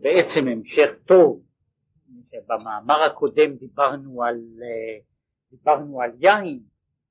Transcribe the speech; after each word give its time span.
בעצם 0.00 0.48
המשך 0.48 0.90
טוב, 1.06 1.42
במאמר 2.46 3.02
הקודם 3.02 3.56
דיברנו 3.56 4.22
על, 4.22 4.40
דיברנו 5.50 6.02
על 6.02 6.10
יין, 6.20 6.62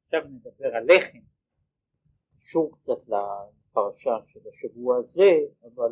עכשיו 0.06 0.22
נדבר 0.30 0.76
על 0.76 0.84
לחם, 0.88 1.20
קשור 2.40 2.78
קצת 2.78 3.08
לפרשה 3.08 4.16
של 4.28 4.40
השבוע 4.54 4.98
הזה, 4.98 5.32
אבל 5.64 5.92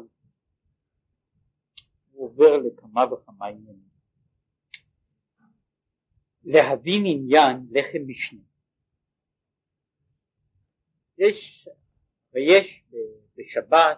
הוא 2.12 2.26
עובר 2.26 2.58
לכמה 2.58 3.14
וכמה 3.14 3.46
עניינים. 3.46 3.90
להבין 6.44 7.04
עניין 7.06 7.68
לחם 7.72 8.08
משנה. 8.08 8.40
יש 11.18 11.68
ויש 12.34 12.84
בשבת, 13.38 13.98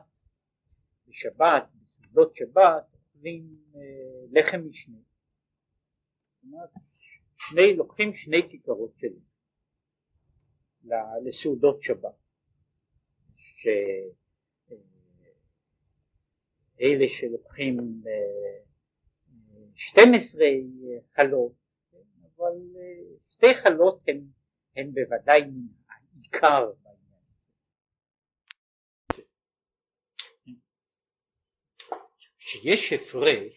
בשבת, 1.07 1.69
בסעודות 2.11 2.35
שבת, 2.35 2.83
אוכלים 3.15 3.55
אה, 3.75 3.81
לחם 4.31 4.61
משנה. 4.69 4.97
שני, 7.37 7.75
לוקחים 7.75 8.13
שני 8.13 8.49
כיכרות 8.49 8.91
של 8.97 9.13
לסעודות 11.25 11.81
שבת. 11.81 12.15
שאלה 16.77 17.07
שלוקחים 17.07 18.01
12 19.75 20.45
חלות, 21.15 21.53
אבל 22.21 22.53
שתי 23.29 23.53
חלות 23.63 24.01
הן, 24.07 24.21
הן 24.75 24.91
בוודאי 24.91 25.41
העיקר 25.89 26.71
בעניין 26.83 27.21
הזה. 29.09 29.23
שיש 32.51 32.93
הפרש 32.93 33.53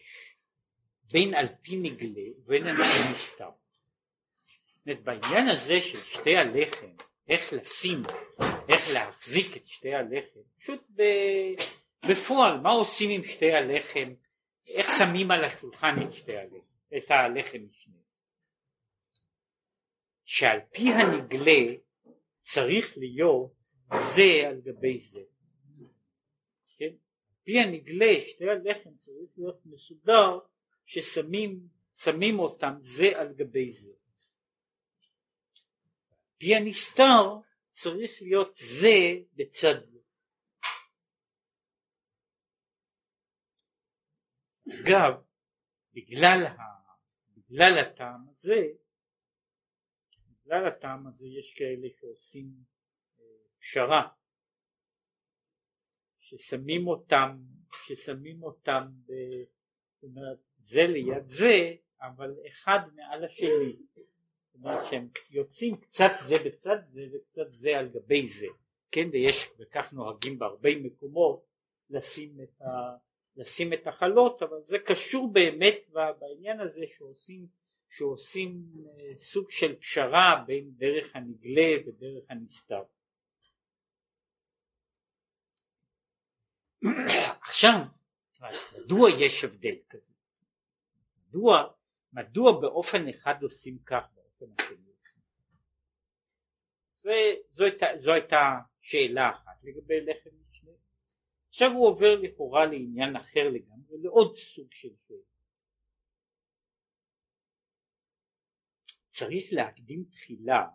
בין 1.11 1.33
על 1.33 1.45
פי 1.61 1.77
נגלה 1.77 2.29
ובין 2.37 2.67
על 2.67 2.75
פי 2.75 3.11
נסתר. 3.11 3.49
בעניין 4.85 5.47
הזה 5.47 5.81
של 5.81 6.03
שתי 6.03 6.37
הלחם, 6.37 6.87
איך 7.27 7.53
לשים, 7.53 8.03
איך 8.69 8.93
להחזיק 8.93 9.57
את 9.57 9.65
שתי 9.65 9.95
הלחם, 9.95 10.39
פשוט 10.59 10.81
בפועל, 12.07 12.59
מה 12.59 12.69
עושים 12.69 13.09
עם 13.09 13.23
שתי 13.23 13.51
הלחם, 13.51 14.13
איך 14.67 14.87
שמים 14.97 15.31
על 15.31 15.43
השולחן 15.43 15.95
את 16.01 16.13
שתי 16.13 16.37
הלחם, 16.37 16.57
את 16.97 17.11
הלחם 17.11 17.57
משנה. 17.69 17.95
שעל 20.25 20.59
פי 20.71 20.89
הנגלה 20.89 21.75
צריך 22.41 22.97
להיות 22.97 23.53
זה 24.13 24.47
על 24.47 24.61
גבי 24.61 24.99
זה. 24.99 25.21
פי 27.45 27.59
הנגלה 27.59 28.13
שתי 28.27 28.49
הלחם 28.49 28.95
צריך 28.95 29.29
להיות 29.37 29.65
מסודר 29.65 30.39
ששמים 30.85 31.67
שמים 31.93 32.39
אותם 32.39 32.73
זה 32.81 33.21
על 33.21 33.33
גבי 33.33 33.71
זה. 33.71 33.93
פי 36.37 36.55
הנסתר 36.55 37.21
צריך 37.69 38.21
להיות 38.21 38.55
זה 38.55 38.97
בצד 39.33 39.89
זה. 39.91 39.99
אגב, 44.81 45.13
בגלל, 45.93 46.45
ה, 46.45 46.61
בגלל 47.37 47.77
הטעם 47.77 48.29
הזה, 48.29 48.61
בגלל 50.29 50.67
הטעם 50.67 51.07
הזה 51.07 51.27
יש 51.27 51.53
כאלה 51.57 51.87
שעושים 51.99 52.53
אה, 53.19 53.25
פשרה, 53.59 54.07
ששמים 56.25 56.87
אותם, 56.87 57.37
ששמים 57.85 58.43
אותם, 58.43 58.87
ב, 59.07 59.11
זאת 59.93 60.03
אומרת, 60.03 60.37
זה 60.59 60.87
ליד 60.87 61.27
זה, 61.27 61.73
אבל 62.01 62.35
אחד 62.47 62.79
מעל 62.95 63.25
השני. 63.25 63.75
זאת 63.95 64.55
אומרת 64.55 64.85
שהם 64.85 65.07
יוצאים 65.31 65.75
קצת 65.75 66.11
זה 66.27 66.35
בצד 66.45 66.77
זה 66.81 67.05
וקצת 67.13 67.51
זה 67.51 67.77
על 67.77 67.87
גבי 67.87 68.27
זה, 68.27 68.47
כן, 68.91 69.09
ויש, 69.11 69.49
וכך 69.59 69.93
נוהגים 69.93 70.39
בהרבה 70.39 70.79
מקומות 70.79 71.45
לשים 71.89 72.41
את, 72.43 72.61
ה, 72.61 72.95
לשים 73.35 73.73
את 73.73 73.87
החלות, 73.87 74.43
אבל 74.43 74.61
זה 74.63 74.79
קשור 74.79 75.31
באמת 75.31 75.79
בעניין 76.19 76.59
הזה 76.59 76.85
שעושים, 76.87 77.47
שעושים 77.89 78.63
אה, 78.87 79.17
סוג 79.17 79.51
של 79.51 79.75
פשרה 79.75 80.43
בין 80.47 80.71
דרך 80.77 81.15
הנגלה 81.15 81.77
ודרך 81.85 82.23
הנסתר. 82.29 82.83
עכשיו, 87.41 87.79
מדוע 88.77 89.09
יש 89.09 89.43
הבדל 89.43 89.75
כזה? 89.89 90.13
מדוע, 91.27 91.63
מדוע 92.13 92.61
באופן 92.61 93.09
אחד 93.09 93.43
עושים 93.43 93.77
כך 93.85 94.03
זה, 97.05 97.35
זו, 97.49 97.63
הייתה, 97.63 97.85
זו 97.97 98.13
הייתה 98.13 98.59
שאלה 98.79 99.29
אחת 99.29 99.63
לגבי 99.63 100.01
לחם 100.01 100.29
משנה. 100.49 100.71
עכשיו 101.49 101.71
הוא 101.71 101.87
עובר 101.87 102.19
לכאורה 102.21 102.65
לעניין 102.65 103.15
אחר 103.15 103.49
לגמרי, 103.49 103.97
לעוד 104.01 104.37
סוג 104.37 104.73
של 104.73 104.95
שאלה. 105.07 105.19
צריך 109.09 109.45
להקדים 109.51 110.03
תחילה 110.11 110.67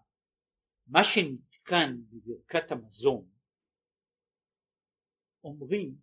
מה 0.86 1.04
שנתקן 1.04 1.96
בברכת 2.10 2.72
המזון 2.72 3.28
אומרים 5.44 5.98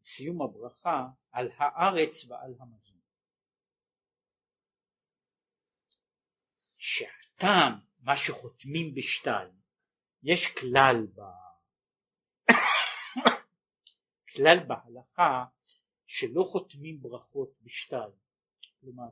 בסיום 0.00 0.42
הברכה 0.42 1.06
על 1.30 1.50
הארץ 1.56 2.24
ועל 2.28 2.54
המזון. 2.58 2.98
שהטעם, 6.78 7.72
מה 8.00 8.16
שחותמים 8.16 8.94
בשתיים, 8.94 9.52
יש 10.22 10.46
כלל 10.46 11.06
ב... 11.14 11.20
כלל 14.34 14.56
בהלכה 14.68 15.44
שלא 16.06 16.42
חותמים 16.52 17.00
ברכות 17.00 17.54
בשתיים. 17.62 18.18
כלומר, 18.80 19.08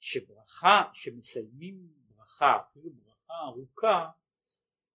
שברכה, 0.00 0.82
שמסיימים 0.92 1.92
ברכה, 2.08 2.60
אפילו 2.60 2.90
ברכה 2.90 3.34
ארוכה, 3.44 4.10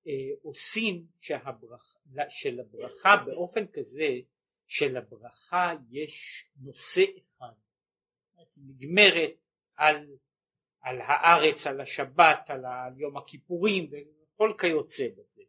אה, 0.08 0.12
עושים 0.42 1.08
שהברכה, 1.22 1.93
שלברכה 2.30 3.18
באופן 3.26 3.68
כזה 3.68 4.10
שלברכה 4.68 5.74
יש 5.92 6.46
נושא 6.56 7.04
אחד, 7.38 7.54
נגמרת 8.58 9.34
על 9.76 10.08
על 10.84 11.02
הארץ, 11.02 11.68
על 11.68 11.82
השבת, 11.82 12.40
על, 12.48 12.64
יום 12.98 13.18
הכיפורים 13.18 13.92
וכל 13.92 14.54
כיוצא 14.60 15.08
בזה. 15.18 15.42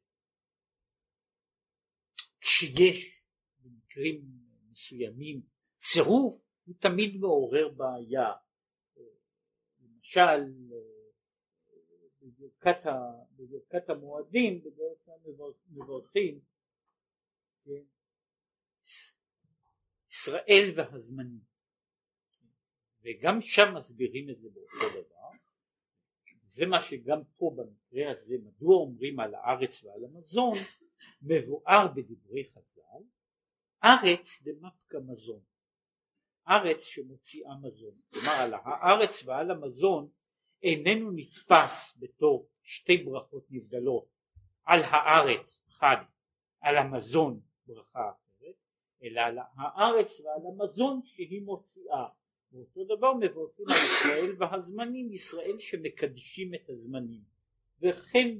כשיש 2.41 3.21
במקרים 3.59 4.23
מסוימים 4.71 5.41
צירוף 5.77 6.41
הוא 6.65 6.75
תמיד 6.79 7.17
מעורר 7.17 7.69
בעיה. 7.69 8.33
למשל 9.81 10.53
בברכת, 12.65 12.87
בברכת 13.37 13.91
המועדים 13.91 14.61
בדרך 14.61 14.99
כלל 15.05 15.15
מברכים 15.71 16.41
כן? 17.65 17.83
ישראל 20.11 20.73
והזמנים. 20.77 21.45
וגם 23.03 23.41
שם 23.41 23.75
מסבירים 23.77 24.31
את 24.31 24.41
זה 24.41 24.49
באותו 24.51 25.01
דבר. 25.01 25.31
זה 26.45 26.67
מה 26.67 26.81
שגם 26.81 27.19
פה 27.37 27.55
במקרה 27.57 28.11
הזה, 28.11 28.37
מדוע 28.45 28.77
אומרים 28.77 29.21
על 29.21 29.35
הארץ 29.35 29.85
ועל 29.85 30.05
המזון, 30.05 30.59
מבואר 31.23 31.89
בדברי 31.95 32.51
חז"ל, 32.55 33.03
ארץ 33.85 34.43
דמפקא 34.43 34.97
מזון, 35.07 35.41
ארץ 36.49 36.85
שמוציאה 36.85 37.55
מזון, 37.63 38.01
כלומר 38.13 38.33
על 38.33 38.55
הארץ 38.55 39.25
ועל 39.25 39.51
המזון 39.51 40.11
איננו 40.63 41.11
נתפס 41.11 41.99
בתור 41.99 42.49
שתי 42.65 42.97
ברכות 42.97 43.47
נבדלות, 43.51 44.07
על 44.65 44.81
הארץ 44.83 45.65
אחד, 45.69 45.97
על 46.61 46.77
המזון 46.77 47.41
ברכה 47.67 48.11
אחרת, 48.11 48.55
אלא 49.03 49.21
על 49.21 49.39
הארץ 49.57 50.21
ועל 50.21 50.47
המזון 50.47 51.01
שהיא 51.05 51.43
מוציאה 51.43 52.07
ואותו 52.53 52.97
דבר 52.97 53.15
מברכים 53.15 53.67
על 53.69 53.77
ישראל 53.77 54.37
והזמנים, 54.39 55.13
ישראל 55.13 55.59
שמקדשים 55.59 56.55
את 56.55 56.69
הזמנים. 56.69 57.23
וכן 57.81 58.39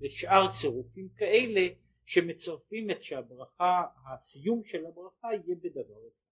בשאר 0.00 0.52
צירופים 0.60 1.08
כאלה 1.08 1.68
שמצרפים 2.04 2.90
את 2.90 3.00
שהברכה, 3.00 3.84
הסיום 4.06 4.64
של 4.64 4.86
הברכה 4.86 5.28
יהיה 5.32 5.56
בדבר 5.56 6.08
אחד. 6.08 6.26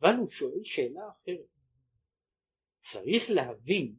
אבל 0.00 0.14
הוא 0.16 0.28
שואל 0.28 0.64
שאלה 0.64 1.08
אחרת. 1.08 1.46
צריך 2.78 3.30
להבין 3.30 3.94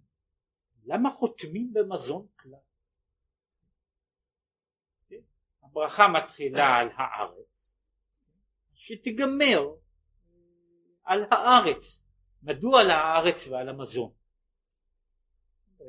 למה 0.85 1.09
חותמים 1.11 1.73
במזון 1.73 2.27
כלל. 2.39 2.59
הברכה 5.63 6.03
מתחילה 6.07 6.75
על 6.75 6.89
הארץ, 6.95 7.73
שתיגמר 8.73 9.75
על 11.03 11.23
הארץ. 11.31 12.01
מדוע 12.43 12.81
על 12.81 12.91
הארץ 12.91 13.47
ועל 13.47 13.69
המזון? 13.69 14.13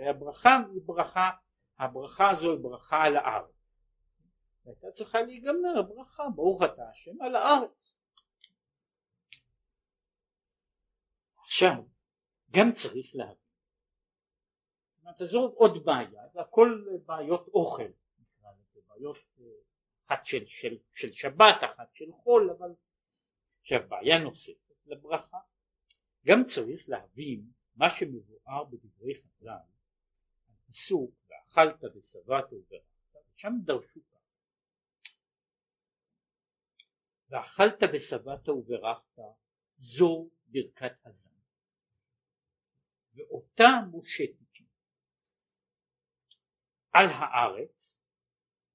הברכה 0.09 0.59
היא 0.73 0.83
ברכה, 0.85 1.31
הברכה 1.79 2.31
הזו 2.31 2.53
היא 2.53 2.61
ברכה 2.63 3.05
על 3.05 3.17
הארץ. 3.17 3.81
הייתה 4.65 4.91
צריכה 4.91 5.23
להיגמר 5.23 5.79
הברכה 5.79 6.23
ברוך 6.35 6.63
אתה 6.63 6.83
השם 6.91 7.23
על 7.23 7.37
הארץ. 7.37 7.97
עכשיו 11.39 11.85
גם 12.51 12.73
צריך 12.73 13.07
להבין, 13.15 13.46
תעזוב 15.13 15.55
עוד 15.55 15.85
בעיה, 15.85 16.29
זה 16.29 16.41
הכל 16.41 16.85
בעיות 17.07 17.49
אוכל, 17.49 17.89
נקרא 18.19 18.51
לזה, 18.61 18.81
בעיות 18.89 19.19
אה, 19.41 19.45
אחת 20.07 20.25
של, 20.25 20.47
של, 20.47 20.79
של 20.93 21.13
שבת, 21.13 21.57
אחת 21.61 21.95
של 21.95 22.13
חול, 22.13 22.51
אבל 22.59 22.75
עכשיו 23.61 23.89
בעיה 23.89 24.23
נוספת 24.23 24.77
לברכה, 24.87 25.39
גם 26.27 26.45
צריך 26.45 26.89
להבין 26.89 27.51
מה 27.77 27.91
שמבואר 27.91 28.65
בדברי 28.65 29.15
חז"ל, 29.15 29.51
הפסוק 30.69 31.11
ואכלת 31.29 31.85
ושבעת 31.95 32.53
וברכת, 32.53 32.87
שם 33.37 33.53
דרשו 33.65 34.01
ואכלת 37.29 37.83
ושבעת 37.93 38.49
וברכת 38.49 39.19
זו 39.79 40.31
ברכת 40.47 40.93
הזן 41.05 41.31
ואותה 43.15 43.71
תיקן 43.93 44.46
על 46.97 47.07
הארץ 47.11 47.97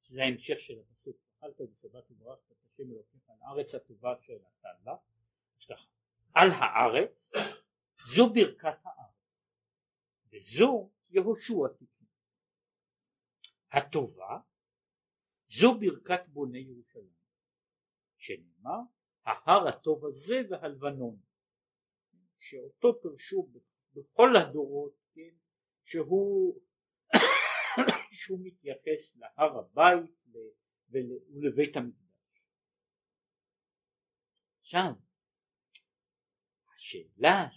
זה 0.02 0.24
ההמשך 0.24 0.60
של 0.60 0.80
הפסוק 0.80 1.18
אכלת 1.38 1.62
ושבעת 1.62 2.12
וברכת 2.12 2.52
את 2.52 2.58
השם 2.66 2.92
אלוקיך 2.92 3.30
על 3.30 3.36
הארץ 3.42 3.76
הטובה 3.76 4.14
אשר 4.20 4.34
נתן 4.34 4.84
לה 4.86 4.96
אז 5.58 5.66
ככה 5.66 5.88
על 6.34 6.50
הארץ 6.52 7.32
זו 8.16 8.34
ברכת 8.34 8.78
הארץ 8.84 9.12
וזו 10.34 10.92
יהושע 11.10 11.68
תיקן 11.78 12.06
הטובה 13.72 14.40
זו 15.48 15.80
ברכת 15.80 16.28
בוני 16.28 16.60
ירושלים 16.60 17.22
שנאמר 18.18 18.80
ההר 19.26 19.68
הטוב 19.68 20.06
הזה 20.06 20.42
והלבנון 20.50 21.20
שאותו 22.40 23.02
פרשו 23.02 23.50
בכל 23.94 24.30
הדורות 24.36 24.94
כן, 25.14 25.36
שהוא, 25.84 26.62
שהוא 28.22 28.40
מתייחס 28.44 29.18
להר 29.18 29.60
הבית 29.60 30.12
ולבית 30.90 31.76
המקדש. 31.76 32.02
עכשיו 34.60 34.92
השאלה 36.76 37.48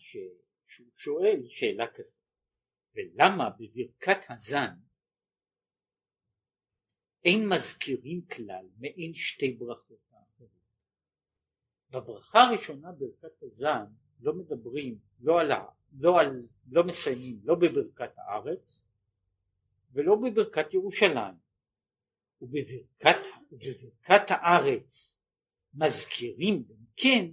שהוא 0.66 0.87
שואל 0.94 1.43
שאלה 1.49 1.87
כזאת 1.94 2.14
ולמה 2.94 3.50
בברכת 3.50 4.31
הזן 4.31 4.75
אין 7.25 7.49
מזכירים 7.49 8.26
כלל 8.26 8.69
מעין 8.76 9.14
שתי 9.14 9.52
ברכות 9.52 9.99
האחרות. 10.12 10.50
בברכה 11.90 12.38
הראשונה 12.43 12.93
ברכת 12.93 13.43
הזן 13.43 13.84
לא 14.20 14.34
מדברים, 14.34 14.99
לא 15.20 15.40
על, 15.40 15.49
לא, 15.93 16.20
על, 16.20 16.40
לא 16.70 16.84
מסיימים 16.84 17.40
לא 17.43 17.55
בברכת 17.55 18.19
הארץ 18.19 18.83
ולא 19.94 20.17
בברכת 20.17 20.75
ירושלים 20.75 21.35
ובברכת, 22.41 23.17
ובברכת 23.52 24.23
הארץ 24.29 25.19
מזכירים 25.75 26.64
גם 26.69 26.85
כן 26.96 27.26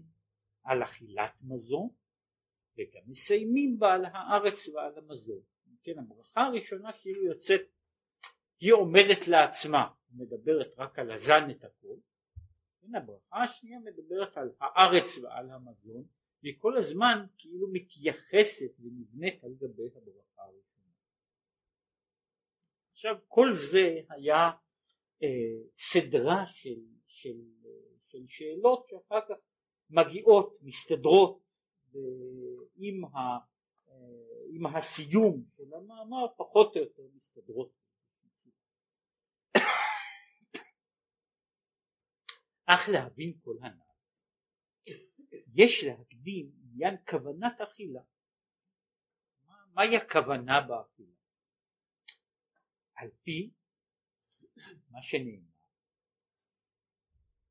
על 0.63 0.84
אכילת 0.84 1.34
מזון 1.42 1.90
וגם 2.78 3.02
מסיימים 3.08 3.80
בה 3.80 3.94
על 3.94 4.06
הארץ 4.06 4.68
ועל 4.68 4.98
המזון. 4.98 5.42
כן, 5.84 6.00
הברכה 6.00 6.42
הראשונה 6.42 6.92
כאילו 6.94 7.24
יוצאת, 7.24 7.62
היא 8.60 8.74
עומדת 8.74 9.28
לעצמה, 9.28 9.88
מדברת 10.12 10.74
רק 10.78 11.00
על 11.00 11.12
הזן 11.12 11.50
את 11.52 11.63
הכל, 11.63 11.96
כן, 12.81 12.96
הברכה 12.96 13.44
השנייה 13.44 13.80
מדברת 13.80 14.38
על 14.38 14.52
הארץ 14.60 15.18
ועל 15.18 15.50
המזון, 15.50 16.04
והיא 16.44 16.56
כל 16.58 16.78
הזמן 16.78 17.25
כאילו 17.38 17.68
מתייחסת 17.72 18.72
ונבנית 18.80 19.44
על 19.44 19.54
גבי 19.54 19.84
הברכה 19.96 20.42
הראשונה. 20.42 20.70
עכשיו 23.01 23.15
כל 23.27 23.48
זה 23.53 24.01
היה 24.09 24.51
אה, 25.24 25.27
סדרה 25.77 26.45
של, 26.45 26.80
של, 27.07 27.38
של 28.07 28.27
שאלות 28.27 28.88
שאחר 28.89 29.19
כך 29.30 29.36
מגיעות, 29.89 30.57
מסתדרות 30.62 31.44
עם, 32.75 33.06
ה, 33.06 33.18
אה, 33.89 33.94
עם 34.53 34.65
הסיום 34.65 35.44
של 35.57 35.74
המאמר 35.74 36.27
פחות 36.38 36.75
או 36.75 36.81
יותר 36.81 37.03
מסתדרות. 37.15 37.71
אך 42.65 42.89
להבין 42.89 43.33
כל 43.44 43.56
הנ"ל 43.62 44.94
יש 45.56 45.83
להקדים 45.83 46.51
עניין 46.63 46.95
כוונת 47.09 47.62
אכילה. 47.62 48.01
מהי 49.74 49.98
הכוונה 49.98 50.62
באכילה? 50.62 51.20
על 53.01 53.09
פי 53.24 53.51
מה 54.89 55.01
שנאמר 55.01 55.51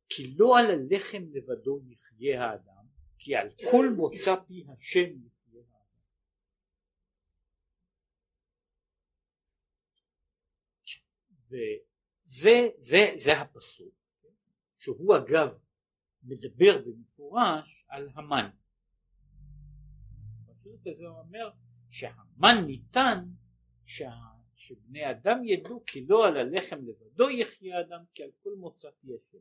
כי 0.08 0.34
לא 0.36 0.58
על 0.58 0.64
הלחם 0.70 1.22
לבדו 1.32 1.80
יחיה 1.88 2.44
האדם 2.44 2.86
כי 3.18 3.36
על 3.36 3.48
כל 3.70 3.86
מוצא 3.96 4.34
פי 4.46 4.64
השם 4.68 5.26
יחיה 5.26 5.62
האדם. 5.72 6.00
וזה 11.46 12.68
זה, 12.76 13.12
זה 13.16 13.40
הפסוק 13.40 13.94
שהוא 14.78 15.16
אגב 15.16 15.48
מדבר 16.22 16.82
במפורש 16.86 17.84
על 17.88 18.08
המן. 18.14 18.50
הפסוק 20.48 20.86
הזה 20.86 21.06
אומר 21.06 21.50
שהמן 21.90 22.64
ניתן 22.66 23.24
שה, 23.84 24.39
שבני 24.60 25.10
אדם 25.10 25.44
ידעו 25.44 25.84
כי 25.86 26.06
לא 26.06 26.28
על 26.28 26.36
הלחם 26.36 26.76
לבדו 26.86 27.30
יחיה 27.30 27.80
אדם 27.80 28.04
כי 28.14 28.22
על 28.22 28.30
כל 28.42 28.50
מוצא 28.58 28.90
תהיה 28.90 29.18
שם. 29.30 29.38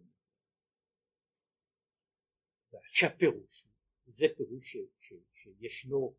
שהפירוש, 2.87 3.67
זה 4.05 4.25
פירוש 4.37 4.71
ש, 4.71 4.77
ש, 4.99 5.13
שישנו 5.33 6.15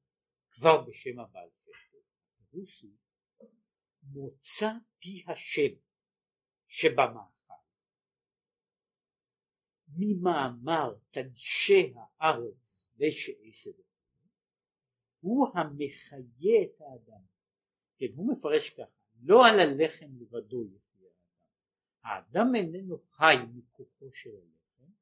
כבר 0.50 0.85
בשם 0.85 1.21
הבעל 1.21 1.49
שם, 1.64 1.99
הפירוש 2.40 2.83
הוא 2.83 3.50
מוצא 4.02 4.71
פי 4.99 5.25
השם 5.28 5.75
שבמאכל. 6.69 7.54
ממאמר 9.88 10.95
תדשי 11.11 11.92
הארץ 11.97 12.90
ושעשב. 12.97 13.83
הוא 15.21 15.49
המחיה 15.54 16.62
את 16.64 16.80
האדם 16.80 17.39
כן 18.00 18.07
הוא 18.14 18.33
מפרש 18.33 18.71
ככה 18.71 18.90
לא 19.23 19.47
על 19.47 19.61
הלחם 19.61 20.07
לבדו 20.21 20.64
יחיה 20.64 21.11
האדם. 22.04 22.47
האדם 22.47 22.54
איננו 22.54 22.99
חי 23.11 23.35
מכוחו 23.54 24.11
של 24.12 24.30
הלחם 24.30 24.92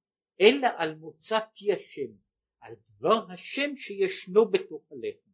אלא 0.40 0.68
על 0.76 0.94
מוצא 0.94 1.38
פי 1.54 1.72
השם 1.72 2.12
על 2.60 2.74
דבר 2.74 3.32
השם 3.32 3.76
שישנו 3.76 4.50
בתוך 4.50 4.92
הלחם. 4.92 5.30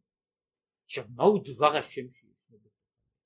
עכשיו 0.85 1.05
מהו 1.15 1.37
דבר 1.37 1.75
השם 1.77 2.11
שישנו 2.11 2.57
בתוך 2.57 2.73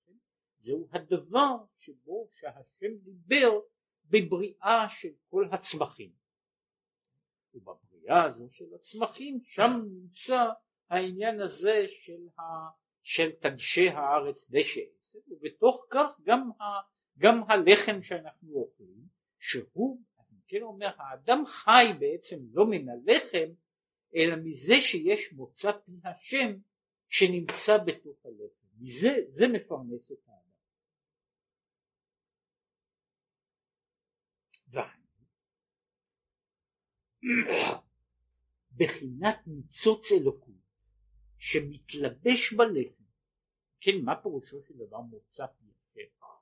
הלחם? 0.07 0.19
זהו 0.57 0.87
הדבר 0.91 1.55
שבו 1.77 2.27
שהשם 2.31 2.97
דיבר 3.03 3.59
בבריאה 4.05 4.89
של 4.89 5.13
כל 5.29 5.47
הצמחים. 5.51 6.11
ובבריאה 7.53 8.23
הזו 8.23 8.49
של 8.51 8.73
הצמחים 8.75 9.39
שם 9.43 9.71
נמצא 9.91 10.49
העניין 10.89 11.41
הזה 11.41 11.85
של, 11.87 12.27
ה, 12.37 12.41
של 13.11 13.31
תדשי 13.31 13.89
הארץ 13.89 14.49
דשא 14.49 14.81
עשב 14.99 15.19
ובתוך 15.27 15.85
כך 15.89 16.19
גם, 16.23 16.49
ה, 16.61 16.63
גם 17.17 17.43
הלחם 17.49 18.01
שאנחנו 18.01 18.53
אוכלים 18.53 19.07
שהוא 19.39 20.01
אז 20.19 20.25
אני 20.31 20.39
כן 20.47 20.61
אומר 20.61 20.89
האדם 20.97 21.45
חי 21.45 21.85
בעצם 21.99 22.35
לא 22.53 22.65
מן 22.69 22.89
הלחם 22.89 23.53
אלא 24.15 24.35
מזה 24.43 24.73
שיש 24.79 25.33
מוצא 25.33 25.71
פי 25.71 25.91
השם 26.03 26.57
שנמצא 27.09 27.77
בתוך 27.77 28.25
הלחם. 28.25 28.67
מזה 28.79 29.17
זה 29.29 29.47
מפרנס 29.47 30.11
את 30.11 30.17
האדם 34.73 34.89
בחינת 38.79 39.37
ניצוץ 39.47 40.11
אלוקות 40.11 40.59
שמתלבש 41.37 42.53
בלחם 42.53 42.98
כן 43.81 44.01
מה 44.03 44.21
פירושו 44.21 44.61
של 44.61 44.73
דבר 44.73 44.99
מוצא 45.01 45.45
פי 45.45 45.69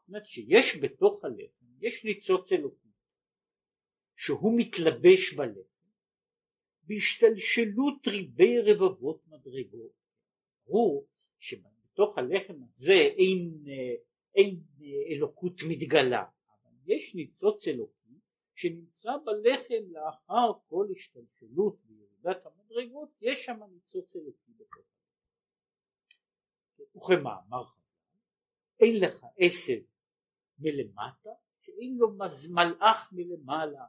זאת 0.07 0.09
אומרת 0.09 0.25
שיש 0.25 0.77
בתוך 0.81 1.25
הלחם 1.25 1.65
יש 1.81 2.05
ניצוץ 2.05 2.51
אלוקות 2.51 2.87
שהוא 4.15 4.53
מתלבש 4.59 5.33
בלחם 5.33 5.77
בהשתלשלות 6.83 8.07
ריבי 8.07 8.59
רבבות 8.61 9.27
מדרגות. 9.27 9.91
ברור 10.67 11.07
שבתוך 11.39 12.17
הלחם 12.17 12.63
הזה 12.63 12.93
אין, 12.93 13.63
אין 14.35 14.63
אלוקות 15.11 15.61
מתגלה, 15.69 16.23
אבל 16.63 16.75
יש 16.85 17.15
ניצוץ 17.15 17.67
אלוקי 17.67 18.19
שנמצא 18.55 19.11
בלחם 19.25 19.91
לאחר 19.91 20.51
כל 20.67 20.87
השתלשלות 20.91 21.77
וירידת 21.87 22.45
המדרגות, 22.45 23.09
יש 23.21 23.45
שם 23.45 23.59
ניצוץ 23.73 24.15
אלוקי 24.15 24.51
בתוך 24.57 24.85
וכמאמר 26.95 27.65
חז"ל, 27.65 27.97
אין 28.79 28.99
לך 28.99 29.25
עשב 29.37 29.81
מלמטה 30.59 31.29
שאין 31.59 31.97
לו 31.97 32.07
מלאך 32.49 33.09
מלמעלה, 33.11 33.85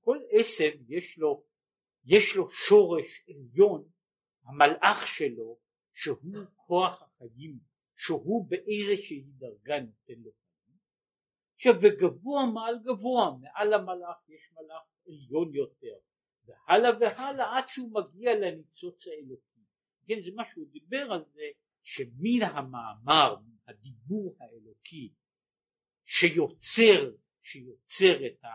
כל 0.00 0.18
עשב 0.30 0.70
יש 0.88 1.18
לו, 1.18 1.44
יש 2.04 2.36
לו 2.36 2.50
שורש 2.50 3.24
עליון, 3.28 3.88
המלאך 4.44 5.06
שלו 5.06 5.58
שהוא 5.92 6.44
כוח 6.56 7.02
החיים, 7.02 7.58
שהוא 7.96 8.46
באיזושהי 8.48 9.22
דרגה 9.22 9.80
נותן 9.80 10.22
לו 10.22 10.30
חיים. 10.32 10.78
עכשיו 11.54 11.74
וגבוה 11.82 12.46
מעל 12.46 12.78
גבוה, 12.84 13.30
מעל 13.40 13.72
המלאך 13.74 14.28
יש 14.28 14.52
מלאך 14.52 14.82
עליון 15.06 15.54
יותר, 15.54 15.96
והלאה 16.44 16.90
והלאה 17.00 17.58
עד 17.58 17.68
שהוא 17.68 17.92
מגיע 17.92 18.34
לניצוץ 18.34 19.06
האלוקי. 19.06 19.60
כן, 20.06 20.20
זה 20.20 20.30
מה 20.34 20.44
שהוא 20.44 20.66
דיבר 20.70 21.12
על 21.12 21.24
זה, 21.24 21.42
שמן 21.82 22.42
המאמר, 22.42 23.36
הדיבור 23.68 24.36
האלוקי, 24.40 25.12
שיוצר, 26.04 27.10
שיוצר 27.42 28.26
את 28.26 28.44
ה... 28.44 28.48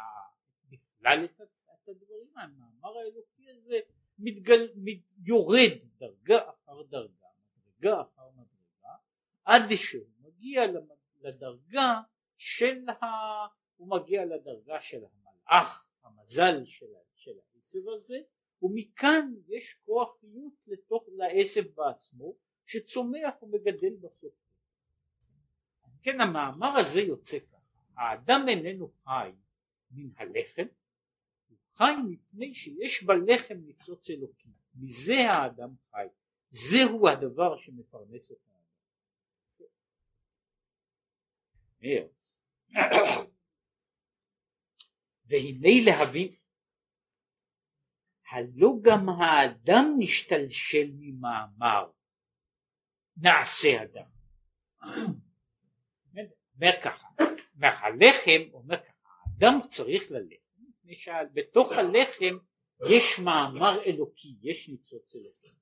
בכלל 0.70 1.26
את, 1.26 1.42
את 1.42 1.90
הדברים, 1.90 2.28
המאמר 2.38 2.98
האלוקי 2.98 3.50
הזה 3.50 3.80
מתגל, 4.20 4.68
מת, 4.76 5.00
יורד 5.24 5.72
דרגה 5.98 6.50
אחר 6.50 6.84
דרגה 6.84 7.28
מדרגה 7.56 8.02
אחר 8.02 8.30
מדרגה 8.30 8.96
עד 9.46 9.76
שהוא 9.76 10.08
מגיע 10.20 10.62
לדרגה 11.22 12.02
של 12.38 12.90
ה... 12.90 13.06
הוא 13.78 13.90
מגיע 13.90 14.26
לדרגה 14.26 14.82
של 14.82 15.04
המלאך, 15.06 15.88
המזל 16.04 16.64
של, 16.64 16.86
של 17.16 17.32
העשב 17.40 17.90
הזה 17.96 18.18
ומכאן 18.62 19.34
יש 19.48 19.76
כוח 19.86 20.20
חיות 20.20 20.54
לתוך 20.68 21.04
לעשב 21.18 21.64
בעצמו 21.76 22.34
שצומח 22.68 23.44
ומגדל 23.44 23.96
בסוף. 24.02 24.34
כן 26.02 26.22
המאמר 26.22 26.78
הזה 26.78 27.00
יוצא 27.00 27.40
ככה, 27.40 27.82
האדם 27.98 28.46
איננו 28.48 28.92
חי 29.04 29.32
מן 29.92 30.10
הלחם, 30.18 30.66
הוא 31.48 31.58
חי 31.74 31.94
מפני 32.10 32.54
שיש 32.54 33.04
בלחם 33.04 33.54
ניצוץ 33.54 34.10
אלוקי, 34.10 34.50
מזה 34.76 35.32
האדם 35.32 35.70
חי. 35.92 36.08
זהו 36.50 37.08
הדבר 37.08 37.56
שמפרנס 37.56 38.32
את 38.32 38.38
האדם. 38.48 38.68
והנה 45.26 45.70
להבין 45.86 46.36
הלא 48.32 48.70
גם 48.82 49.10
האדם 49.10 49.96
נשתלשל 50.00 50.92
ממאמר 50.94 51.92
נעשה 53.22 53.84
אדם. 53.84 54.06
אומר 56.56 56.72
ככה, 56.84 57.08
הלחם 57.62 58.54
אומר 58.54 58.78
ככה, 58.78 59.10
האדם 59.26 59.60
צריך 59.70 60.12
ללחם, 60.12 61.26
בתוך 61.34 61.72
הלחם 61.72 62.38
יש 62.90 63.20
מאמר 63.20 63.84
אלוקי, 63.86 64.36
יש 64.42 64.70
ניצוץ 64.70 65.16
אלוקי. 65.16 65.54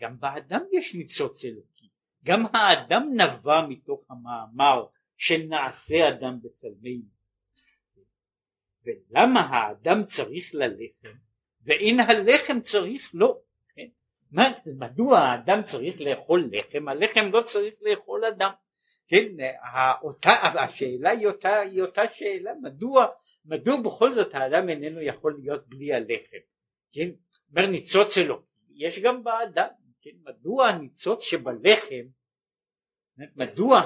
גם 0.00 0.20
באדם 0.20 0.60
יש 0.72 0.94
ניצוץ 0.94 1.44
אלוקי, 1.44 1.88
גם 2.24 2.46
האדם 2.52 3.08
נבע 3.16 3.66
מתוך 3.66 4.10
המאמר 4.10 4.86
של 5.16 5.46
נעשה 5.48 6.08
אדם 6.08 6.38
בצלמנו. 6.42 7.14
ולמה 8.84 9.40
האדם 9.40 10.04
צריך 10.04 10.54
ללחם 10.54 11.18
ואין 11.62 12.00
הלחם 12.00 12.60
צריך 12.60 13.14
לו? 13.14 13.43
כן? 14.36 14.72
מדוע 14.78 15.18
האדם 15.18 15.62
צריך 15.62 16.00
לאכול 16.00 16.48
לחם? 16.52 16.88
הלחם 16.88 17.30
לא 17.32 17.42
צריך 17.42 17.74
לאכול 17.80 18.24
אדם. 18.24 18.50
כן, 19.08 19.28
אותה, 20.02 20.30
השאלה 20.32 21.10
היא 21.10 21.26
אותה, 21.26 21.60
היא 21.60 21.82
אותה 21.82 22.02
שאלה, 22.14 22.52
מדוע, 22.62 23.06
מדוע 23.44 23.80
בכל 23.80 24.14
זאת 24.14 24.34
האדם 24.34 24.68
איננו 24.68 25.00
יכול 25.00 25.36
להיות 25.40 25.68
בלי 25.68 25.94
הלחם? 25.94 26.36
כן, 26.92 27.10
אומר 27.50 27.66
ניצוץ 27.66 28.18
אלוקי, 28.18 28.46
יש 28.74 28.98
גם 28.98 29.24
באדם, 29.24 29.68
כן? 30.00 30.10
מדוע 30.22 30.68
הניצוץ 30.68 31.22
שבלחם, 31.22 32.06
מדוע 33.36 33.80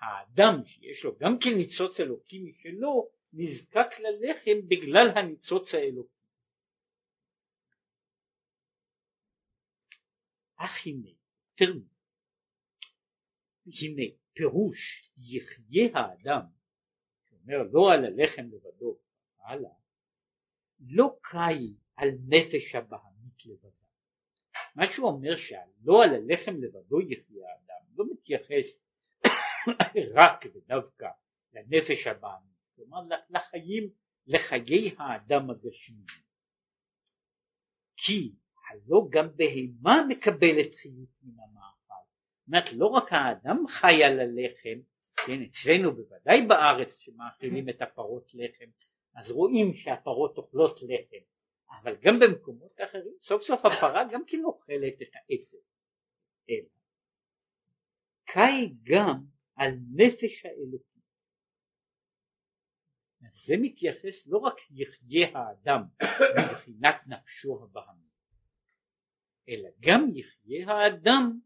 האדם 0.00 0.64
שיש 0.64 1.04
לו 1.04 1.16
גם 1.18 1.38
כן 1.38 1.50
ניצוץ 1.56 2.00
אלוקי 2.00 2.38
משלו, 2.38 3.10
נזקק 3.32 4.00
ללחם 4.00 4.68
בגלל 4.68 5.08
הניצוץ 5.14 5.74
האלוקי. 5.74 6.13
אך 10.56 10.86
הנה, 10.86 11.08
יותר 11.50 11.74
מזה, 11.74 12.02
הנה 13.66 14.02
פירוש 14.32 15.10
יחיה 15.16 15.88
האדם, 15.94 16.42
שאומר 17.24 17.62
לא 17.72 17.92
על 17.92 18.04
הלחם 18.04 18.42
לבדו, 18.42 18.98
הלאה, 19.38 19.74
לא 20.80 21.16
קאי 21.20 21.74
על 21.96 22.08
נפש 22.28 22.74
הבהמית 22.74 23.46
לבדה. 23.46 23.84
מה 24.74 24.86
שהוא 24.86 25.08
אומר 25.08 25.36
שלא 25.36 26.04
על 26.04 26.14
הלחם 26.14 26.56
לבדו 26.56 27.00
יחיה 27.00 27.48
האדם, 27.48 27.84
לא 27.94 28.04
מתייחס 28.12 28.84
רק 30.14 30.44
ודווקא 30.54 31.08
לנפש 31.52 32.06
הבעמית, 32.06 32.58
כלומר 32.76 33.00
לחיים, 33.30 33.90
לחיי 34.26 34.94
האדם 34.98 35.50
הגשמי. 35.50 36.04
כי 37.96 38.32
הלא 38.74 39.06
גם 39.10 39.28
בהמה 39.36 40.06
מקבלת 40.08 40.74
חיות 40.74 41.08
מן 41.22 41.40
המאכל. 41.40 41.94
זאת 42.38 42.46
אומרת 42.46 42.72
לא 42.72 42.86
רק 42.86 43.12
האדם 43.12 43.66
חי 43.68 44.04
על 44.04 44.20
הלחם, 44.20 44.80
כן 45.26 45.42
אצלנו 45.42 45.96
בוודאי 45.96 46.46
בארץ 46.48 46.98
שמאכילים 46.98 47.68
את 47.68 47.82
הפרות 47.82 48.32
לחם, 48.34 48.70
אז 49.14 49.30
רואים 49.30 49.74
שהפרות 49.74 50.38
אוכלות 50.38 50.78
לחם, 50.82 51.24
אבל 51.82 51.96
גם 52.00 52.14
במקומות 52.20 52.72
אחרים 52.84 53.14
סוף 53.20 53.42
סוף 53.42 53.64
הפרה 53.64 54.02
גם 54.12 54.22
כן 54.26 54.44
אוכלת 54.44 55.02
את 55.02 55.10
העשב. 55.14 55.58
אלא 56.50 56.68
קאי 58.24 58.74
גם 58.82 59.24
על 59.56 59.70
נפש 59.94 60.46
האלוקי 60.46 60.94
זה 63.34 63.54
מתייחס 63.60 64.26
לא 64.26 64.38
רק 64.38 64.54
יחיה 64.70 65.28
האדם 65.34 65.82
מבחינת 66.50 66.96
נפשו 67.06 67.64
הבהמית 67.64 68.03
אלא 69.48 69.68
גם 69.80 70.10
יחיה 70.14 70.72
האדם 70.72 71.40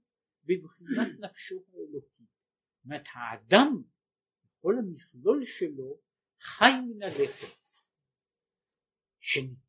בבחינת 0.45 1.21
נפשו 1.21 1.64
האלוקי 1.73 2.25
זאת 2.25 2.85
אומרת 2.85 3.09
האדם 3.12 3.83
כל 4.61 4.75
המכלול 4.78 5.45
שלו 5.45 5.99
חי 6.40 6.71
מן 6.88 7.02
הלחם 7.02 7.59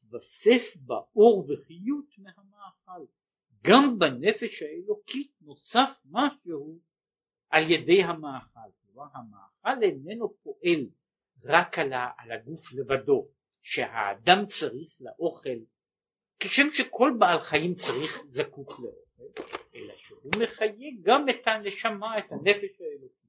מתווסף 0.09 0.75
בה 0.75 0.95
אור 1.15 1.45
וחיות 1.50 2.17
מהמאכל. 2.17 3.05
גם 3.63 4.00
בנפש 4.00 4.62
האלוקית 4.62 5.31
נוסף 5.41 6.01
משהו 6.05 6.79
על 7.50 7.63
ידי 7.71 8.03
המאכל. 8.03 8.69
כלומר 8.81 9.07
המאכל 9.13 9.83
איננו 9.83 10.38
פועל 10.43 10.89
רק 11.43 11.79
על 12.17 12.31
הגוף 12.31 12.74
לבדו, 12.74 13.27
שהאדם 13.62 14.45
צריך 14.45 15.01
לאוכל, 15.01 15.59
כשם 16.39 16.67
שכל 16.74 17.12
בעל 17.19 17.39
חיים 17.39 17.75
צריך 17.75 18.22
זקוק 18.27 18.79
לאוכל, 18.79 19.43
אלא 19.75 19.98
שהוא 19.98 20.31
מחיה 20.43 20.91
גם 21.01 21.29
את 21.29 21.48
הנשמה, 21.48 22.17
את 22.17 22.31
הנפש 22.31 22.81
האלוקית. 22.81 23.19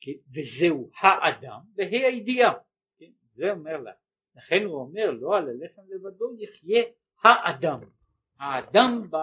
כן? 0.00 0.12
וזהו 0.34 0.90
האדם 1.00 1.60
והי 1.76 2.04
הידיעה. 2.04 2.52
כן? 2.98 3.10
זה 3.26 3.50
אומר 3.50 3.76
לה 3.76 3.92
לכן 4.34 4.64
הוא 4.64 4.80
אומר 4.80 5.10
לא 5.10 5.36
על 5.36 5.48
הלחם 5.48 5.82
לבדו 5.88 6.34
יחיה 6.38 6.82
האדם 7.24 7.80
האדם 8.38 9.10
ב, 9.10 9.16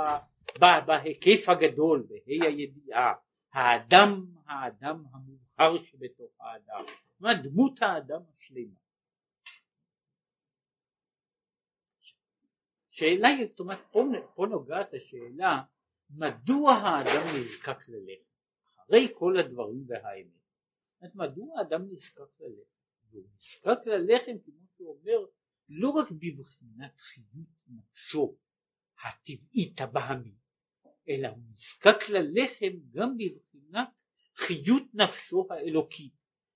ב, 0.60 0.66
בהיקף 0.86 1.50
הגדול 1.50 2.08
בה"א 2.10 2.46
הידיעה 2.46 3.14
האדם 3.54 4.26
האדם 4.46 5.04
המובחר 5.12 5.78
שבתוך 5.84 6.32
האדם 6.40 6.86
דמות 7.44 7.82
האדם 7.82 8.22
השלמה 8.38 8.79
שאלה 13.00 13.28
היא, 13.28 13.48
זאת 13.48 13.60
אומרת, 13.60 13.80
פה, 14.36 14.46
נוגעת 14.50 14.94
השאלה 14.94 15.62
מדוע 16.10 16.72
האדם 16.72 17.40
נזקק 17.40 17.90
ללחם? 17.90 18.30
אחרי 18.86 19.08
כל 19.14 19.38
הדברים 19.38 19.86
והאמת. 19.88 21.16
מדוע 21.16 21.60
האדם 21.60 21.92
נזקק 21.92 22.40
ללחם? 22.40 22.80
הוא 23.12 23.24
נזקק 23.34 23.80
ללחם 23.86 24.32
כמו 24.46 24.68
שהוא 24.76 24.98
אומר 24.98 25.26
לא 25.70 25.90
רק 25.90 26.12
בבחינת 26.12 27.00
חיות 27.00 27.48
נפשו 27.68 28.38
הטבעית 29.04 29.82
הבהמית, 29.82 30.40
אלא 31.10 31.28
הוא 31.28 31.44
נזקק 31.50 32.10
ללחם 32.10 32.78
גם 32.92 33.18
בבחינת 33.18 34.04
חיות 34.36 34.84
נפשו 34.94 35.48
האלוקית, 35.50 36.14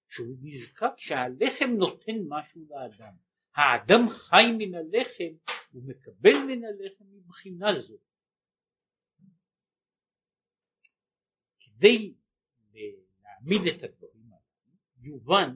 שהוא 0.10 0.38
נזקק 0.42 0.94
שהלחם 0.98 1.70
נותן 1.78 2.16
משהו 2.28 2.62
לאדם. 2.70 3.14
האדם 3.56 4.10
חי 4.10 4.44
מן 4.58 4.76
הלחם, 4.76 5.34
הוא 5.74 5.84
מקבל 5.88 6.34
מן 6.48 6.64
הלחם 6.64 7.06
מבחינה 7.12 7.74
זו. 7.74 7.98
כדי 11.60 12.14
להעמיד 13.22 13.62
את 13.76 13.84
הדברים 13.84 14.32
האלה, 14.34 14.78
יובן 15.02 15.56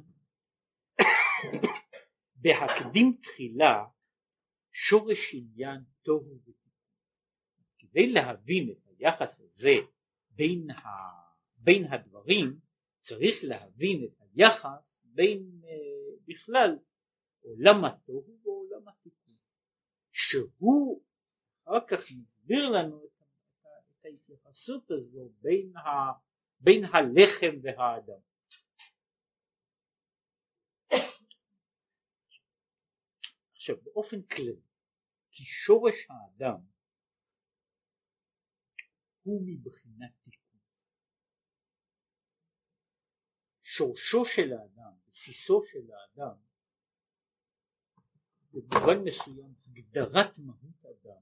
בהקדים 2.41 3.17
תחילה 3.21 3.85
שורש 4.71 5.33
עניין 5.33 5.83
טוב 6.03 6.27
ותיקון. 6.27 6.71
כדי 7.77 8.11
להבין 8.11 8.71
את 8.71 8.87
היחס 8.87 9.41
הזה 9.41 9.75
בין, 10.29 10.71
ה, 10.71 10.87
בין 11.57 11.83
הדברים 11.93 12.59
צריך 12.99 13.35
להבין 13.43 14.03
את 14.03 14.21
היחס 14.21 15.05
בין 15.05 15.61
uh, 15.63 16.21
בכלל 16.25 16.77
עולם 17.39 17.85
התוהו 17.85 18.39
ועולם 18.43 18.87
התיקון 18.87 19.16
שהוא 20.29 21.03
אחר 21.63 21.87
כך 21.87 21.99
מסביר 22.21 22.69
לנו 22.69 23.05
את, 23.05 23.23
את 23.91 24.05
ההתייחסות 24.05 24.91
הזו 24.91 25.29
בין, 25.41 25.77
ה, 25.77 25.89
בין 26.59 26.83
הלחם 26.83 27.59
והאדם 27.63 28.19
עכשיו 33.51 33.75
באופן 33.83 34.21
כללי 34.21 34.61
כי 35.31 35.43
שורש 35.43 35.95
האדם 36.09 36.59
הוא 39.23 39.41
מבחינת 39.45 40.11
תיקון. 40.23 40.59
שורשו 43.63 44.25
של 44.25 44.53
האדם, 44.53 44.97
בסיסו 45.09 45.63
של 45.65 45.91
האדם, 45.91 46.37
במובן 48.51 49.03
מסוים 49.03 49.55
הגדרת 49.77 50.39
מהות 50.39 50.85
אדם 50.85 51.21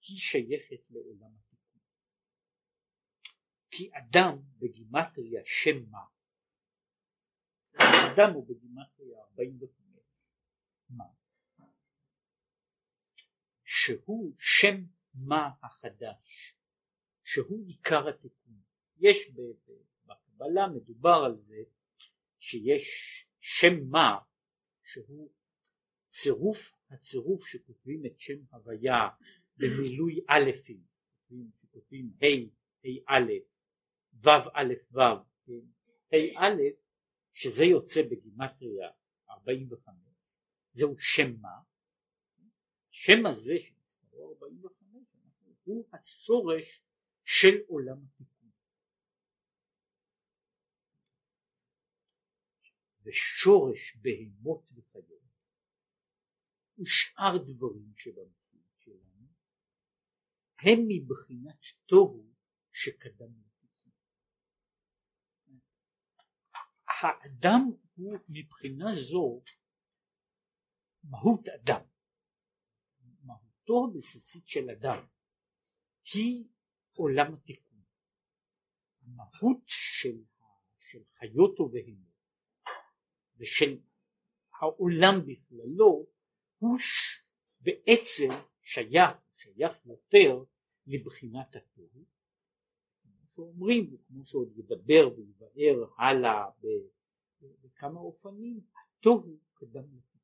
היא 0.00 0.16
שייכת 0.16 0.90
לעולם 0.90 1.36
התיקון. 1.36 1.82
כי 3.70 3.90
אדם 3.92 4.38
בגימטריה 4.58 5.42
שם 5.46 5.90
מה? 5.90 6.04
אדם 8.12 8.32
הוא 8.34 8.48
בגימטריה 8.48 9.20
45 9.22 10.00
מה? 10.88 11.04
שהוא 13.64 14.34
שם 14.38 14.76
מה 15.14 15.50
החדש, 15.62 16.54
שהוא 17.24 17.66
עיקר 17.66 18.08
התיקון. 18.08 18.62
יש 18.96 19.16
בקבלה 20.06 20.68
מדובר 20.68 21.22
על 21.24 21.36
זה 21.38 21.62
שיש 22.38 22.88
שם 23.40 23.88
מה 23.90 24.18
שהוא 24.82 25.32
צירוף 26.08 26.72
הצירוף 26.94 27.46
שכותבים 27.46 28.06
את 28.06 28.20
שם 28.20 28.38
הוויה 28.50 29.08
במילוי 29.56 30.20
אלפים, 30.30 30.82
שכותבים 31.60 32.12
ה' 32.22 32.26
ה' 32.84 33.18
א', 33.18 33.32
ו' 34.24 34.28
א' 34.54 34.74
ו', 34.92 35.00
ה' 36.12 36.36
א', 36.36 36.62
שזה 37.32 37.64
יוצא 37.64 38.02
בגימטריה 38.10 38.90
45, 39.30 39.94
זהו 40.70 40.94
שם 40.98 41.40
מה, 41.40 41.48
השם 42.90 43.26
הזה 43.26 43.54
שמספרו 43.58 44.32
45 44.32 44.74
הוא 45.64 45.88
השורש 45.92 46.82
של 47.24 47.54
עולם 47.66 47.96
התיקון. 48.04 48.50
ושורש 53.04 53.96
בהמות 53.96 54.72
ושאר 56.84 57.36
דברים 57.46 57.92
שבמציאות 57.96 58.74
שלנו 58.78 59.28
הם 60.58 60.78
מבחינת 60.88 61.60
תוהו 61.86 62.34
שקדם 62.72 63.32
לתיקון. 63.40 63.92
האדם 67.02 67.60
הוא 67.94 68.18
מבחינה 68.28 68.86
זו 68.92 69.42
מהות 71.04 71.48
אדם. 71.48 71.80
מהותו 73.22 73.86
הבסיסית 73.90 74.46
של 74.46 74.70
אדם 74.70 75.06
היא 76.14 76.48
עולם 76.92 77.34
התיקון. 77.34 77.82
המהות 79.00 79.62
של, 79.66 80.24
של 80.78 81.04
חיות 81.04 81.60
ובהמות 81.60 82.14
ושל 83.36 83.80
העולם 84.60 85.14
בכללו 85.26 86.13
הוא 86.58 86.78
בעצם 87.60 88.28
שייך, 88.62 89.10
שייך 89.36 89.86
יותר 89.86 90.44
לבחינת 90.86 91.56
התוהו. 91.56 92.04
כמו 93.02 93.26
שאומרים, 93.34 93.94
וכמו 93.94 94.26
שעוד 94.26 94.58
ידבר 94.58 95.08
ויבאר 95.16 95.84
הלאה 95.98 96.46
בכמה 97.40 98.00
אופנים, 98.00 98.60
התוהו 98.76 99.38
קדם 99.54 99.84
לתוהו. 99.84 100.14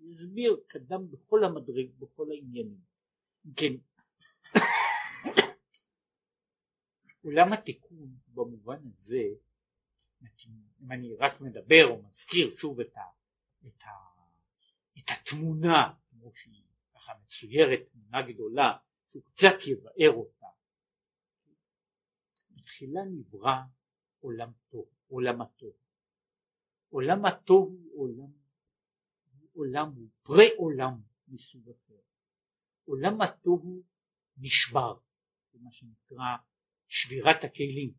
יסביר 0.00 0.60
קדם 0.66 1.10
בכל 1.10 1.44
המדרג, 1.44 1.90
בכל 1.98 2.30
העניינים. 2.30 2.80
כן, 3.56 3.72
עולם 7.22 7.52
התיקון 7.52 8.16
במובן 8.28 8.86
הזה, 8.86 9.22
אם 10.82 10.92
אני 10.92 11.14
רק 11.14 11.40
מדבר 11.40 11.86
או 11.90 12.02
מזכיר 12.02 12.50
שוב 12.56 12.80
את, 12.80 12.96
ה, 12.96 13.00
את, 13.66 13.82
ה, 13.82 13.88
את 14.98 15.10
התמונה, 15.10 15.94
כמו 16.10 16.32
שהיא 16.34 16.64
ככה 16.94 17.12
מצוירת, 17.22 17.80
תמונה 17.92 18.22
גדולה, 18.22 18.76
שהוא 19.08 19.22
קצת 19.24 19.54
יבאר 19.66 20.10
אותה. 20.10 20.46
בתחילה 22.50 23.00
נברא 23.04 23.56
עולם 24.20 24.52
טוב, 24.68 24.88
עולם 25.08 25.40
הטוב. 25.40 25.72
עולם 26.88 27.24
הטוב 27.24 27.68
הוא 27.68 28.02
עולם 28.02 28.40
עולם 29.52 29.92
הוא 29.94 30.08
פרה 30.22 30.44
עולם 30.56 31.00
מסוג 31.28 31.70
אחר. 31.70 32.00
עולם 32.84 33.20
התוהו 33.20 33.82
נשבר, 34.36 34.98
זה 35.52 35.58
מה 35.62 35.72
שנקרא 35.72 36.36
שבירת 36.88 37.44
הכלים. 37.44 37.92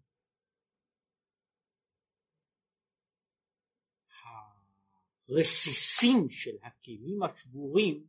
הרסיסים 5.32 6.30
של 6.30 6.58
הכלים 6.64 7.24
השבורים 7.24 8.08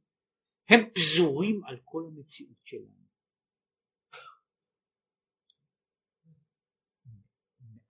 הם 0.69 0.81
פזורים 0.95 1.65
על 1.65 1.81
כל 1.85 2.05
המציאות 2.07 2.59
שלנו. 2.65 3.03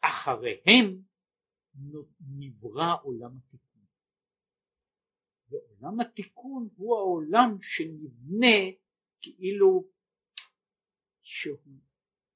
אחריהם 0.01 1.03
נברא 2.21 2.97
עולם 3.03 3.37
התיקון. 3.37 3.83
ועולם 5.49 6.01
התיקון 6.01 6.69
הוא 6.77 6.97
העולם 6.97 7.57
שנבנה 7.63 8.57
כאילו 9.21 9.89
שהוא 11.23 11.79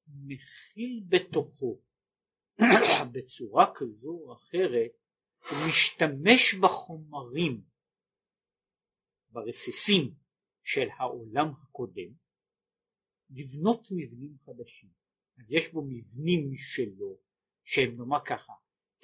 מכיל 0.06 1.04
בתוכו 1.08 1.82
בצורה 3.12 3.74
כזו 3.74 4.10
או 4.10 4.32
אחרת 4.34 5.05
הוא 5.50 5.58
משתמש 5.68 6.54
בחומרים 6.54 7.64
ברסיסים 9.30 10.14
של 10.64 10.88
העולם 10.98 11.52
הקודם 11.62 12.12
לבנות 13.30 13.88
מבנים 13.90 14.36
חדשים. 14.38 14.90
אז 15.38 15.52
יש 15.52 15.72
בו 15.72 15.82
מבנים 15.88 16.50
משלו 16.52 17.18
שהם 17.64 17.96
נאמר 17.98 18.24
ככה 18.24 18.52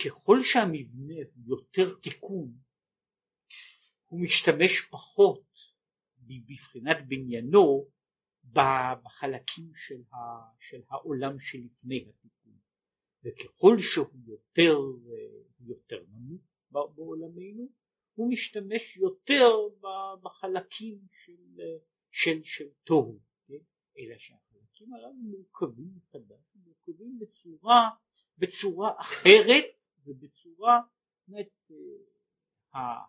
ככל 0.05 0.39
שהמבנה 0.43 1.15
יותר 1.47 1.95
תיקון 2.03 2.59
הוא 4.07 4.21
משתמש 4.21 4.81
פחות 4.91 5.47
בבחינת 6.19 6.97
בניינו 7.09 7.91
בחלקים 8.45 9.73
של, 9.75 10.03
ה, 10.13 10.17
של 10.61 10.83
העולם 10.89 11.39
שלפני 11.39 11.97
התיקון 12.09 12.32
וככל 13.25 13.79
שהוא 13.79 14.07
יותר, 14.27 14.81
יותר 15.61 16.05
נמוך 16.13 16.41
בעולמנו 16.71 17.69
הוא 18.15 18.31
משתמש 18.31 18.97
יותר 18.97 19.57
בחלקים 20.23 20.99
של, 21.11 21.61
של, 22.11 22.43
של 22.43 22.69
תוהו 22.85 23.19
כן? 23.47 23.59
אלא 23.99 24.19
שהחלקים 24.19 24.95
הללו 24.95 25.13
מורכבים 25.15 25.91
מחדש 25.97 26.55
מורכבים 26.55 27.19
בצורה, 27.19 27.91
בצורה 28.39 29.01
אחרת 29.01 29.65
ובצורה 30.05 30.81
באמת 31.29 31.71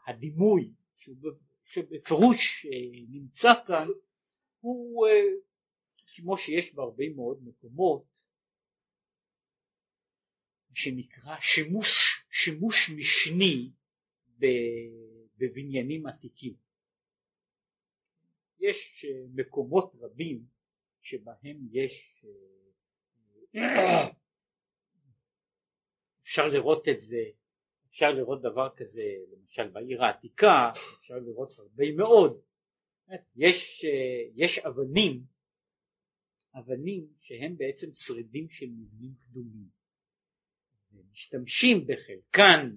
הדימוי 0.08 0.73
שבפירוש 1.63 2.65
נמצא 3.10 3.52
כאן 3.67 3.88
הוא 4.60 5.08
כמו 6.15 6.38
שיש 6.38 6.76
בהרבה 6.76 7.04
מאוד 7.15 7.43
מקומות 7.43 8.12
שנקרא 10.75 11.39
שימוש, 11.39 12.23
שימוש 12.31 12.89
משני 12.89 13.71
בבניינים 15.38 16.05
עתיקים. 16.05 16.53
יש 18.59 19.05
מקומות 19.33 19.95
רבים 19.99 20.45
שבהם 21.01 21.67
יש 21.71 22.25
אפשר 26.23 26.47
לראות 26.47 26.88
את 26.88 27.01
זה, 27.01 27.23
אפשר 27.89 28.12
לראות 28.12 28.41
דבר 28.41 28.69
כזה 28.75 29.15
למשל 29.31 29.69
בעיר 29.69 30.03
העתיקה, 30.03 30.71
אפשר 30.99 31.19
לראות 31.19 31.59
הרבה 31.59 31.91
מאוד, 31.97 32.41
יש, 33.36 33.86
יש 34.36 34.59
אבנים, 34.59 35.23
אבנים 36.59 37.07
שהם 37.19 37.57
בעצם 37.57 37.93
שרידים 37.93 38.49
של 38.49 38.69
מבנים 38.69 39.13
קדומים, 39.19 39.67
ומשתמשים 40.93 41.88
בחלקן 41.88 42.75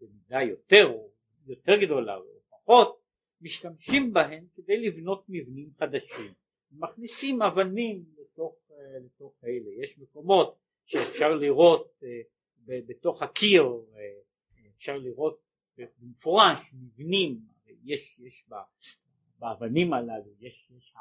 במידה 0.00 0.42
יותר 0.42 0.86
או 0.86 1.10
יותר 1.46 1.80
גדולה 1.80 2.16
או 2.16 2.24
פחות, 2.50 3.00
משתמשים 3.40 4.12
בהן 4.12 4.46
כדי 4.54 4.80
לבנות 4.80 5.24
מבנים 5.28 5.70
חדשים, 5.78 6.32
מכניסים 6.72 7.42
אבנים 7.42 8.04
לתוך, 8.18 8.54
לתוך 9.04 9.34
אלה, 9.44 9.82
יש 9.82 9.98
מקומות 9.98 10.58
שאפשר 10.84 11.34
לראות 11.34 12.02
אה, 12.02 12.80
בתוך 12.86 13.22
הקיר, 13.22 13.64
אה, 13.96 14.00
אפשר 14.76 14.98
לראות 14.98 15.40
במפורש 15.78 16.60
מבנים, 16.72 17.40
יש, 17.84 18.18
יש 18.18 18.46
באבנים 19.38 19.92
הללו, 19.92 20.32
יש, 20.40 20.70
יש 20.76 20.94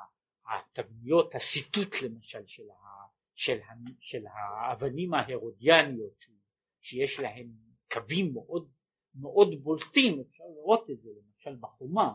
התבניות, 0.47 1.36
הסיטוט 1.36 2.01
למשל 2.03 2.47
של, 2.47 2.69
ה, 2.69 2.75
של, 3.38 3.58
של 4.00 4.23
האבנים 4.28 5.13
ההרודיאניות 5.13 6.26
שיש 6.82 7.19
להן 7.19 7.52
קווים 7.93 8.34
מאוד 8.34 8.69
מאוד 9.15 9.63
בולטים, 9.63 10.21
אפשר 10.21 10.43
לראות 10.56 10.89
את 10.89 11.02
זה 11.02 11.10
למשל 11.10 11.56
בחומה, 11.60 12.13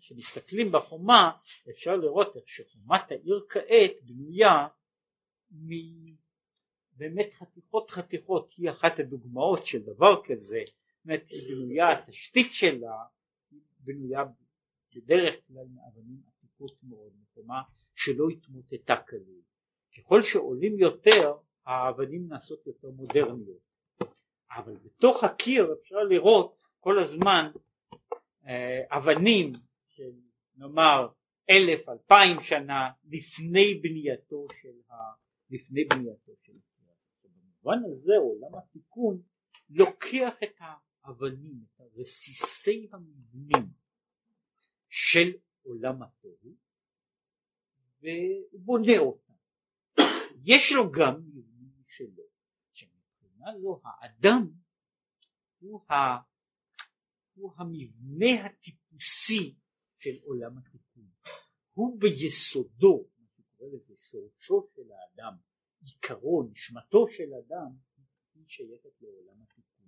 כשמסתכלים 0.00 0.72
בחומה 0.72 1.30
אפשר 1.70 1.96
לראות 1.96 2.36
איך 2.36 2.48
שחומת 2.48 3.10
העיר 3.10 3.46
כעת 3.48 3.92
בנויה 4.02 4.68
באמת 6.92 7.34
חתיכות 7.34 7.90
חתיכות. 7.90 8.54
היא 8.56 8.70
אחת 8.70 8.98
הדוגמאות 8.98 9.66
של 9.66 9.82
דבר 9.82 10.22
כזה. 10.24 10.62
באמת 11.04 11.24
בנויה 11.48 11.92
התשתית 11.92 12.52
שלה 12.52 12.96
בנויה 13.80 14.24
בדרך 14.96 15.34
כלל 15.46 15.66
מאבנים 15.74 16.22
עתיקות 16.26 16.78
מאוד 16.82 17.12
מקומה 17.22 17.62
שלא 17.94 18.28
התמוטטה 18.28 18.96
כליל 18.96 19.42
ככל 19.96 20.22
שעולים 20.22 20.78
יותר 20.78 21.34
האבנים 21.66 22.28
נעשות 22.28 22.66
יותר 22.66 22.90
מודרניות 22.90 23.72
אבל 24.50 24.76
בתוך 24.76 25.24
הקיר 25.24 25.72
אפשר 25.80 25.96
לראות 25.96 26.62
כל 26.80 26.98
הזמן 26.98 27.50
אה, 28.46 28.80
אבנים 28.88 29.52
של 29.88 30.12
נאמר 30.56 31.08
אלף 31.50 31.88
אלפיים 31.88 32.40
שנה 32.40 32.90
לפני 33.04 33.74
בנייתו 33.74 34.46
של 34.62 34.74
ה... 34.90 34.94
לפני 35.50 35.84
בנייתו 35.84 36.32
של 36.42 36.52
במובן 37.62 37.78
הזה 37.90 38.12
עולם 38.16 38.58
התיקון 38.58 39.22
לוקח 39.70 40.34
את 40.44 40.60
האבנים, 40.60 41.64
את 41.76 41.80
רסיסי 41.96 42.88
המבנים 42.92 43.66
של 44.88 45.32
עולם 45.62 46.02
התוהו 46.02 46.54
ובונה 48.02 48.98
אותם. 48.98 49.31
יש 50.44 50.72
לו 50.72 50.92
גם 50.92 51.20
מבנים 51.20 51.82
שלו, 51.88 52.24
שמבחינה 52.72 53.54
זו 53.54 53.80
האדם 53.84 54.50
הוא, 55.58 55.80
ה, 55.90 55.94
הוא 57.34 57.52
המבנה 57.56 58.46
הטיפוסי 58.46 59.54
של 59.96 60.16
עולם 60.22 60.58
התיקון. 60.58 61.10
הוא 61.72 62.00
ביסודו, 62.00 63.08
מה 63.18 63.26
שקורא 63.36 63.68
לזה 63.72 63.94
שורשו 64.10 64.68
של 64.74 64.92
האדם, 64.92 65.36
עיקרו, 65.80 66.48
נשמתו 66.52 67.08
של 67.08 67.34
אדם, 67.34 67.76
היא 68.34 68.44
שייכת 68.46 69.02
לעולם 69.02 69.42
התיקון. 69.42 69.86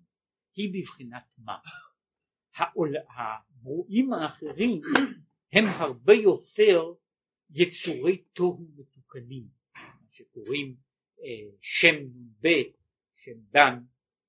היא 0.54 0.72
בבחינת 0.74 1.24
מה? 1.38 1.58
העול... 2.54 2.94
הברואים 3.08 4.12
האחרים 4.12 4.80
הם 5.52 5.64
הרבה 5.66 6.14
יותר 6.14 6.94
יצורי 7.50 8.16
תוהו 8.32 8.68
מתוקנים, 8.76 9.48
שקוראים 10.14 10.76
אה, 11.22 11.56
שם 11.60 11.94
נ"ב, 12.04 12.48
שם 13.14 13.38
דן, 13.50 13.84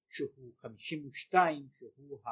שהוא 0.10 0.54
חמישים 0.62 1.08
ושתיים, 1.08 1.68
שהוא 1.74 2.20
ה... 2.26 2.30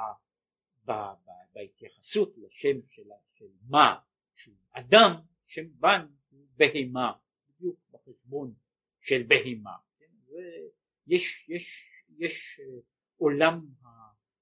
ב... 0.86 0.92
ב... 0.92 1.30
בהתייחסות 1.54 2.34
לשם 2.38 2.88
של, 2.88 3.10
של 3.34 3.48
מה, 3.62 4.00
שהוא 4.36 4.56
אדם, 4.72 5.12
שם 5.46 5.80
בן 5.80 6.06
הוא 6.30 6.48
בהמה, 6.56 7.14
בדיוק 7.50 7.80
בחשבון 7.92 8.54
של 9.00 9.24
בהימה. 9.28 9.78
כן? 10.00 10.12
יש, 11.08 11.50
יש, 11.50 11.86
יש 12.18 12.60
אה, 12.60 12.80
עולם, 13.18 13.68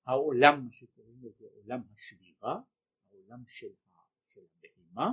העולם, 0.06 0.66
מה 0.66 0.72
שקוראים 0.72 1.20
לזה 1.24 1.46
עולם 1.56 1.82
השבירה, 1.96 2.60
העולם 3.12 3.44
של, 3.48 3.72
של 4.28 4.42
הבהימה, 4.58 5.10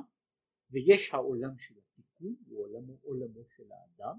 ויש 0.70 1.14
העולם 1.14 1.58
של 1.58 1.74
התיקון, 2.18 2.36
הוא 2.46 2.64
עולמו, 2.64 2.98
עולמו 3.02 3.44
של 3.56 3.72
האדם. 3.72 4.18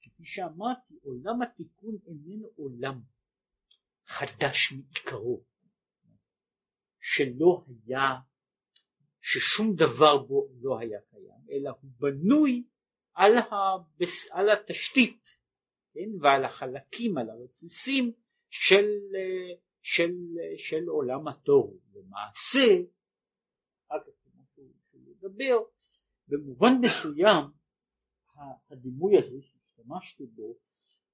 כפי 0.00 0.24
שאמרתי, 0.24 0.94
עולם 1.02 1.42
התיקון 1.42 1.98
איננו 2.06 2.48
עולם 2.56 3.00
חדש 4.06 4.72
מעיקרו, 4.72 5.44
שלא 7.00 7.64
היה, 7.68 8.14
ששום 9.20 9.74
דבר 9.74 10.18
בו 10.18 10.48
לא 10.60 10.78
היה 10.78 11.00
קיים, 11.10 11.40
אלא 11.50 11.70
הוא 11.70 11.90
בנוי 11.98 12.64
על, 13.14 13.32
הבס, 13.50 14.30
על 14.30 14.48
התשתית 14.48 15.36
כן, 15.92 16.08
ועל 16.20 16.44
החלקים, 16.44 17.18
על 17.18 17.30
הרסיסים 17.30 18.12
של, 18.50 18.86
של, 19.82 20.12
של 20.56 20.88
עולם 20.88 21.28
התוהו. 21.28 21.80
למעשה, 21.94 22.82
אחר 23.88 24.00
כך 24.00 24.12
שהוא 24.90 25.02
ידבר, 25.06 25.58
במובן 26.30 26.72
מסוים 26.80 27.44
הדימוי 28.70 29.18
הזה 29.18 29.42
שהשתמשתי 29.42 30.26
בו 30.26 30.58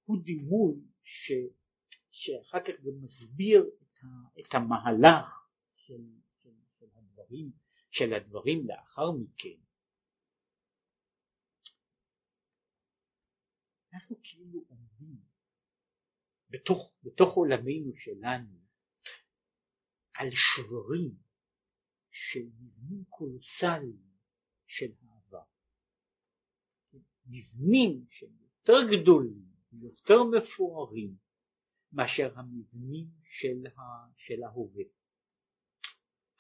הוא 0.05 0.23
דימוי 0.25 0.75
ש, 1.03 1.33
שאחר 2.11 2.59
כך 2.61 2.81
גם 2.81 3.03
מסביר 3.03 3.65
את, 3.83 3.99
ה, 4.03 4.07
את 4.41 4.55
המהלך 4.55 5.49
של, 5.75 6.03
של, 6.43 6.51
של, 6.79 6.87
הדברים, 6.97 7.53
של 7.91 8.13
הדברים 8.13 8.67
לאחר 8.69 9.11
מכן 9.11 9.67
אנחנו 13.93 14.17
כאילו 14.23 14.65
עומדים 14.69 15.17
בתוך, 16.51 16.95
בתוך 17.03 17.35
עולמנו 17.35 17.97
שלנו 17.97 18.61
על 20.15 20.29
שברים 20.31 21.17
של 22.11 22.47
מבנים 22.61 23.05
קולוסליים 23.09 24.03
של. 24.67 25.06
מבנים 27.27 28.05
שהם 28.11 28.37
יותר 28.43 28.91
גדולים 28.93 29.47
ויותר 29.73 30.25
מפוארים 30.25 31.17
מאשר 31.93 32.39
המבנים 32.39 33.07
של, 33.23 33.67
ה, 33.67 33.81
של 34.17 34.43
ההווה. 34.43 34.85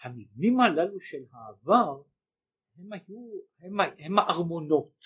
המבנים 0.02 0.60
הללו 0.60 1.00
של 1.00 1.24
העבר 1.32 2.02
הם 2.78 2.92
היו, 2.92 3.30
הם, 3.58 3.80
הם 3.98 4.18
הארמונות 4.18 5.04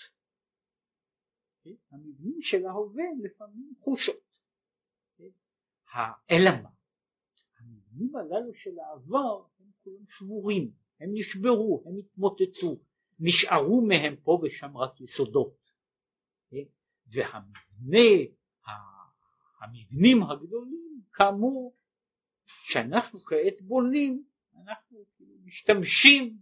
המבנים 1.91 2.41
של 2.41 2.65
ההווה 2.65 3.03
לפעמים 3.23 3.73
חושות. 3.79 4.39
אלא 6.31 6.49
מה? 6.63 6.69
המבנים 7.59 8.15
הללו 8.15 8.53
של 8.53 8.79
העבר 8.79 9.45
הם 9.59 9.71
כולם 9.83 10.05
שבורים, 10.07 10.71
הם 10.99 11.09
נשברו, 11.13 11.83
הם 11.85 11.97
התמוטטו, 11.97 12.77
נשארו 13.19 13.81
מהם 13.81 14.15
פה 14.23 14.41
ושם 14.43 14.77
רק 14.77 15.01
יסודות. 15.01 15.60
והמבנה, 17.11 18.31
המבנים 19.59 20.23
הגדולים, 20.23 21.01
כאמור, 21.13 21.75
שאנחנו 22.45 23.19
כעת 23.19 23.61
בונים, 23.61 24.23
אנחנו 24.63 25.05
משתמשים 25.43 26.37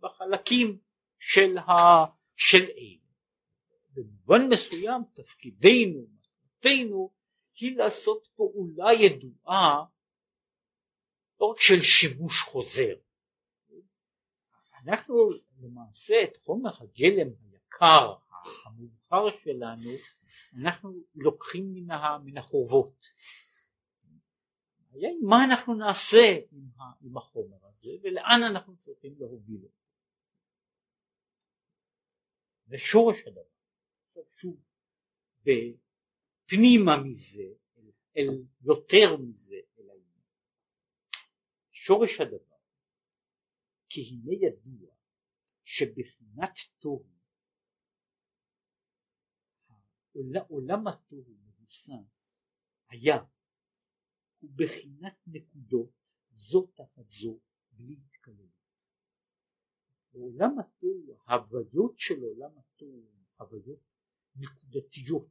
בחלקים 0.00 0.78
של, 1.18 1.58
ה, 1.58 1.72
של 2.36 2.62
אלה. 2.62 3.00
במובן 3.92 4.48
מסוים 4.52 5.02
תפקידנו, 5.14 6.06
מטרתנו, 6.60 7.10
היא 7.60 7.76
לעשות 7.76 8.28
פעולה 8.36 8.92
ידועה 8.92 9.84
לא 11.40 11.46
רק 11.46 11.60
של 11.60 11.82
שימוש 11.82 12.42
חוזר. 12.42 12.94
אנחנו 14.84 15.28
למעשה 15.60 16.22
את 16.22 16.36
חומר 16.44 16.70
הגלם 16.80 17.28
היקר 17.52 18.14
המובחר 19.10 19.38
שלנו 19.38 19.90
אנחנו 20.62 20.92
לוקחים 21.14 21.74
מן, 22.24 22.38
החורבות. 22.38 23.06
מה 25.22 25.36
אנחנו 25.44 25.74
נעשה 25.74 26.38
עם 27.00 27.16
החומר 27.16 27.66
הזה 27.66 27.90
ולאן 28.02 28.40
אנחנו 28.50 28.76
צריכים 28.76 29.14
להוביל 29.18 29.62
אותו. 29.62 29.80
זה 32.66 32.78
שורש 32.78 33.16
הדבר. 33.26 33.40
עכשיו 34.08 34.22
שוב, 34.30 34.60
בפנימה 35.40 37.02
מזה, 37.04 37.42
אל, 37.76 37.90
אל 38.16 38.28
יותר 38.60 39.16
מזה, 39.16 39.56
אל 39.78 39.90
העניין. 39.90 40.24
שורש 41.70 42.20
הדבר, 42.20 42.56
כי 43.88 44.00
הנה 44.00 44.34
ידוע 44.34 44.94
שבחינת 45.64 46.58
תוהו, 46.78 47.19
עולם 50.48 50.86
התוהו 50.86 51.34
מבוסס, 51.40 52.46
היה, 52.88 53.16
הוא 54.40 54.50
בחינת 54.56 55.16
נקודות 55.26 55.90
זו 56.32 56.66
תחת 56.66 57.08
זו 57.08 57.38
בלי 57.72 57.96
התקללות. 58.04 58.60
בעולם 60.12 60.58
התוהו, 60.58 61.18
ההוויות 61.26 61.98
של 61.98 62.22
עולם 62.22 62.58
התוהו 62.58 63.08
הן 63.12 63.24
הוויות 63.38 63.80
נקודתיות, 64.36 65.28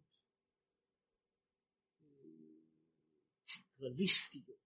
ציטרליסטיות, 3.44 4.60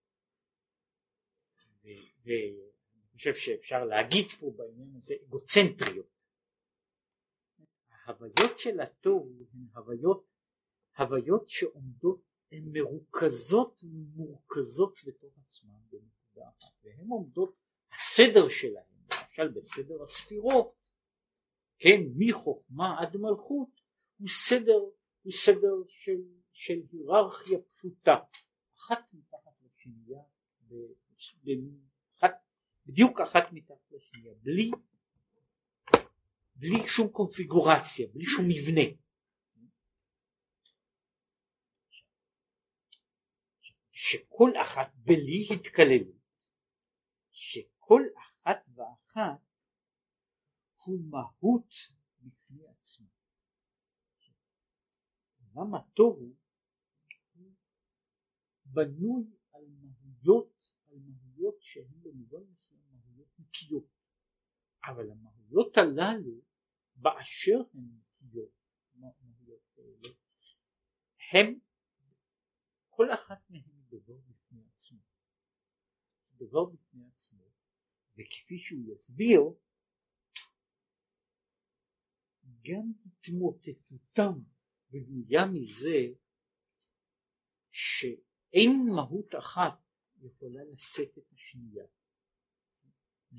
ואני 2.23 3.11
חושב 3.13 3.35
שאפשר 3.35 3.85
להגיד 3.85 4.25
פה 4.39 4.53
בעניין 4.57 4.95
הזה 4.95 5.15
אגוצנטריות. 5.27 6.12
ההוויות 8.05 8.59
של 8.59 8.79
התוהו 8.79 9.47
הן 9.53 9.67
הוויות, 9.75 10.31
הוויות 10.97 11.47
שעומדות, 11.47 12.21
הן 12.51 12.63
מרוכזות 12.71 13.83
ומורכזות 13.83 14.99
בתוך 15.05 15.33
עצמן 15.41 15.79
בנקודה 15.89 16.49
אחת, 16.49 16.73
והן 16.83 17.07
עומדות, 17.07 17.55
הסדר 17.93 18.49
שלהן 18.49 18.83
למשל 19.11 19.47
בסדר 19.47 20.03
הספירות, 20.03 20.75
כן, 21.79 22.01
מחוכמה 22.17 22.99
עד 22.99 23.17
מלכות, 23.17 23.69
הוא 24.17 24.27
סדר, 24.27 24.79
הוא 25.21 25.31
סדר 25.31 25.73
של, 25.87 26.21
של 26.51 26.79
היררכיה 26.91 27.59
פשוטה, 27.59 28.19
אחת 28.77 29.13
מתחת 29.13 29.51
לשנייה, 29.65 30.21
אחת, 32.19 32.33
בדיוק 32.85 33.21
אחת 33.21 33.51
מתחת 33.51 33.91
לשנייה, 33.91 34.33
בלי, 34.41 34.71
בלי 36.55 36.87
שום 36.87 37.07
קונפיגורציה, 37.11 38.07
בלי 38.13 38.25
שום 38.25 38.45
מבנה. 38.47 39.03
שכל 43.91 44.49
אחת 44.63 44.91
בלי 44.95 45.47
התקללות, 45.53 46.23
שכל 47.31 48.01
אחת 48.17 48.65
ואחת 48.75 49.41
הוא 50.83 50.99
מהות 51.09 51.73
בפני 52.19 52.67
עצמו. 52.67 53.07
עולם 55.55 55.75
התוהו 55.75 56.35
הוא 57.33 57.53
בנוי 58.65 59.25
על 59.53 59.65
מהויות, 59.67 60.75
על 60.87 60.97
מהויות 60.99 61.61
שהן 61.61 62.01
במובן 62.01 62.43
מסוים 62.51 62.81
מהויות 62.91 63.29
נקיות, 63.39 63.87
אבל 64.83 65.11
המהויות 65.53 65.77
הללו 65.77 66.41
באשר 66.95 67.57
הן 67.73 67.89
כאלה, 69.75 70.15
הם, 71.31 71.59
כל 72.89 73.13
אחת 73.13 73.49
מהן 73.49 73.83
דבר 73.89 74.17
בפני 74.17 74.61
עצמו. 74.73 74.99
דבר 76.33 76.65
בפני 76.65 77.07
עצמו 77.07 77.43
וכפי 78.13 78.57
שהוא 78.57 78.95
יסביר 78.95 79.41
גם 82.61 82.91
התמוטטותם 83.05 84.33
בנויה 84.89 85.41
מזה 85.53 86.13
שאין 87.71 88.85
מהות 88.95 89.35
אחת 89.35 89.79
יכולה 90.21 90.63
לשאת 90.63 91.17
את 91.17 91.31
השנייה. 91.33 91.85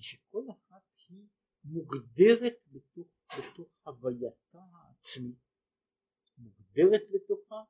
שכל 0.00 0.42
אחת 0.50 0.83
מוגדרת 1.64 2.64
בתוך, 2.72 3.09
בתוך 3.38 3.68
הווייתה 3.83 4.61
העצמית, 4.72 5.38
מוגדרת 6.38 7.03
בתוכה, 7.14 7.62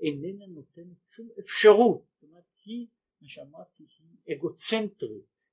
איננה 0.00 0.46
נותנת 0.46 0.96
שום 1.08 1.28
אפשרות, 1.38 2.04
זאת 2.14 2.22
אומרת 2.22 2.44
היא, 2.64 2.86
מה 3.20 3.28
שאמרתי, 3.28 3.86
היא 3.98 4.36
אגוצנטרית, 4.36 5.50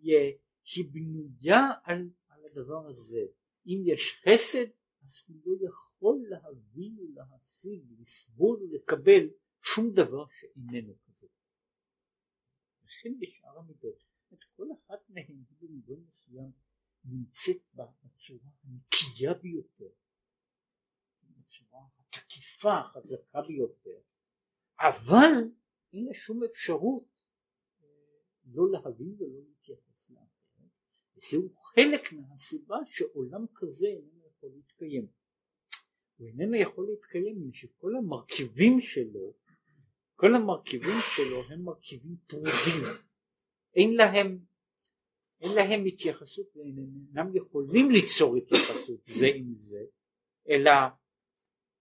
היא, 0.00 0.38
היא 0.74 0.84
בנויה 0.92 1.60
על, 1.82 2.10
על 2.28 2.44
הדבר 2.44 2.86
הזה. 2.86 3.26
אם 3.66 3.82
יש 3.86 4.22
חסד 4.22 4.66
אז 5.02 5.22
הוא 5.26 5.36
לא 5.46 5.68
יכול 5.68 6.26
להבין 6.28 6.98
ולהשיג 6.98 7.84
לסבול 8.00 8.62
ולקבל 8.62 9.30
שום 9.62 9.90
דבר 9.90 10.26
שאיננו 10.28 10.94
כזה. 11.06 11.26
לכן 12.84 13.18
בשאר 13.20 13.58
המידות, 13.58 14.06
את 14.38 14.44
כל 14.44 14.66
אחת 14.72 15.08
מהן 15.08 15.44
במובן 15.60 16.00
מסוים 16.06 16.52
נמצאת 17.04 17.56
בצורה 17.74 18.50
הנקייה 18.64 19.34
ביותר, 19.34 19.90
בצורה 21.22 21.80
התקיפה 21.98 22.78
החזקה 22.78 23.42
ביותר, 23.48 24.00
אבל 24.78 25.50
אין 25.92 26.04
לה 26.04 26.14
שום 26.14 26.44
אפשרות 26.44 27.04
לא 28.44 28.70
להבין 28.70 29.14
ולא 29.18 29.40
להתייחס 29.48 30.10
לאחר, 30.10 30.64
וזהו 31.16 31.54
חלק 31.54 32.12
מהסיבה 32.12 32.76
שעולם 32.84 33.46
כזה 33.54 33.86
איננו 33.86 34.26
יכול 34.26 34.50
להתקיים. 34.54 35.06
הוא 36.16 36.28
איננו 36.28 36.56
יכול 36.56 36.86
להתקיים 36.90 37.36
מפני 37.38 37.52
שכל 37.52 37.96
המרכיבים 37.96 38.80
שלו, 38.80 39.34
כל 40.16 40.34
המרכיבים 40.34 40.96
שלו 41.16 41.42
הם 41.48 41.64
מרכיבים 41.64 42.16
פרודים, 42.26 43.03
אין 43.76 43.94
להם, 43.94 44.38
אין 45.40 45.52
להם 45.52 45.84
התייחסות 45.86 46.56
והם 46.56 46.76
אינם 46.76 47.36
יכולים 47.36 47.90
ליצור 47.90 48.36
התייחסות 48.36 49.04
זה 49.18 49.26
עם 49.34 49.54
זה, 49.54 49.84
אלא 50.48 50.70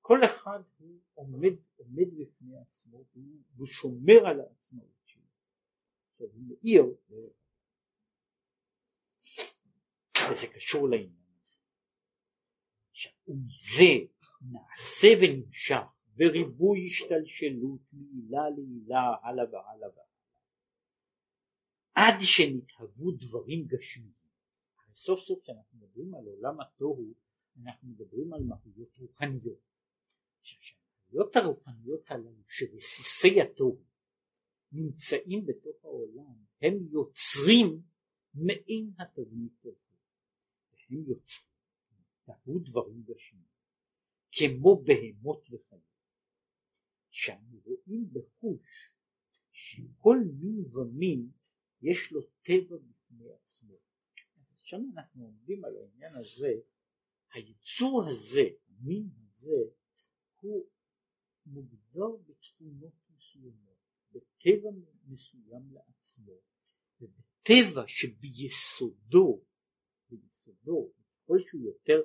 כל 0.01 0.19
אחד 0.25 0.60
הוא 0.77 0.99
עומד, 1.13 1.53
עומד 1.75 2.08
בפני 2.17 2.58
עצמו 2.58 3.03
והוא 3.56 3.67
שומר 3.67 4.27
על 4.27 4.39
העצמאות. 4.39 4.93
עכשיו 6.13 6.27
הוא 6.27 6.43
מאיר 6.47 6.84
וזה 10.32 10.47
קשור 10.47 10.89
לעניין 10.89 11.36
הזה. 11.39 11.58
ומזה 13.27 13.93
נעשה 14.51 15.08
ונמשך 15.21 15.84
וריבוי 16.17 16.86
השתלשלות 16.86 17.82
מעילה 17.93 18.49
לעילה 18.49 19.15
הלאה 19.23 19.45
והלאה 19.45 19.89
והלאה 19.89 20.12
עד 21.95 22.15
שנתהוו 22.21 23.12
דברים 23.12 23.67
גשמיים. 23.67 24.23
סוף 24.93 25.19
סוף 25.19 25.43
כשאנחנו 25.43 25.77
מדברים 25.77 26.15
על 26.15 26.25
עולם 26.25 26.62
התוהו 26.62 27.13
אנחנו 27.62 27.88
מדברים 27.88 28.34
על 28.34 28.43
מהויות 28.43 28.97
רוחניות. 28.97 29.60
שהמהויות 30.41 31.36
הרוחניות 31.36 32.12
הללו 32.12 32.43
שרסיסי 32.47 33.41
התוהו 33.41 33.84
נמצאים 34.71 35.45
בתוך 35.45 35.86
העולם 35.86 36.43
הם 36.62 36.73
יוצרים 36.91 37.82
מעין 38.34 38.91
התבנית 38.99 39.65
הזו 39.65 39.95
והם 40.71 41.03
יוצרים 41.08 41.53
תהו 42.25 42.60
דברים 42.60 43.03
גשמיים 43.03 43.53
כמו 44.32 44.84
בהמות 44.84 45.47
וחיים 45.51 45.82
שאנו 47.10 47.60
רואים 47.65 48.13
בחוש 48.13 48.95
שכל 49.51 50.17
מין 50.39 50.65
ומין 50.71 51.32
יש 51.84 52.12
לו 52.12 52.22
טבע 52.41 52.78
בפני 52.78 53.32
עצמו. 53.32 53.74
אז 54.41 54.56
שם 54.58 54.82
אנחנו 54.93 55.26
עומדים 55.26 55.65
על 55.65 55.78
העניין 55.78 56.15
הזה 56.15 56.54
היצור 57.34 58.06
הזה 58.08 58.43
המין 58.67 59.10
הזה 59.30 59.62
הוא 60.39 60.69
מוגדר 61.46 62.15
בתכונות 62.28 62.93
מסוימות 63.10 63.78
בטבע 64.12 64.69
מסוים 65.06 65.74
לעצמו 65.74 66.41
ובטבע 67.02 67.84
שביסודו 67.88 69.43
ביסודו 70.10 70.93
ככל 70.93 71.39
שהוא 71.39 71.62
יותר 71.62 72.02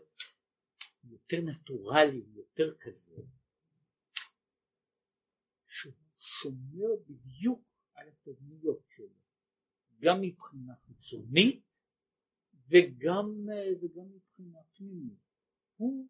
יותר 1.04 1.36
נטורלי 1.44 2.24
יותר 2.34 2.78
כזה 2.78 3.22
שהוא 5.66 5.92
שומר 6.16 6.96
בדיוק 7.06 7.60
על 7.94 8.08
התבניות 8.08 8.84
שלו, 8.88 9.27
גם 10.00 10.20
מבחינה 10.20 10.74
חיצונית 10.86 11.62
וגם, 12.68 13.48
וגם 13.80 14.04
מבחינה 14.12 14.58
פנימית. 14.72 15.28
הוא 15.76 16.06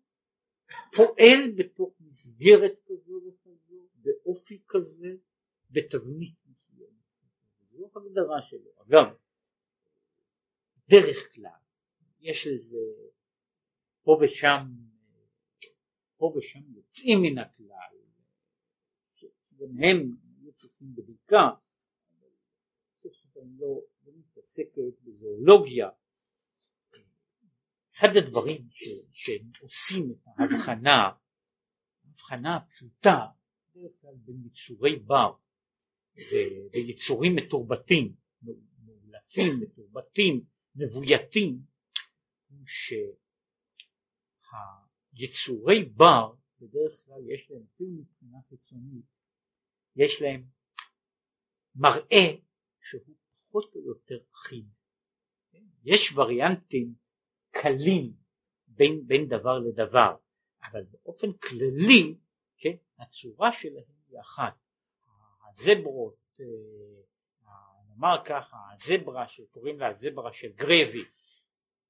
פועל 0.97 1.51
בתוך 1.57 2.01
מסגרת 2.01 2.73
כזו 2.85 3.21
וכזו, 3.27 3.89
באופי 3.95 4.63
כזה, 4.69 5.17
בתבנית 5.71 6.37
מסוימת. 6.47 6.99
זו 7.63 7.91
הגדרה 7.97 8.43
שלו. 8.43 8.71
אגב, 8.83 9.07
דרך 10.89 11.35
כלל, 11.35 11.61
יש 12.21 12.47
לזה 12.47 12.79
פה 14.03 14.19
ושם, 14.23 14.67
פה 16.17 16.35
ושם 16.37 16.73
יוצאים 16.75 17.19
מן 17.23 17.39
הכלל, 17.39 17.97
שגם 19.15 19.79
הם 19.83 20.17
היו 20.41 20.53
צריכים 20.53 20.95
בדיקה, 20.95 21.51
אבל 22.19 22.29
סוף 23.03 23.37
אני 23.37 23.59
לא, 23.59 23.81
לא 24.07 24.13
מתעסקת 24.59 25.03
בזואולוגיה. 25.03 25.89
אחד 27.95 28.09
הדברים 28.17 28.69
ש, 28.71 28.85
שהם 29.13 29.51
עושים 29.61 30.11
את 30.11 30.19
ההבחנה, 30.27 31.11
ההבחנה 32.05 32.57
הפשוטה, 32.57 33.27
בין 34.25 34.47
יצורי 34.47 34.99
בר 34.99 35.35
ויצורים 36.73 37.37
מתורבתים, 37.37 38.15
מאולפים, 38.43 39.61
מתורבתים, 39.61 40.45
מבויתים, 40.75 41.63
הוא 42.49 42.65
שהיצורי 45.15 45.85
בר 45.85 46.35
בדרך 46.61 47.01
כלל 47.05 47.31
יש 47.31 47.51
להם 47.51 47.63
אפילו 47.75 47.91
מבחינה 47.91 48.39
חיצונית, 48.49 49.05
יש 49.97 50.23
להם 50.23 50.49
מראה 51.75 52.37
שהוא 52.81 53.15
פחות 53.59 53.77
או 53.77 53.81
יותר 53.81 54.19
אחיד. 54.35 54.65
יש 55.85 56.13
וריאנטים 56.17 56.95
קלים 57.51 58.13
בין, 58.67 59.07
בין 59.07 59.29
דבר 59.29 59.59
לדבר, 59.59 60.15
אבל 60.63 60.83
באופן 60.93 61.33
כללי, 61.33 62.17
כן, 62.59 62.75
הצורה 62.99 63.53
שלהם 63.53 63.85
היא 64.09 64.21
אחת. 64.21 64.55
הזברות, 65.51 66.17
אה, 66.41 66.47
נאמר 67.89 68.17
ככה, 68.25 68.57
הזברה 68.75 69.29
שקוראים 69.29 69.81
לה 69.81 69.89
הזברה 69.89 70.33
של 70.33 70.49
גרבי, 70.49 71.05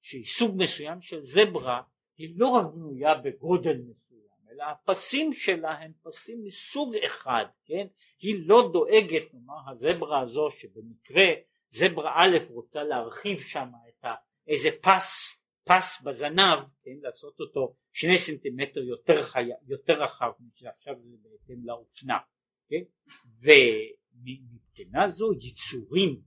שהיא 0.00 0.24
סוג 0.24 0.54
מסוים 0.57 1.00
של 1.00 1.24
זברה, 1.24 1.83
היא 2.16 2.35
לא 2.37 2.48
רק 2.48 2.66
בנויה 2.74 3.14
בגודל 3.14 3.76
מסוים, 3.76 4.48
אלא 4.50 4.64
הפסים 4.64 5.33
שלה 5.33 5.70
הם 5.70 5.92
פסים 6.02 6.44
מסוג 6.44 6.94
אחד, 6.96 7.44
כן? 7.64 7.87
היא 8.20 8.48
לא 8.48 8.70
דואגת, 8.72 9.35
נאמר 9.35 9.70
הזברה 9.70 10.20
הזו 10.20 10.50
שבמקרה 10.50 11.33
זברה 11.68 12.12
א' 12.16 12.37
רוצה 12.50 12.83
להרחיב 12.83 13.38
שם 13.38 13.68
את 13.88 14.04
ה, 14.04 14.14
איזה 14.46 14.68
פס, 14.83 15.38
פס 15.64 16.02
בזנב, 16.02 16.59
כן? 16.83 16.98
לעשות 17.02 17.40
אותו 17.40 17.74
שני 17.92 18.18
סנטימטר 18.18 18.81
יותר, 18.81 19.22
חי, 19.22 19.44
יותר 19.66 20.02
רחב, 20.02 20.31
עכשיו 20.76 20.98
זה 20.98 21.16
בהתאם 21.22 21.66
לאופנה, 21.66 22.18
כן? 22.68 22.83
ומבחינה 23.40 25.09
זו 25.09 25.33
יצורים, 25.33 26.20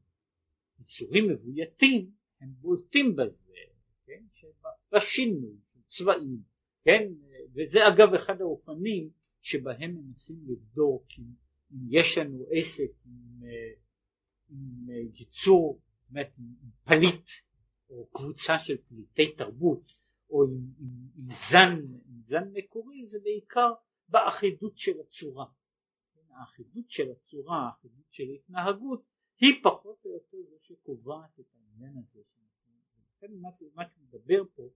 יצורים 0.79 1.29
מבויתים 1.29 2.11
הם 2.41 2.49
בולטים 2.59 3.15
בזה, 3.15 3.53
כן? 4.05 4.23
בשינוי 4.91 5.55
של 5.73 5.79
צבעים, 5.85 6.41
כן? 6.83 7.11
וזה 7.55 7.87
אגב 7.87 8.13
אחד 8.13 8.41
האופנים 8.41 9.09
שבהם 9.41 9.95
מנסים 9.95 10.37
לבדוק 10.47 11.05
אם, 11.19 11.23
אם 11.71 11.77
יש 11.89 12.17
לנו 12.17 12.45
עסק 12.51 12.91
עם, 13.05 13.41
עם 14.51 14.89
ייצור, 14.89 15.81
באמת 16.09 16.31
פליט 16.83 17.29
או 17.89 18.07
קבוצה 18.13 18.59
של 18.59 18.77
פליטי 18.87 19.35
תרבות 19.35 19.93
או 20.29 20.43
עם, 20.43 20.73
עם, 20.79 21.09
עם 21.17 21.35
זן, 21.49 21.77
עם 22.05 22.21
זן 22.21 22.51
מקורי 22.53 23.05
זה 23.05 23.19
בעיקר 23.23 23.73
באחידות 24.09 24.77
של 24.77 24.99
הצורה. 24.99 25.45
האחידות 26.29 26.89
של 26.89 27.11
הצורה, 27.11 27.65
האחידות 27.65 28.05
של 28.11 28.23
התנהגות 28.23 29.03
היא 29.39 29.63
פחות 29.63 30.05
או 30.05 30.09
יותר 30.11 30.37
זו 30.49 30.57
שקובעת 30.61 31.39
את 31.39 31.45
העניין 31.53 31.97
הזה 31.97 32.21
לכן 33.23 33.33
מה 33.73 33.83
שמדבר 33.89 34.43
פה 34.55 34.69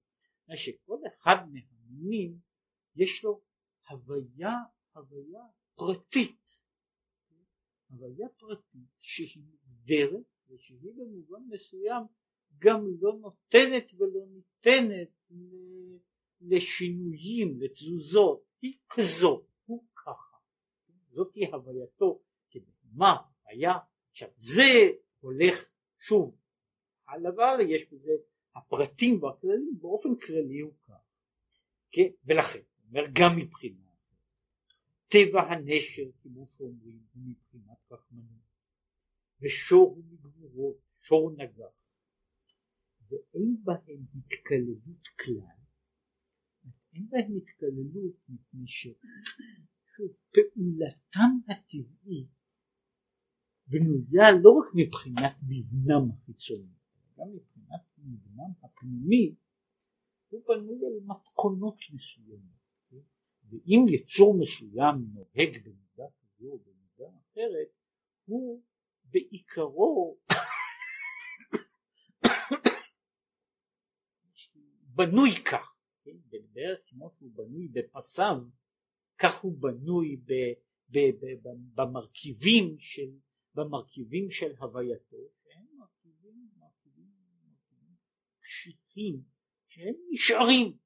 זה 0.48 0.56
שכל 0.56 0.98
אחד 1.08 1.36
מהמינים 1.52 2.40
יש 2.96 3.24
לו 3.24 3.42
הוויה, 3.90 4.54
הוויה 4.94 5.42
פרטית, 5.76 6.64
הוויה 7.90 8.30
פרטית 8.38 8.90
שהיא 9.00 9.44
מוגדרת 9.86 10.26
ושהיא 10.50 10.92
במובן 10.96 11.40
מסוים 11.50 12.04
גם 12.60 12.88
לא 13.02 13.14
נותנת 13.22 13.92
ולא 13.98 14.26
ניתנת 14.28 15.10
לשינויים, 16.42 17.62
לתזוזות, 17.62 18.44
היא 18.62 18.78
כזו, 18.90 19.46
הוא 19.66 19.86
ככה, 19.96 20.38
זאתי 21.10 21.46
הווייתו 21.46 22.22
כבהמה, 22.50 23.18
היה, 23.46 23.74
עכשיו 24.12 24.30
זה 24.36 24.92
הולך 25.20 25.74
שוב. 25.98 26.36
אבל 27.08 27.58
יש 27.70 27.90
בזה 27.92 28.12
הפרטים 28.56 29.24
והכללים 29.24 29.78
באופן 29.80 30.16
כללי 30.16 30.60
הוא 30.60 30.74
כך, 30.84 31.04
כן? 31.92 32.08
ולכן, 32.26 32.60
אומר 32.88 33.04
גם 33.14 33.38
מבחינה 33.38 33.86
טבע 35.08 35.42
הנשר 35.42 36.10
כמו 36.22 36.48
שאומרים 36.58 37.00
מבחינת 37.16 37.78
רחמנות 37.92 38.35
ושור 39.42 39.96
הוא 39.96 40.04
מגבורות, 40.12 40.78
שור 41.02 41.32
נגח 41.32 41.76
ואין 43.10 43.58
בהם 43.64 44.06
התקללות 44.16 45.08
כלל 45.08 45.66
אין 46.96 47.10
בהם 47.10 47.38
התקללות 47.38 48.16
מפני 48.30 48.68
שפעולתם 48.68 50.12
הטבעית 51.50 52.36
בנויה 53.68 54.32
לא 54.44 54.50
רק 54.50 54.68
מבחינת 54.76 55.36
מבנם 55.48 56.12
החיצוני 56.12 56.74
גם 57.18 57.28
מבחינת 57.36 57.82
מבנם 57.98 58.52
הפנימי 58.64 59.36
הוא 60.30 60.42
בנוי 60.48 60.86
על 60.86 61.00
מתכונות 61.06 61.78
מסוימות 61.94 62.66
כן? 62.90 62.98
ואם 63.50 63.86
יצור 63.90 64.38
מסוים 64.40 64.96
נוהג 65.14 65.58
במידה 65.64 66.08
כזו 66.20 66.48
או 66.52 66.60
במידה 66.60 67.10
אחרת 67.20 67.70
הוא 68.26 68.64
בעיקרו 69.16 70.18
בנוי 74.96 75.32
כך, 75.52 75.76
כן? 76.04 76.18
בערך 76.54 76.80
כמו 76.88 77.12
שהוא 77.18 77.32
בנוי 77.36 77.68
בפסיו, 77.68 78.38
כך 79.18 79.42
הוא 79.42 79.58
בנוי 79.60 80.16
ב, 80.16 80.32
ב, 80.90 80.98
ב, 80.98 81.26
ב, 81.44 81.50
במרכיבים 81.74 82.80
של, 82.80 83.12
במרכיבים 83.54 84.32
של 84.32 84.56
הווייתו, 84.60 85.18
שהם 85.44 85.66
מרכיבים, 85.78 86.50
מרכיבים, 86.58 87.12
מרכיבים 87.44 87.96
קשיחים, 88.40 89.22
שהם 89.68 89.96
נשארים 90.10 90.78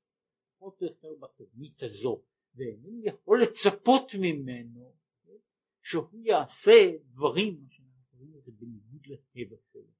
פחות 0.57 0.81
או 0.81 0.87
יותר 0.87 1.15
בתבנית 1.19 1.83
הזו, 1.83 2.23
ואינני 2.55 3.01
יכול 3.05 3.41
לצפות 3.41 4.11
ממנו 4.19 4.95
כן? 5.23 5.37
שהוא 5.81 6.21
יעשה 6.23 6.91
דברים, 7.05 7.67
מה 7.69 7.78
קוראים 8.19 8.35
לזה 8.35 8.51
בניגוד 8.51 9.07
לטבע 9.07 9.57
שלו. 9.71 9.93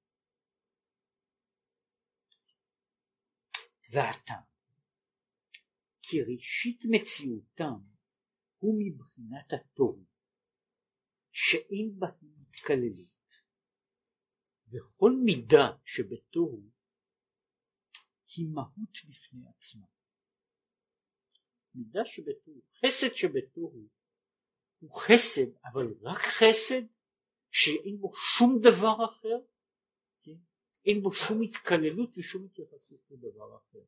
והטעם 3.91 4.43
כי 6.01 6.21
ראשית 6.21 6.83
מציאותם 6.91 7.79
הוא 8.57 8.75
מבחינת 8.79 9.53
התוהו 9.53 10.05
שאין 11.31 11.99
בהם 11.99 12.35
התקללות 12.41 13.43
וכל 14.67 15.11
מידה 15.25 15.77
שבתוהו 15.85 16.69
היא 18.35 18.47
מהות 18.53 18.97
בפני 19.09 19.49
עצמה 19.49 19.87
מידה 21.73 22.05
שבתוהו 22.05 22.61
חסד 22.79 23.15
שבתוהו 23.15 23.87
הוא 24.79 24.91
חסד 24.95 25.57
אבל 25.65 25.93
רק 26.01 26.21
חסד 26.21 26.98
שאין 27.51 27.97
בו 27.99 28.11
שום 28.15 28.59
דבר 28.61 29.05
אחר 29.05 29.39
אין 30.85 31.01
בו 31.01 31.11
שום 31.11 31.41
התקללות 31.41 32.17
ושום 32.17 32.45
התייחסות 32.45 32.99
לדבר 33.11 33.57
אחר. 33.57 33.79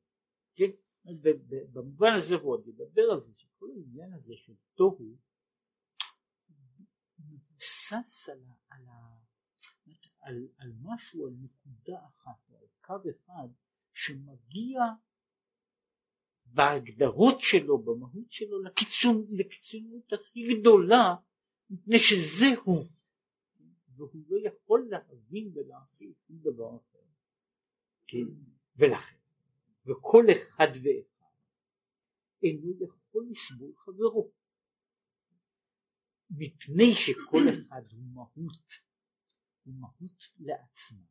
כן? 0.56 0.70
במובן 1.74 2.14
הזה 2.14 2.36
הוא 2.36 2.52
עוד 2.52 2.68
ידבר 2.68 3.02
על 3.02 3.20
זה 3.20 3.34
שכל 3.34 3.68
העניין 3.76 4.14
הזה 4.14 4.34
של 4.38 4.54
תוהו 4.76 5.18
מבוסס 7.20 8.30
על, 8.30 8.40
על, 8.70 8.86
על, 10.20 10.48
על 10.58 10.72
משהו, 10.82 11.28
על 11.28 11.34
נקודה 11.42 12.00
אחת, 12.08 12.50
על 12.50 12.68
קו 12.82 13.10
אחד 13.10 13.48
שמגיע 13.94 14.82
בהגדרות 16.46 17.40
שלו, 17.40 17.78
במהות 17.78 18.32
שלו, 18.32 18.58
לקיצוניות 19.30 20.14
הכי 20.14 20.56
גדולה, 20.56 21.16
מפני 21.70 22.00
שזה 22.00 22.46
הוא. 22.64 22.86
והוא 24.06 24.26
לא 24.30 24.48
יכול 24.48 24.88
להבין 24.90 25.52
ולהכיל 25.56 26.14
שום 26.28 26.38
דבר 26.40 26.78
אחר. 26.78 27.00
כן? 28.08 28.26
ולכן, 28.76 29.18
וכל 29.86 30.26
אחד 30.32 30.68
ואחד 30.84 31.22
אינו 32.44 32.72
יכול 32.84 33.28
לסבול 33.30 33.74
חברו. 33.76 34.32
מפני 36.30 36.94
שכל 36.94 37.44
אחד 37.50 37.92
הוא 37.92 38.04
מהות, 38.14 38.72
הוא 39.64 39.74
מהות 39.80 40.24
לעצמה. 40.40 41.06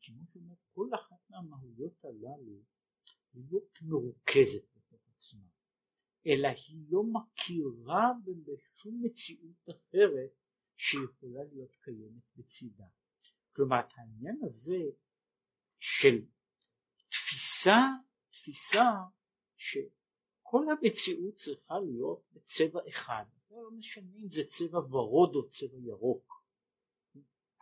כמו 0.00 0.26
שאומר, 0.26 0.54
כל 0.72 0.88
אחת 0.94 1.30
מהמהויות 1.30 2.04
הללו 2.04 2.62
היא 3.32 3.44
לא 3.50 3.60
מרוכזת 3.82 4.64
בתוך 4.76 5.00
עצמה, 5.14 5.48
אלא 6.26 6.48
היא 6.48 6.86
לא 6.90 7.02
מכירה 7.02 8.12
בשום 8.44 9.02
מציאות 9.04 9.68
אחרת 9.70 10.30
שיכולה 10.78 11.44
להיות 11.52 11.76
קיימת 11.80 12.22
בצידה. 12.36 12.84
כלומר 13.52 13.80
העניין 13.96 14.38
הזה 14.42 14.82
של 15.78 16.24
תפיסה, 17.08 17.78
תפיסה 18.30 18.90
שכל 19.56 20.64
המציאות 20.70 21.34
צריכה 21.34 21.74
להיות 21.78 22.22
בצבע 22.32 22.80
אחד, 22.88 23.24
לא 23.50 23.70
משנה 23.70 24.16
אם 24.16 24.30
זה 24.30 24.44
צבע 24.44 24.78
ורוד 24.78 25.34
או 25.34 25.48
צבע 25.48 25.78
ירוק, 25.78 26.44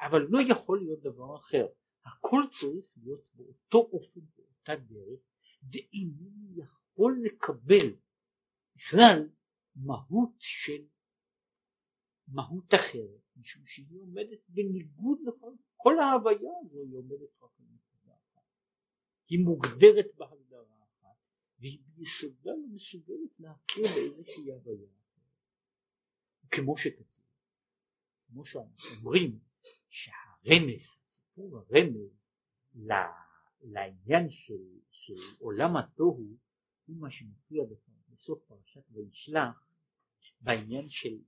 אבל 0.00 0.22
לא 0.28 0.38
יכול 0.48 0.78
להיות 0.78 1.00
דבר 1.00 1.36
אחר, 1.36 1.66
הכל 2.04 2.42
צריך 2.50 2.84
להיות 2.96 3.24
באותו 3.34 3.78
אופן, 3.92 4.20
באותה 4.36 4.76
דרך, 4.76 5.20
ואינני 5.72 6.62
יכול 6.62 7.20
לקבל 7.24 7.96
בכלל 8.76 9.28
מהות 9.76 10.34
של 10.38 10.86
מהות 12.28 12.74
אחרת, 12.74 13.20
משום 13.36 13.66
שהיא 13.66 14.00
עומדת 14.00 14.38
בניגוד 14.48 15.18
לכל, 15.26 15.52
כל 15.76 15.98
ההוויה 15.98 16.50
הזו 16.60 16.78
היא 16.82 16.96
עומדת 16.96 17.42
רק 17.42 17.50
על 17.58 17.66
נקודה 17.74 18.14
אחת. 18.14 18.42
היא 19.28 19.44
מוגדרת 19.44 20.14
בהגדרה 20.16 20.84
אחת, 20.84 21.16
והיא 21.58 21.78
ביסודה 21.94 22.50
לא 22.50 22.68
מסוגלת 22.68 23.40
להכיר 23.40 23.84
באיזושהי 23.94 24.52
הוויה 24.52 24.88
אחרת. 24.88 26.50
כמו 26.50 26.76
שכתוב, 26.78 27.06
כמו 28.26 28.44
שאומרים 28.44 29.38
שהרמז, 29.88 30.98
הסיפור 31.02 31.58
הרמז 31.58 32.30
לעניין 33.62 34.30
של, 34.30 34.78
של 34.90 35.14
עולם 35.38 35.76
התוהו 35.76 36.36
הוא 36.86 36.96
מה 36.96 37.10
שמופיע 37.10 37.64
בסוף 38.08 38.42
פרשת 38.46 38.82
וישלח 38.92 39.68
בעניין 40.40 40.88
של 40.88 41.18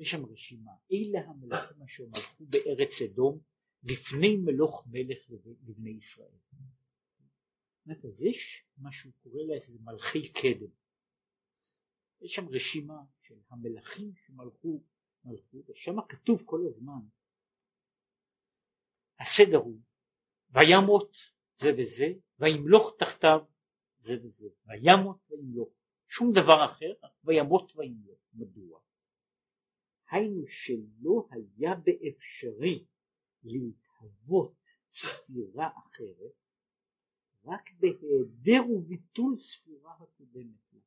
יש 0.00 0.10
שם 0.10 0.24
רשימה, 0.24 0.70
אלה 0.92 1.28
המלכים 1.28 1.82
אשר 1.82 2.04
מלכו 2.06 2.44
בארץ 2.46 3.02
אדום 3.02 3.40
לפני 3.82 4.36
מלוך 4.36 4.86
מלך 4.86 5.30
לבני 5.66 5.90
ישראל. 5.90 6.38
אז 8.04 8.22
יש 8.22 8.64
מה 8.78 8.92
שהוא 8.92 9.12
קורא 9.22 9.42
לזה 9.42 9.78
מלכי 9.80 10.32
קדם. 10.32 10.70
יש 12.20 12.34
שם 12.34 12.48
רשימה 12.48 13.02
של 13.22 13.34
המלכים 13.48 14.14
שמלכו, 14.14 14.82
מלכו, 15.24 15.62
ושם 15.68 15.96
כתוב 16.08 16.42
כל 16.46 16.60
הזמן, 16.66 17.00
הסדר 19.18 19.56
הוא 19.56 19.80
וימות 20.50 21.16
זה 21.54 21.72
וזה, 21.78 22.12
וימלוך 22.38 22.94
תחתיו 22.98 23.40
זה 23.98 24.16
וזה, 24.22 24.48
וימות 24.66 25.30
וימלוך, 25.30 25.68
שום 26.08 26.32
דבר 26.32 26.64
אחר, 26.64 26.92
וימות 27.24 27.72
וימלוך, 27.76 28.18
מדוע? 28.32 28.80
היינו 30.10 30.46
שלא 30.46 31.28
היה 31.30 31.74
באפשרי 31.74 32.86
להתהוות 33.42 34.64
ספירה 34.88 35.68
אחרת 35.78 36.34
רק 37.44 37.70
בהיעדר 37.78 38.70
וביטול 38.70 39.36
ספירה 39.36 39.94
הקודמת 40.00 40.72
לה. 40.72 40.80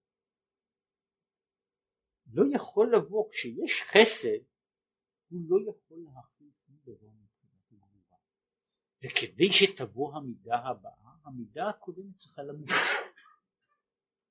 לא 2.34 2.44
יכול 2.56 2.96
לבוא, 2.96 3.30
כשיש 3.30 3.84
חסד, 3.84 4.44
הוא 5.30 5.42
לא 5.50 5.72
יכול 5.72 5.98
להכיל 5.98 6.52
שום 6.66 6.76
דבר 6.84 7.10
מבחינת 7.12 7.72
הגבורה. 7.72 8.18
וכדי 9.04 9.52
שתבוא 9.52 10.16
המידה 10.16 10.58
הבאה, 10.58 11.16
המידה 11.24 11.70
הקודמת 11.70 12.16
צריכה 12.16 12.44
למות. 12.44 12.70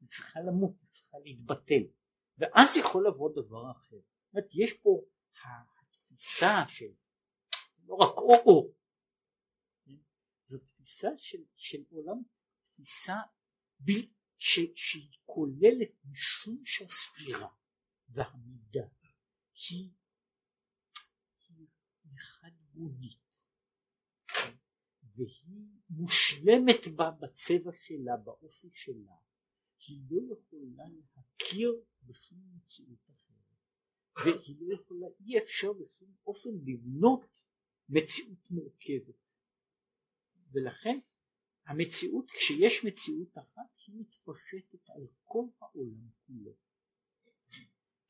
היא 0.00 0.08
צריכה 0.08 0.40
למות, 0.40 0.74
היא 0.80 0.88
צריכה 0.90 1.18
להתבטל. 1.18 1.82
ואז 2.38 2.76
יכול 2.76 3.06
לבוא 3.06 3.30
דבר 3.32 3.70
אחר. 3.70 3.96
אומרת, 4.32 4.50
יש 4.54 4.72
פה 4.72 5.02
התפיסה 5.80 6.64
של, 6.68 6.92
לא 7.84 7.94
רק 7.94 8.16
או-או, 8.16 8.72
כן? 9.84 9.96
זו 10.44 10.58
תפיסה 10.58 11.08
של, 11.16 11.44
של 11.56 11.84
עולם, 11.90 12.22
תפיסה 12.62 13.16
ב, 13.80 13.90
ש, 14.38 14.60
שהיא 14.74 15.10
כוללת 15.24 15.90
משום 16.04 16.62
שהספירה 16.64 17.48
והמידה 18.08 18.86
היא, 19.68 19.90
היא 22.04 22.18
חד 22.18 22.52
גונית 22.72 23.22
כן? 24.26 24.56
והיא 25.14 25.66
מושלמת 25.90 26.96
בה 26.96 27.10
בצבע 27.10 27.72
שלה, 27.72 28.16
באופי 28.16 28.70
שלה, 28.72 29.16
היא 29.86 30.00
לא 30.10 30.34
יכולה 30.34 30.84
להכיר 31.16 31.72
בשום 32.02 32.38
מציאות 32.56 33.10
אחרת. 33.10 33.21
והיא 34.16 34.56
לא 34.60 34.74
יכולה, 34.74 35.06
אי 35.20 35.38
אפשר 35.38 35.72
בשום 35.72 36.14
אופן 36.26 36.50
לבנות 36.64 37.42
מציאות 37.88 38.50
מורכבת. 38.50 39.14
ולכן 40.52 40.98
המציאות, 41.66 42.30
כשיש 42.30 42.84
מציאות 42.84 43.38
אחת, 43.38 43.70
היא 43.86 43.94
מתפשטת 44.00 44.90
על 44.90 45.06
כל 45.24 45.44
העולם 45.60 46.08
כולו. 46.26 46.52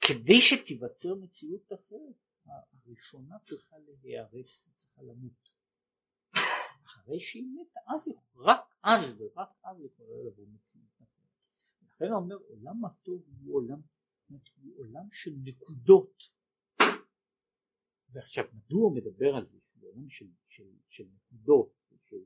כדי 0.01 0.41
שתיווצר 0.41 1.15
מציאות 1.15 1.73
אחרת, 1.73 2.15
הראשונה 2.47 3.39
צריכה 3.39 3.77
להיהרס, 3.79 4.71
צריכה 4.75 5.03
למות. 5.03 5.49
אחרי 6.85 7.21
שהיא 7.21 7.49
מתה, 7.55 7.81
אז 7.87 8.09
רק 8.37 8.75
אז 8.83 9.21
ורק 9.21 9.49
אז 9.65 9.81
יכולה 9.81 10.23
לבוא 10.27 10.45
מציאות 10.47 10.97
אחרת. 10.97 11.47
לכן 11.83 12.13
אומר 12.13 12.37
עולם 12.37 12.85
הטוב 12.85 13.23
הוא 13.45 13.57
עולם 13.57 13.81
של 15.13 15.31
נקודות. 15.45 16.23
ועכשיו 18.09 18.45
מדוע 18.55 18.81
הוא 18.83 18.97
מדבר 18.97 19.37
על 19.37 19.47
זה 19.47 19.59
שהוא 19.61 19.89
עולם 19.89 20.09
של, 20.11 20.27
של, 20.49 20.65
של 20.89 21.05
נקודות, 21.15 21.75
של... 22.09 22.17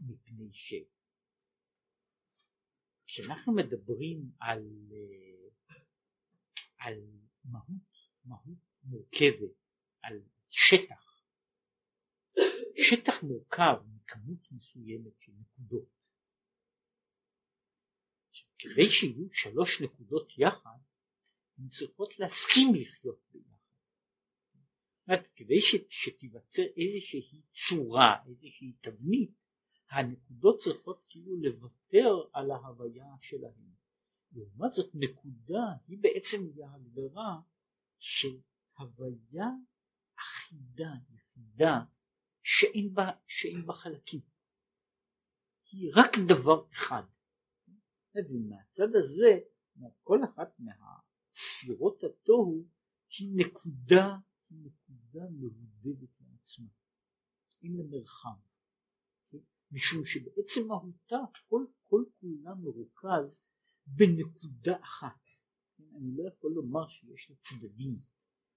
מפני 0.00 0.52
ש... 0.52 0.74
כשאנחנו 3.06 3.54
מדברים 3.54 4.32
על, 4.40 4.92
על 6.78 6.94
מהות, 7.44 8.10
מהות 8.24 8.58
מורכבת, 8.82 9.56
על 10.02 10.22
שטח, 10.48 11.22
שטח 12.76 13.22
מורכב 13.22 13.76
מכמות 13.94 14.52
מסוימת 14.52 15.20
של 15.20 15.32
נקודות 15.38 15.97
כדי 18.58 18.90
שיהיו 18.90 19.26
שלוש 19.32 19.80
נקודות 19.80 20.32
יחד, 20.38 20.78
הן 21.58 21.68
צריכות 21.68 22.18
להסכים 22.18 22.74
לחיות 22.74 23.20
ביחד. 23.32 23.48
כדי 25.36 25.60
שתיווצר 25.88 26.62
איזושהי 26.76 27.42
צורה, 27.50 28.16
איזושהי 28.26 28.72
תבנית, 28.80 29.30
הנקודות 29.90 30.58
צריכות 30.58 31.04
כאילו 31.08 31.36
לוותר 31.36 32.14
על 32.32 32.50
ההוויה 32.50 33.06
שלהן. 33.20 33.68
לעומת 34.32 34.70
זאת 34.70 34.90
נקודה 34.94 35.64
היא 35.86 35.98
בעצם 36.00 36.38
ההגדרה 36.64 37.40
של 37.98 38.40
הוויה 38.78 39.46
אחידה, 40.18 40.90
יחידה, 41.10 41.80
שאין 42.42 42.94
בה, 42.94 43.10
שאין 43.26 43.66
בה 43.66 43.72
חלקים. 43.72 44.20
היא 45.70 45.90
רק 45.94 46.10
דבר 46.28 46.64
אחד. 46.72 47.02
ומהצד 48.30 48.94
הזה 48.94 49.38
כל 50.02 50.18
אחת 50.24 50.48
מהספירות 50.58 52.04
התוהו 52.04 52.66
היא 53.18 53.36
נקודה, 53.36 54.16
היא 54.50 54.58
נקודה 54.58 55.24
מבודדת 55.30 56.20
לעצמה, 56.20 56.68
אין 57.62 57.76
לה 57.76 57.84
מרחב? 57.90 58.38
משום 59.70 60.04
שבעצם 60.04 60.66
מהותה 60.68 61.16
כל, 61.48 61.66
כל 61.82 62.04
כולה 62.20 62.54
מרוכז 62.54 63.44
בנקודה 63.86 64.80
אחת? 64.82 65.20
אני 65.78 66.16
לא 66.16 66.28
יכול 66.28 66.52
לומר 66.52 66.88
שיש 66.88 67.30
לה 67.30 67.36
צדדים, 67.36 67.98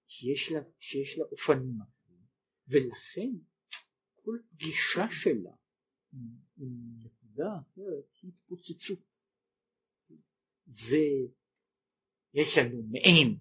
שיש 0.06 0.52
לה, 0.52 0.60
שיש 0.78 1.18
לה 1.18 1.24
אופנים 1.24 1.80
אחרים, 1.80 2.26
ולכן 2.68 3.30
כל 4.14 4.38
פגישה 4.48 5.06
שלה 5.10 5.54
עם 6.56 6.98
נקודה 6.98 7.48
אחרת 7.60 8.04
היא 8.22 8.32
התפוצצות. 8.34 9.11
זה, 10.66 11.06
יש 12.34 12.58
לנו 12.58 12.82
מעין, 12.82 13.36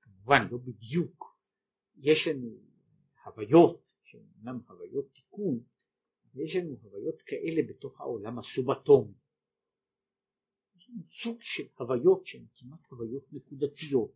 כמובן 0.00 0.42
לא 0.50 0.58
בדיוק, 0.58 1.36
יש 1.96 2.28
לנו 2.28 2.48
הוויות 3.24 3.94
שאינן 4.04 4.58
הוויות 4.68 5.12
תיקון, 5.12 5.60
יש 6.34 6.56
לנו 6.56 6.76
הוויות 6.82 7.22
כאלה 7.22 7.62
בתוך 7.68 8.00
העולם 8.00 8.38
הסובטומי. 8.38 9.14
יש 10.76 10.88
לנו 10.90 11.04
סוג 11.06 11.42
של 11.42 11.64
הוויות 11.78 12.26
שהן 12.26 12.46
כמעט 12.54 12.80
הוויות 12.90 13.24
נקודתיות, 13.32 14.12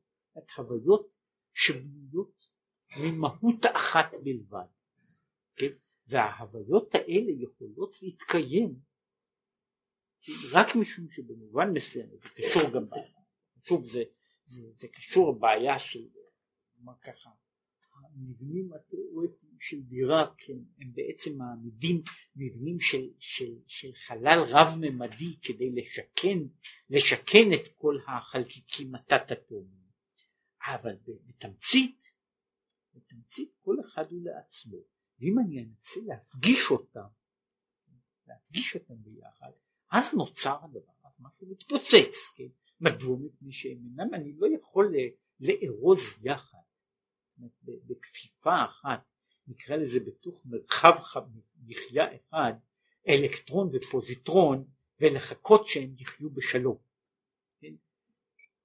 הוויות 0.57 1.19
שבנויות 1.53 2.51
ממהות 2.97 3.67
אחת 3.77 4.15
בלבד, 4.25 4.67
כן? 5.57 5.73
וההוויות 6.07 6.95
האלה 6.95 7.33
יכולות 7.33 8.03
להתקיים 8.03 8.81
רק 10.53 10.77
משום 10.77 11.09
שבמובן 11.11 11.71
מסוים 11.71 12.09
זה 12.17 12.29
קשור 12.29 12.71
גם, 12.75 12.85
שוב 13.63 13.87
זה, 13.87 14.03
זה, 14.45 14.63
זה 14.73 14.89
קשור 14.89 15.33
לבעיה 15.33 15.79
של, 15.79 16.09
נאמר 16.77 16.99
ככה, 17.03 17.31
המבנים 18.15 18.73
התיאורטיים 18.73 19.57
של 19.61 19.83
דירה 19.83 20.35
כן, 20.39 20.59
הם 20.79 20.93
בעצם 20.93 21.39
מעמידים 21.39 22.03
מבנים 22.37 22.81
של, 22.81 23.11
של, 23.19 23.53
של 23.67 23.95
חלל 23.95 24.39
רב-ממדי 24.49 25.37
כדי 25.43 25.71
לשכן, 25.71 26.39
לשכן 26.91 27.53
את 27.55 27.75
כל 27.75 27.97
החלקיקים 28.07 28.95
התת-אטומיים, 28.95 29.91
אבל 30.63 30.97
בתמצית, 31.27 32.03
בתמצית 32.95 33.53
כל 33.61 33.77
אחד 33.87 34.11
הוא 34.11 34.21
לעצמו, 34.25 34.79
ואם 35.19 35.35
אני 35.39 35.65
אנסה 35.65 36.01
להפגיש 36.07 36.71
אותם, 36.71 37.09
להפגיש 38.27 38.75
אותם 38.75 39.03
ביחד, 39.03 39.51
אז 39.91 40.15
נוצר 40.15 40.57
הדבר, 40.65 40.93
אז 41.05 41.17
משהו 41.21 41.47
מתפוצץ, 41.51 42.17
כן? 42.37 42.49
מדוע 42.81 43.17
מפני 43.21 43.53
שהם 43.53 43.79
אינם, 43.85 44.15
אני 44.15 44.33
לא 44.39 44.47
יכול 44.55 44.95
לארוז 45.41 46.01
יחד, 46.23 46.59
בכפיפה 47.63 48.65
אחת, 48.65 49.01
נקרא 49.47 49.77
לזה 49.77 50.01
בתוך 50.01 50.43
מרחב 50.47 51.23
מחיה 51.67 52.17
אחד, 52.17 52.53
אלקטרון 53.09 53.71
ופוזיטרון, 53.73 54.65
ולחכות 55.01 55.67
שהם 55.67 55.95
יחיו 55.99 56.31
בשלום. 56.31 56.79
כן? 57.61 57.75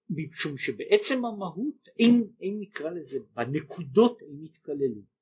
משום 0.09 0.57
שבעצם 0.57 1.25
המהות 1.25 1.89
אין, 1.99 2.33
אין 2.41 2.59
נקרא 2.59 2.89
לזה, 2.89 3.19
בנקודות 3.33 4.21
אין 4.21 4.41
התקללות. 4.43 5.15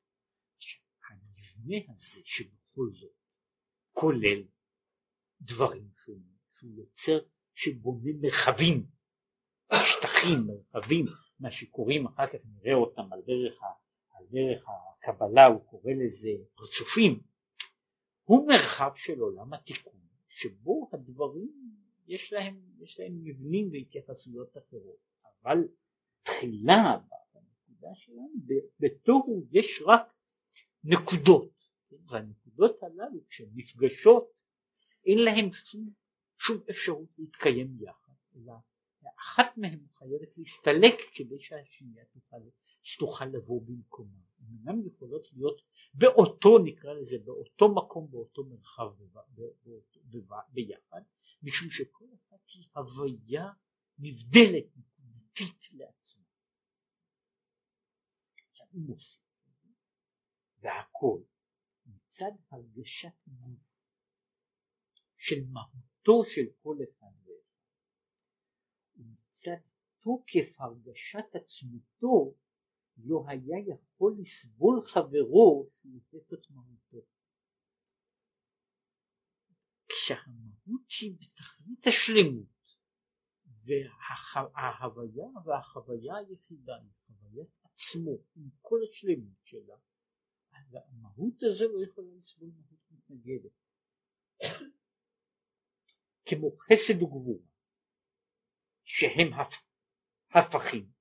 המבנה 1.10 1.78
הזה 1.90 2.22
שבכל 2.26 2.90
זאת 2.92 3.12
כולל 3.92 4.44
דברים 5.44 5.90
שונים, 6.06 6.34
שהוא 6.52 6.72
יוצר, 6.78 7.20
שבונה 7.56 8.12
מרחבים, 8.22 8.86
שטחים, 9.74 10.48
מרחבים, 10.48 11.06
מה 11.40 11.52
שקוראים 11.52 12.08
אחר 12.08 12.28
כך 12.28 12.40
נראה 12.46 12.74
אותם 12.74 13.14
על 13.14 13.22
דרך, 13.22 13.64
ה, 13.64 13.66
על 14.18 14.26
דרך 14.32 14.66
הקבלה, 14.68 15.46
הוא 15.46 15.66
קורא 15.66 15.92
לזה 15.94 16.30
פרצופים, 16.56 17.20
הוא 18.24 18.48
מרחב 18.48 18.92
של 18.96 19.20
עולם 19.20 19.54
התיקון, 19.54 20.00
שבו 20.28 20.90
הדברים 20.94 21.52
יש 22.08 22.34
להם, 22.34 22.62
יש 22.80 23.00
להם 23.00 23.24
מבנים 23.24 23.70
והתייחסויות 23.72 24.58
אחרות, 24.58 24.98
אבל 25.44 25.68
תחילה 26.24 26.98
בנקודה 27.34 27.96
שלנו, 27.96 28.30
בתוהו 28.80 29.46
יש 29.52 29.84
רק 29.86 30.14
נקודות, 30.84 31.52
והנקודות 32.08 32.84
הללו 32.84 33.28
כשהן 33.28 33.50
נפגשות 33.56 34.43
אין 35.06 35.18
להם 35.26 35.54
שום, 35.54 35.90
שום 36.38 36.58
אפשרות 36.70 37.10
להתקיים 37.18 37.78
יחד, 37.82 38.14
אלא 38.36 38.54
אחת 39.20 39.58
מהן 39.58 39.80
חייבת 39.98 40.38
להסתלק 40.38 40.96
כדי 41.16 41.40
שהשנייה 41.40 42.06
תוכל, 42.06 42.38
שתוכל 42.82 43.26
לבוא 43.26 43.62
במקומה. 43.66 44.20
הן 44.40 44.58
אינן 44.58 44.88
יכולות 44.88 45.28
להיות 45.34 45.62
באותו, 45.94 46.60
נקרא 46.60 46.94
לזה, 46.94 47.18
באותו 47.26 47.76
מקום, 47.76 48.12
באותו 48.12 48.44
מרחב 48.44 48.88
ביחד, 50.50 51.02
משום 51.44 51.70
שכל 51.70 52.06
אחת 52.16 52.50
היא 52.54 52.68
הוויה 52.76 53.50
נבדלת 53.98 54.66
נקודתית 54.76 55.74
לעצמה. 55.74 56.24
והכל 60.62 61.22
מצד 61.86 62.32
הרגשת 62.52 63.14
גוף 63.28 63.73
של 65.26 65.46
מהותו 65.52 66.24
של 66.36 66.46
כל 66.62 66.78
אחד 66.84 67.16
ואחד. 67.26 67.62
ומצד 68.98 69.62
תוקף 70.00 70.62
הרגשת 70.62 71.36
עצמותו 71.36 72.36
לא 72.98 73.24
היה 73.28 73.58
יכול 73.74 74.16
לסבול 74.20 74.82
חברו 74.82 75.70
שהוא 75.72 76.02
את 76.34 76.50
מהותו. 76.50 77.08
כשהמהות 79.90 80.92
היא 81.02 81.18
בתכלית 81.20 81.88
השלמות 81.88 82.78
וההוויה 83.66 85.28
והחוויה 85.46 86.16
היחידה 86.16 86.76
היא 86.76 86.92
חוויית 87.06 87.50
עצמו 87.64 88.18
עם 88.36 88.50
כל 88.62 88.80
השלמות 88.90 89.38
שלה 89.44 89.76
אז 90.52 90.78
המהות 90.88 91.44
הזו 91.44 91.66
לא 91.74 91.84
יכולה 91.84 92.12
לסבול 92.16 92.50
מהות 92.56 92.80
מתנגדת 92.92 93.52
כמו 96.26 96.52
חסד 96.58 97.02
וגבורה 97.02 97.48
שהם 98.84 99.28
הפכים. 100.32 100.92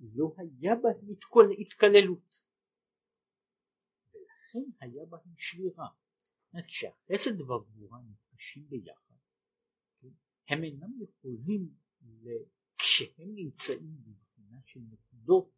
לא 0.00 0.34
היה 0.36 0.74
בהם 0.74 1.08
התקללות 1.58 2.44
ולכן 4.12 4.70
היה 4.80 5.06
בהם 5.06 5.36
שבירה. 5.36 5.88
כשהחסד 6.66 7.40
והגבורה 7.40 7.98
נפגשים 8.00 8.68
ביחד 8.68 9.14
הם 10.48 10.64
אינם 10.64 10.90
יכולים 11.02 11.74
כשהם 12.78 13.34
נמצאים 13.34 13.96
מבחינה 14.06 14.60
של 14.64 14.80
נקודות 14.80 15.50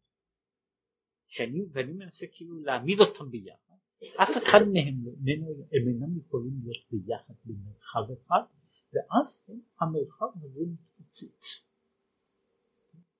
שאני, 1.27 1.65
ואני 1.71 1.93
מנסה 1.93 2.25
כאילו 2.31 2.59
להעמיד 2.59 2.99
אותם 2.99 3.31
ביחד 3.31 3.68
אף 4.03 4.29
אחד 4.37 4.59
מהם 4.73 4.95
הם 5.71 5.87
אינם 5.87 6.17
יכולים 6.17 6.53
להיות 6.63 6.83
ביחד 6.91 7.33
במרחב 7.45 8.11
אחד 8.11 8.41
ואז 8.93 9.45
המרחב 9.81 10.43
הזה 10.43 10.63
מתפוצץ. 10.65 11.65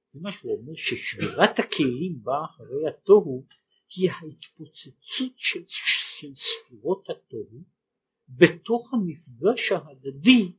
זה 0.08 0.20
מה 0.22 0.32
שהוא 0.32 0.58
אומר 0.58 0.76
ששבירת 0.76 1.60
הכלים 1.60 2.24
באה 2.24 2.46
אחרי 2.46 2.88
התוהו 2.88 3.46
היא 3.96 4.12
ההתפוצצות 4.12 5.34
של, 5.38 5.64
של 5.68 6.36
ספירות 6.36 7.10
התוהו 7.10 7.64
בתוך 8.30 8.94
המפגש 8.94 9.72
ההדדי 9.72 10.52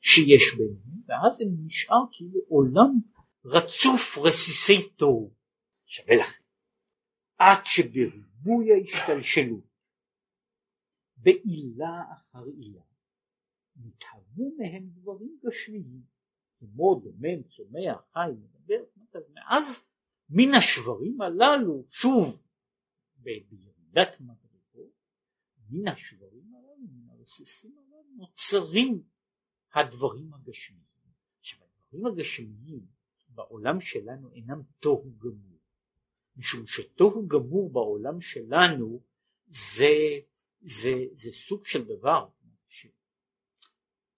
שיש 0.00 0.42
ביניהם 0.56 1.02
ואז 1.08 1.36
זה 1.36 1.44
נשאר 1.64 2.02
כאילו 2.12 2.40
עולם 2.48 2.90
רצוף 3.44 4.18
רסיסי 4.18 4.88
תוהו. 4.88 5.30
שווה 5.86 6.16
לכם. 6.16 6.42
עד 7.38 7.66
שבריבוי 7.66 8.29
ריבוי 8.40 8.72
ההשתלשלות. 8.72 9.64
בעילה 11.16 12.02
אחר 12.12 12.44
עילה. 12.44 12.82
נתהוו 13.76 14.56
מהם 14.58 14.88
דברים 14.88 15.38
גשמיים 15.46 16.02
כמו 16.58 17.00
דומם, 17.04 17.42
צומח, 17.42 18.00
חי, 18.12 18.30
מדבר, 18.36 18.84
מאז 19.34 19.80
מן 20.30 20.54
השברים 20.58 21.20
הללו 21.20 21.84
שוב 21.88 22.42
בירידת 23.16 24.20
מדרגות 24.20 24.92
מן 25.70 25.88
השברים 25.88 26.54
הללו, 26.54 26.86
מן 26.92 27.10
הרסיסים 27.10 27.78
הללו 27.78 28.16
נוצרים 28.16 29.02
הדברים 29.74 30.34
הגשמיים. 30.34 30.84
עכשיו 31.40 31.58
הדברים 31.64 32.06
הגשמיים 32.06 32.86
בעולם 33.28 33.80
שלנו 33.80 34.32
אינם 34.32 34.62
תוהו 34.78 35.18
גמור 35.18 35.49
משום 36.40 36.66
שתוהו 36.66 37.28
גמור 37.28 37.72
בעולם 37.72 38.20
שלנו 38.20 39.00
זה, 39.46 40.20
זה, 40.60 40.94
זה 41.12 41.32
סוג 41.32 41.66
של 41.66 41.84
דבר 41.84 42.28
ש, 42.68 42.86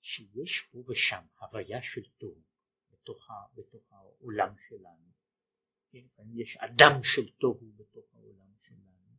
שיש 0.00 0.60
פה 0.60 0.84
ושם 0.88 1.22
הוויה 1.40 1.82
של 1.82 2.02
תוהו 2.18 2.42
בתוך, 2.92 3.28
בתוך 3.54 3.92
העולם 3.92 4.54
שלנו. 4.68 5.12
כן? 5.90 6.06
יש 6.34 6.56
אדם 6.56 7.02
של 7.02 7.30
תוהו 7.30 7.72
בתוך 7.76 8.04
העולם 8.14 8.52
שלנו. 8.58 9.16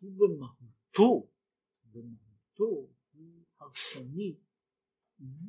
הוא 0.00 0.12
במהותו, 0.18 1.28
במהותו 1.84 2.88
הוא 3.12 3.44
הרסני 3.58 4.36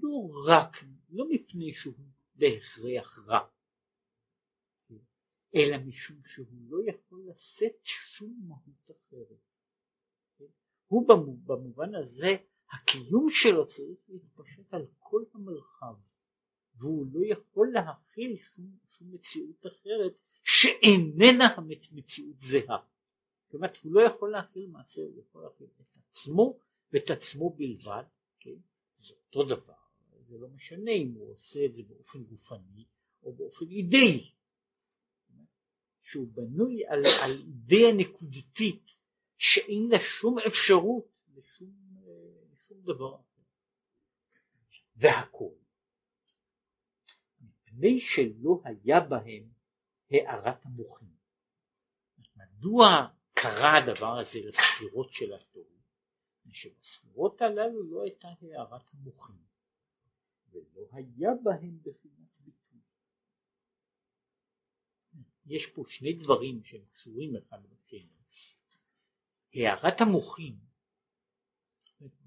לא 0.02 0.30
רק, 0.48 0.78
לא 1.10 1.26
מפני 1.30 1.74
שהוא 1.74 1.94
בהכרח 2.36 3.20
רע, 3.28 3.48
אלא 5.56 5.78
משום 5.86 6.18
שהוא 6.24 6.48
לא 6.70 6.78
יכול 6.90 7.24
לשאת 7.28 7.80
שום 7.84 8.40
מהות 8.48 8.92
אחרת. 8.92 9.38
הוא 10.88 11.08
במובן 11.46 11.96
הזה, 11.96 12.36
הקיום 12.72 13.28
שלו 13.30 13.66
צריך 13.66 14.00
להתפשט 14.10 14.74
על 14.74 14.86
כל 15.00 15.24
המרחב, 15.34 15.96
והוא 16.76 17.06
לא 17.14 17.26
יכול 17.26 17.72
להכיל 17.74 18.38
שום, 18.38 18.78
שום 18.90 19.14
מציאות 19.14 19.66
אחרת 19.66 20.14
שאיננה 20.44 21.46
המציאות 21.56 22.40
זהה. 22.40 22.78
כלומר 23.52 23.68
הוא 23.84 23.94
לא 23.94 24.02
יכול 24.02 24.32
להכיל 24.32 24.68
מעשה, 24.68 25.02
הוא 25.02 25.22
יכול 25.22 25.44
להכיל 25.44 25.68
את 25.76 25.88
עצמו 26.08 26.60
ואת 26.94 27.10
עצמו 27.10 27.50
בלבד, 27.50 28.04
כן? 28.40 28.56
זה 29.00 29.14
אותו 29.14 29.44
דבר, 29.44 29.74
זה 30.22 30.38
לא 30.38 30.48
משנה 30.50 30.92
אם 30.92 31.14
הוא 31.14 31.32
עושה 31.32 31.66
את 31.66 31.74
זה 31.74 31.84
באופן 31.84 32.24
גופני 32.24 32.86
או 33.24 33.34
באופן 33.34 33.66
אידאי, 33.66 34.32
שהוא 36.12 36.28
בנוי 36.34 36.86
על, 36.88 37.06
על 37.24 37.32
אידאה 37.32 37.94
נקודתית 37.98 38.92
שאין 39.38 39.90
לה 39.90 39.98
שום 40.00 40.40
אפשרות 40.48 41.08
לשום, 41.36 41.74
לשום 42.54 42.82
דבר 42.84 43.16
אחר. 43.16 43.42
והכל 44.96 45.56
מפני 47.42 48.00
שלא 48.00 48.62
היה 48.64 49.00
בהם 49.00 49.50
הארת 50.12 50.66
המוחים. 50.66 51.16
מדוע 52.36 53.08
קרה 53.34 53.78
הדבר 53.78 54.18
הזה 54.20 54.40
לספירות 54.46 55.14
של 55.14 55.34
התוהו? 55.34 55.80
שבספירות 56.52 57.42
הללו 57.42 57.92
לא 57.92 58.04
הייתה 58.04 58.28
הארת 58.28 58.90
המוחים 58.94 59.44
ולא 60.52 60.88
היה 60.92 61.30
בהם 61.44 61.80
בחינת 61.82 62.19
יש 65.50 65.68
פה 65.68 65.84
שני 65.90 66.14
דברים 66.14 66.64
שהם 66.64 66.86
קשורים 66.92 67.36
אחד 67.36 67.60
בשני. 67.70 68.08
הארת 69.54 70.02
המוחים 70.02 70.60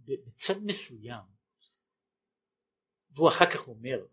בצד 0.05 0.63
מסוים 0.63 1.25
והוא 3.11 3.29
אחר 3.29 3.51
כך 3.51 3.69
אומר 3.69 4.07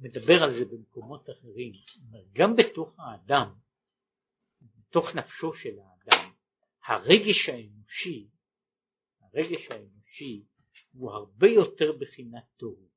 מדבר 0.00 0.42
על 0.42 0.52
זה 0.52 0.64
במקומות 0.64 1.30
אחרים, 1.30 1.72
גם 2.32 2.56
בתוך 2.56 2.94
האדם, 2.98 3.54
בתוך 4.76 5.14
נפשו 5.14 5.52
של 5.52 5.78
האדם, 5.78 6.30
הרגש 6.84 7.48
האנושי, 7.48 8.28
הרגש 9.20 9.70
האנושי 9.70 10.44
הוא 10.92 11.10
הרבה 11.10 11.48
יותר 11.48 11.92
בחינת 12.00 12.44
תוהו. 12.56 12.88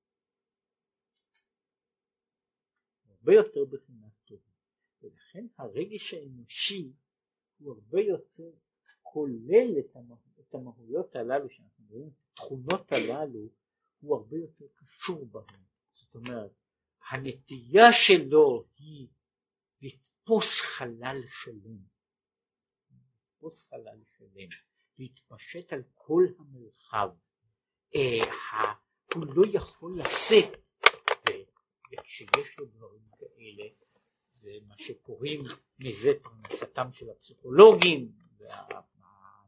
הרבה 3.06 3.34
יותר 3.34 3.66
בחינת 3.66 4.01
ולכן 5.36 5.47
הרגש 5.57 6.13
האנושי 6.13 6.91
הוא 7.57 7.73
הרבה 7.73 8.01
יותר 8.01 8.51
כולל 9.01 9.79
את, 9.79 9.95
המה, 9.95 10.15
את 10.39 10.55
המהויות 10.55 11.15
הללו 11.15 11.49
שאנחנו 11.49 11.86
רואים, 11.89 12.09
התכונות 12.32 12.91
הללו, 12.91 13.49
הוא 13.99 14.15
הרבה 14.15 14.38
יותר 14.38 14.65
קשור 14.75 15.25
בהן. 15.25 15.61
זאת 15.91 16.15
אומרת, 16.15 16.51
הנטייה 17.09 17.91
שלו 17.91 18.63
היא 18.77 19.07
לתפוס 19.82 20.61
חלל 20.61 21.21
שלם, 21.43 21.77
לתפוס 22.91 23.69
חלל 23.69 23.99
שלם, 24.17 24.49
להתפשט 24.97 25.73
על 25.73 25.84
כל 25.93 26.23
המרחב, 26.39 27.09
אה, 27.95 28.71
הוא 29.13 29.25
לא 29.36 29.43
יכול 29.53 29.99
לשאת, 29.99 30.57
וכשיש 31.91 32.57
לו 32.57 32.65
דברים 32.65 33.05
כאלה, 33.17 33.69
זה 34.42 34.52
מה 34.68 34.76
שקוראים 34.78 35.44
מזה 35.80 36.12
פרנסתם 36.22 36.92
של 36.92 37.10
הפסיכולוגים 37.10 38.12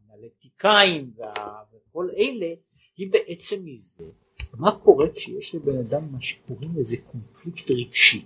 והאנליטיקאים 0.09 1.13
וכל 1.71 2.09
אלה, 2.17 2.53
היא 2.97 3.11
בעצם 3.11 3.65
מזה 3.65 4.03
מה 4.53 4.79
קורה 4.83 5.05
כשיש 5.15 5.55
לבן 5.55 5.77
אדם 5.87 6.01
מה 6.11 6.21
שקוראים 6.21 6.71
לזה 6.75 6.97
קונפליקט 7.11 7.71
רגשי? 7.71 8.25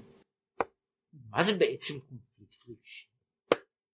מה 1.30 1.44
זה 1.44 1.54
בעצם 1.54 2.00
קונפליקט 2.00 2.70
רגשי? 2.70 3.08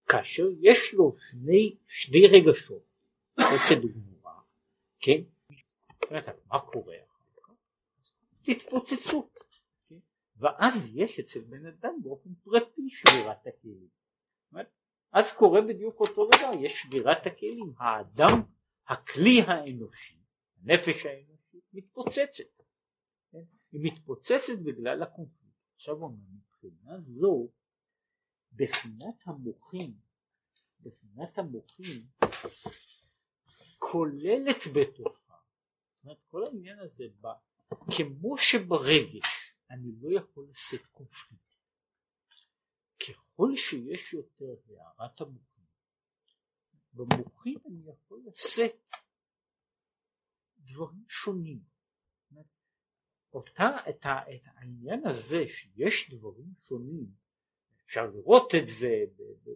כאשר 0.08 0.46
יש 0.60 0.94
לו 0.94 1.16
שני, 1.30 1.76
שני 1.88 2.26
רגשות, 2.26 2.82
חסד 3.40 3.84
וגבורה, 3.84 4.40
כן? 5.00 5.20
מה 6.46 6.60
קורה 6.60 6.96
כן? 8.44 8.54
ואז 10.36 10.90
יש 10.94 11.20
אצל 11.20 11.40
בן 11.40 11.66
אדם 11.66 11.94
באופן 12.02 12.30
פרטי 12.44 12.90
שבירת 12.90 13.46
הכלים. 13.46 13.88
אז 15.14 15.32
קורה 15.32 15.60
בדיוק 15.60 16.00
אותו 16.00 16.26
דבר, 16.26 16.50
יש 16.60 16.82
שבירת 16.82 17.26
הכלים, 17.26 17.72
האדם, 17.78 18.42
הכלי 18.86 19.40
האנושי, 19.46 20.18
הנפש 20.62 21.06
האנושי, 21.06 21.60
מתפוצצת. 21.72 22.62
כן? 23.32 23.38
היא 23.72 23.80
מתפוצצת 23.82 24.58
בגלל 24.64 25.02
הקונפליקט. 25.02 25.58
עכשיו 25.74 25.94
אומר, 25.94 26.16
מבחינה 26.34 26.98
זו, 26.98 27.48
בחינת 28.52 29.14
המוחים, 29.24 29.94
בחינת 30.80 31.38
המוחים 31.38 32.06
כוללת 33.78 34.62
בתוכה, 34.74 35.34
זאת 35.94 36.04
אומרת 36.04 36.18
כל 36.26 36.44
העניין 36.44 36.78
הזה 36.78 37.04
בא, 37.20 37.32
כמו 37.96 38.38
שברגש 38.38 39.43
אני 39.70 39.92
לא 40.00 40.18
יכול 40.18 40.46
לשאת 40.50 40.86
קונפליקט, 40.86 41.54
ככל 43.08 43.56
שיש 43.56 44.12
יותר 44.12 44.54
הערת 44.78 45.20
המוחים, 45.20 45.64
במוחים 46.92 47.58
אני 47.66 47.90
יכול 47.90 48.22
לשאת 48.26 48.88
דברים 50.58 51.04
שונים. 51.08 51.74
אותה, 53.34 53.76
את, 53.90 54.06
ה, 54.06 54.34
את 54.34 54.46
העניין 54.46 55.06
הזה 55.06 55.44
שיש 55.48 56.10
דברים 56.10 56.54
שונים, 56.56 57.14
אפשר 57.84 58.06
לראות 58.06 58.52
את 58.62 58.68
זה 58.68 59.04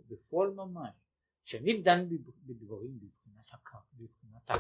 בפועל 0.09 0.50
ממש, 0.50 0.94
כשאני 1.44 1.82
דן 1.82 2.09
בדברים 2.46 2.98
בבחינת 3.00 3.52
ההכרה, 3.52 3.80
בבחינת 3.92 4.50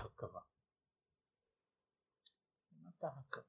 ההכרה. 3.04 3.47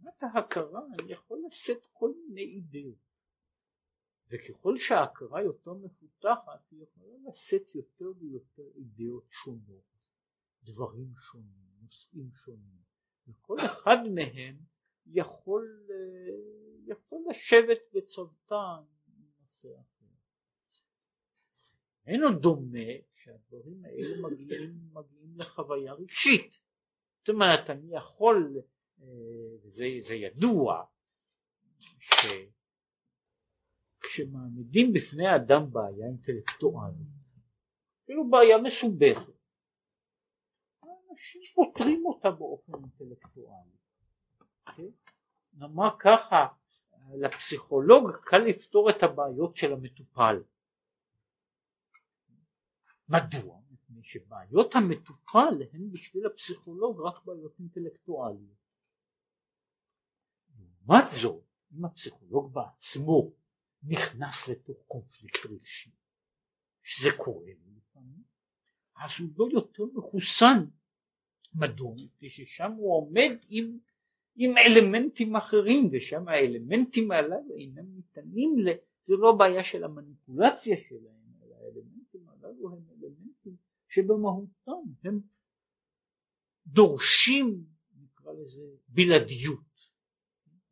בבחינת 0.00 0.22
ההכרה 0.22 0.80
אני 0.98 1.12
יכול 1.12 1.42
לשאת 1.46 1.86
כל 1.92 2.12
מיני 2.28 2.42
אידאות. 2.42 3.10
וככל 4.28 4.76
שההכרה 4.76 5.42
יותר 5.42 5.72
מפותחת 5.72 6.70
היא 6.70 6.82
יכולה 6.82 7.14
לשאת 7.28 7.74
יותר 7.74 8.12
ויותר 8.18 8.68
אידאות 8.76 9.26
שונות, 9.30 9.96
דברים 10.64 11.14
שונים. 11.16 11.60
נושאים 11.90 12.30
שונים 12.34 12.80
וכל 13.28 13.56
אחד 13.66 13.96
מהם 14.14 14.56
יכול, 15.06 15.86
אה, 15.90 16.36
יכול 16.86 17.24
לשבת 17.30 17.78
בצוותן 17.94 18.82
נושא 19.40 19.68
אחר. 19.68 20.06
אינו 22.06 22.30
דומה 22.40 22.78
שהדברים 23.14 23.84
האלה 23.84 24.22
מגיעים, 24.22 24.90
מגיעים 24.92 25.34
לחוויה 25.36 25.92
רגשית. 25.92 26.60
זאת 27.18 27.28
אומרת 27.28 27.70
אני 27.70 27.96
יכול, 27.96 28.62
אה, 29.02 29.06
וזה 29.64 30.14
ידוע, 30.14 30.84
ש... 31.78 32.26
כשמעמידים 34.00 34.92
בפני 34.92 35.36
אדם 35.36 35.70
בעיה 35.72 36.06
אינטלקטואלית, 36.06 37.06
אפילו 38.04 38.30
בעיה 38.30 38.58
מסובכת, 38.58 39.40
אנשים 41.10 41.42
פותרים 41.54 42.06
אותה 42.06 42.30
באופן 42.30 42.72
אינטלקטואלי. 42.74 43.76
אוקיי? 44.68 44.90
נאמר 45.52 45.90
ככה, 45.98 46.46
לפסיכולוג 47.14 48.10
קל 48.22 48.38
לפתור 48.38 48.90
את 48.90 49.02
הבעיות 49.02 49.56
של 49.56 49.72
המטופל. 49.72 50.42
מדוע? 53.08 53.60
מפני 53.70 54.02
שבעיות 54.02 54.74
המטופל 54.74 55.62
הן 55.72 55.90
בשביל 55.92 56.26
הפסיכולוג 56.26 57.00
רק 57.00 57.24
בעיות 57.24 57.58
אינטלקטואליות. 57.58 58.60
לעומת 60.80 61.04
זאת, 61.10 61.50
אם 61.72 61.84
הפסיכולוג 61.84 62.54
בעצמו 62.54 63.32
נכנס 63.82 64.48
לתוך 64.48 64.76
קונפליקט 64.86 65.46
רגשי, 65.46 65.90
שזה 66.82 67.08
קורה 67.16 67.52
לפעמים, 67.76 68.22
אז 68.96 69.10
הוא 69.20 69.28
לא 69.36 69.48
יותר 69.52 69.84
מחוסן 69.94 70.64
מדוע? 71.54 71.94
מפני 71.94 72.28
ששם 72.28 72.72
הוא 72.72 72.96
עומד 72.96 73.30
עם, 73.48 73.78
עם 74.36 74.50
אלמנטים 74.58 75.36
אחרים 75.36 75.88
ושם 75.92 76.28
האלמנטים 76.28 77.10
הללו 77.10 77.54
אינם 77.56 77.94
ניתנים, 77.94 78.58
ל... 78.58 78.68
זה 79.02 79.14
לא 79.16 79.32
בעיה 79.32 79.64
של 79.64 79.84
המניפולציה 79.84 80.76
שלהם, 80.88 81.32
אלא 81.42 81.54
האלמנטים 81.54 82.28
הללו 82.28 82.72
הם 82.72 82.82
אלמנטים 82.90 83.56
שבמהותם 83.88 84.92
הם 85.04 85.20
דורשים 86.66 87.64
נקרא 88.00 88.32
לזה 88.32 88.62
בלעדיות 88.88 89.89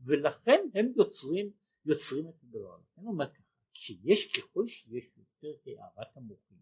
ולכן 0.08 0.60
הם 0.74 0.92
יוצרים, 0.96 1.52
יוצרים 1.84 2.28
את 2.28 2.42
הדבר. 2.42 2.80
אני 2.98 3.06
אומר 3.06 3.34
ככה, 3.34 3.42
שיש 3.72 4.32
ככל 4.32 4.66
שיש 4.66 5.10
יותר 5.16 5.80
הערת 5.80 6.16
המוחים 6.16 6.58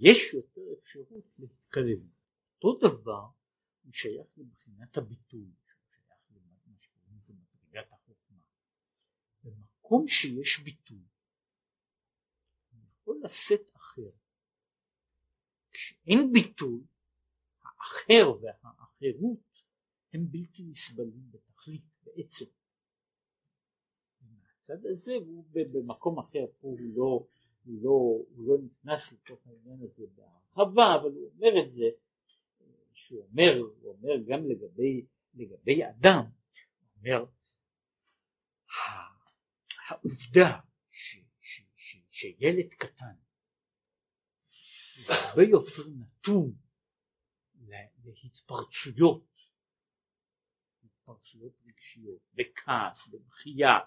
יש 0.00 0.34
יותר 0.34 0.60
אפשרות 0.78 1.24
להתקרב 1.38 1.98
אותו 2.64 2.88
דבר 2.88 3.26
הוא 3.82 3.92
שייך 3.92 4.26
לבחינת 4.36 4.96
הביטוי, 4.96 5.40
הוא 5.40 5.54
שייך 5.90 6.18
למה 6.30 6.78
שקוראים 6.78 7.16
לזה 7.16 7.34
מדרגת 7.34 7.92
החוכמה. 7.92 8.38
במקום 9.42 10.08
שיש 10.08 10.60
ביטוי, 10.64 11.04
יכול 12.72 13.20
לשאת 13.24 13.76
אחר. 13.76 14.10
כשאין 15.70 16.32
ביטול, 16.32 16.80
האחר 17.62 18.32
והאחרות 18.42 19.64
הם 20.12 20.30
בלתי 20.30 20.62
נסבלים 20.62 21.30
בתכלית, 21.30 21.99
בעצם. 22.16 22.44
מהצד 24.20 24.86
הזה 24.86 25.12
הוא 25.14 25.44
במקום 25.52 26.18
אחר, 26.18 26.46
פה 26.60 26.68
הוא 26.68 26.78
לא, 26.80 27.26
הוא 27.64 27.82
לא, 27.82 27.90
הוא 28.34 28.48
לא 28.48 28.54
נכנס 28.64 29.12
לתוך 29.12 29.46
העניין 29.46 29.82
הזה 29.82 30.04
בהרחבה, 30.14 30.94
אבל 31.00 31.10
הוא 31.10 31.30
אומר 31.30 31.62
את 31.64 31.70
זה, 31.70 31.84
שהוא 32.94 33.26
אומר, 33.30 33.58
הוא 33.80 33.92
אומר 33.92 34.22
גם 34.28 34.40
לגבי, 34.48 35.06
לגבי 35.34 35.84
אדם, 35.84 36.24
הוא 36.24 36.88
אומר, 36.96 37.24
העובדה 39.88 40.60
ש, 40.90 41.16
ש, 41.40 41.62
ש, 41.76 41.96
שילד 42.10 42.74
קטן 42.78 43.14
הרבה 45.08 45.42
יותר 45.42 45.82
נתון 45.88 46.52
להתפרצויות, 48.04 49.24
התפרצויות 50.84 51.52
רגשיות, 51.80 52.20
בכעס, 52.34 53.08
במחייה, 53.08 53.78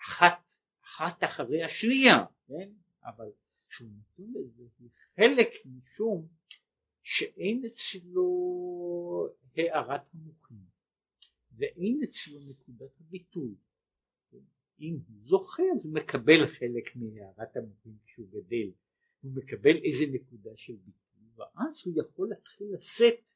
אחת, 0.00 0.52
אחת 0.84 1.24
אחרי 1.24 1.64
השנייה, 1.64 2.24
כן? 2.46 2.72
אבל 3.04 3.32
שהוא 3.68 3.88
נתון 3.90 4.32
לזה 4.34 4.62
הוא 4.78 4.90
חלק 5.16 5.48
משום 5.66 6.28
שאין 7.02 7.62
אצלו 7.66 8.26
הארת 9.56 10.14
המוחים 10.14 10.64
ואין 11.56 12.00
אצלו 12.04 12.40
נקודת 12.40 13.00
הביטוי. 13.00 13.54
אם 14.80 14.98
הוא 15.08 15.16
זוכה 15.22 15.62
אז 15.74 15.86
הוא 15.86 15.94
מקבל 15.94 16.46
חלק 16.46 16.96
מהארת 16.96 17.56
המוחים 17.56 17.98
כשהוא 18.04 18.28
גדל, 18.28 18.70
הוא 19.20 19.32
מקבל 19.34 19.76
איזה 19.76 20.04
נקודה 20.12 20.50
של 20.56 20.76
ביטוי 20.76 21.24
ואז 21.36 21.82
הוא 21.84 22.02
יכול 22.02 22.28
להתחיל 22.28 22.66
לשאת, 22.74 23.32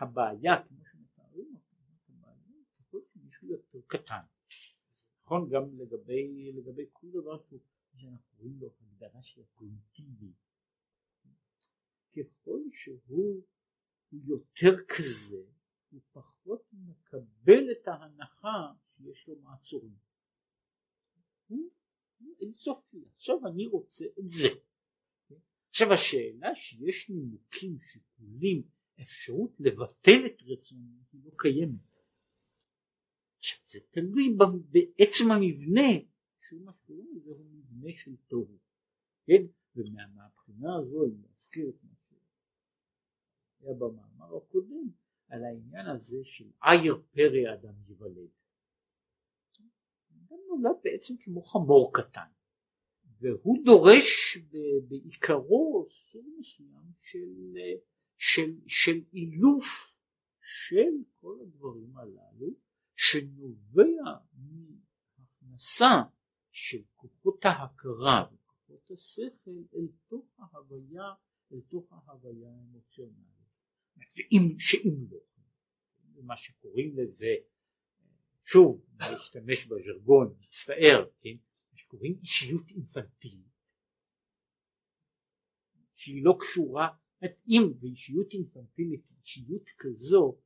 הבעיה 0.00 0.62
כמו 0.62 0.84
שמתארים 0.92 1.54
אותה, 1.54 1.76
ככל 2.78 2.98
שמישהו 3.12 3.48
יותר 3.48 3.78
קטן, 3.86 4.22
זה 4.92 5.06
נכון 5.22 5.50
גם 5.50 5.78
לגבי, 5.78 6.52
לגבי 6.52 6.82
כל 6.92 7.06
דבר 7.10 7.38
שאנחנו 7.96 8.36
קוראים 8.36 8.60
לו 8.60 8.68
הגדרה 8.80 9.22
של 9.22 9.42
הפרימיטיבי, 9.42 10.32
ככל 12.10 12.60
שהוא 12.72 13.42
יותר 14.12 14.84
כזה 14.96 15.42
הוא 15.90 16.00
פחות 16.12 16.62
מקבל 16.72 17.70
את 17.72 17.88
ההנחה 17.88 18.72
שיש 18.96 19.28
לו 19.28 19.36
מעצורים. 19.36 19.96
הוא 21.46 21.70
אינסופי, 22.40 23.04
עכשיו 23.12 23.46
אני 23.46 23.66
רוצה 23.66 24.04
את 24.18 24.30
זה. 24.30 24.48
עכשיו 25.68 25.92
השאלה 25.92 26.54
שיש 26.54 27.10
נימוקים, 27.10 27.78
שיקולים, 27.80 28.62
אפשרות 29.02 29.50
לבטל 29.58 30.26
את 30.26 30.42
רצונו 30.46 31.00
היא 31.12 31.20
לא 31.24 31.30
קיימת. 31.38 31.80
עכשיו 33.38 33.58
זה 33.62 33.80
תלוי 33.90 34.36
בעצם 34.70 35.30
המבנה, 35.30 35.90
שהוא 36.38 36.60
מה 36.64 36.72
שקוראים 36.72 37.06
לזה 37.14 37.30
הוא 37.30 37.46
מבנה 37.50 37.92
של 37.92 38.16
תוהו, 38.28 38.58
כן? 39.26 39.42
ומהבחינה 39.76 40.76
הזו 40.76 41.04
אם 41.04 41.22
להזכיר 41.22 41.68
את 41.68 41.84
מה 41.84 41.90
שהיה 43.58 43.74
במאמר 43.74 44.36
הקודם 44.36 44.88
על 45.28 45.44
העניין 45.44 45.86
הזה 45.86 46.18
של 46.24 46.50
עיר 46.62 47.02
פרא 47.12 47.54
אדם 47.54 47.74
ייוולד. 47.88 48.28
אדם 50.10 50.38
נולד 50.48 50.76
בעצם 50.84 51.14
כמו 51.16 51.42
חמור 51.42 51.90
קטן 51.94 52.28
והוא 53.20 53.64
דורש 53.64 54.38
בעיקרו 54.88 55.86
סוג 55.88 56.26
מסוים 56.38 56.92
של, 57.00 57.56
של, 58.18 58.54
של 58.66 59.00
אילוף 59.12 60.00
של 60.40 60.92
כל 61.20 61.36
הדברים 61.42 61.96
הללו 61.96 62.54
שנובע 62.96 64.14
מהכנסה 64.32 66.02
של 66.50 66.82
כוחות 66.96 67.44
ההכרה 67.44 68.24
וכוחות 68.32 68.90
השכל 68.90 69.50
אל 69.74 69.88
תוך 70.08 70.26
ההוויה, 70.38 71.12
אל 71.52 71.60
תוך 71.68 71.92
ההוויה 71.92 72.48
האמוציונלית. 72.48 73.36
ואם 73.96 74.58
שאם 74.58 74.94
לא, 75.10 75.18
מה 76.22 76.36
שקוראים 76.36 76.96
לזה, 76.96 77.34
שוב, 78.44 78.84
להשתמש 79.00 79.66
בז'רגון, 79.66 80.34
מצטער, 80.40 81.06
כן, 81.20 81.36
מה 81.72 81.78
שקוראים 81.78 82.18
אישיות 82.22 82.70
אינפנטילית, 82.70 83.46
שהיא 85.94 86.24
לא 86.24 86.36
קשורה, 86.40 86.88
אם 87.48 87.72
באישיות 87.78 88.32
אינפנטילית 88.32 89.10
אישיות 89.20 89.68
כזו 89.78 90.36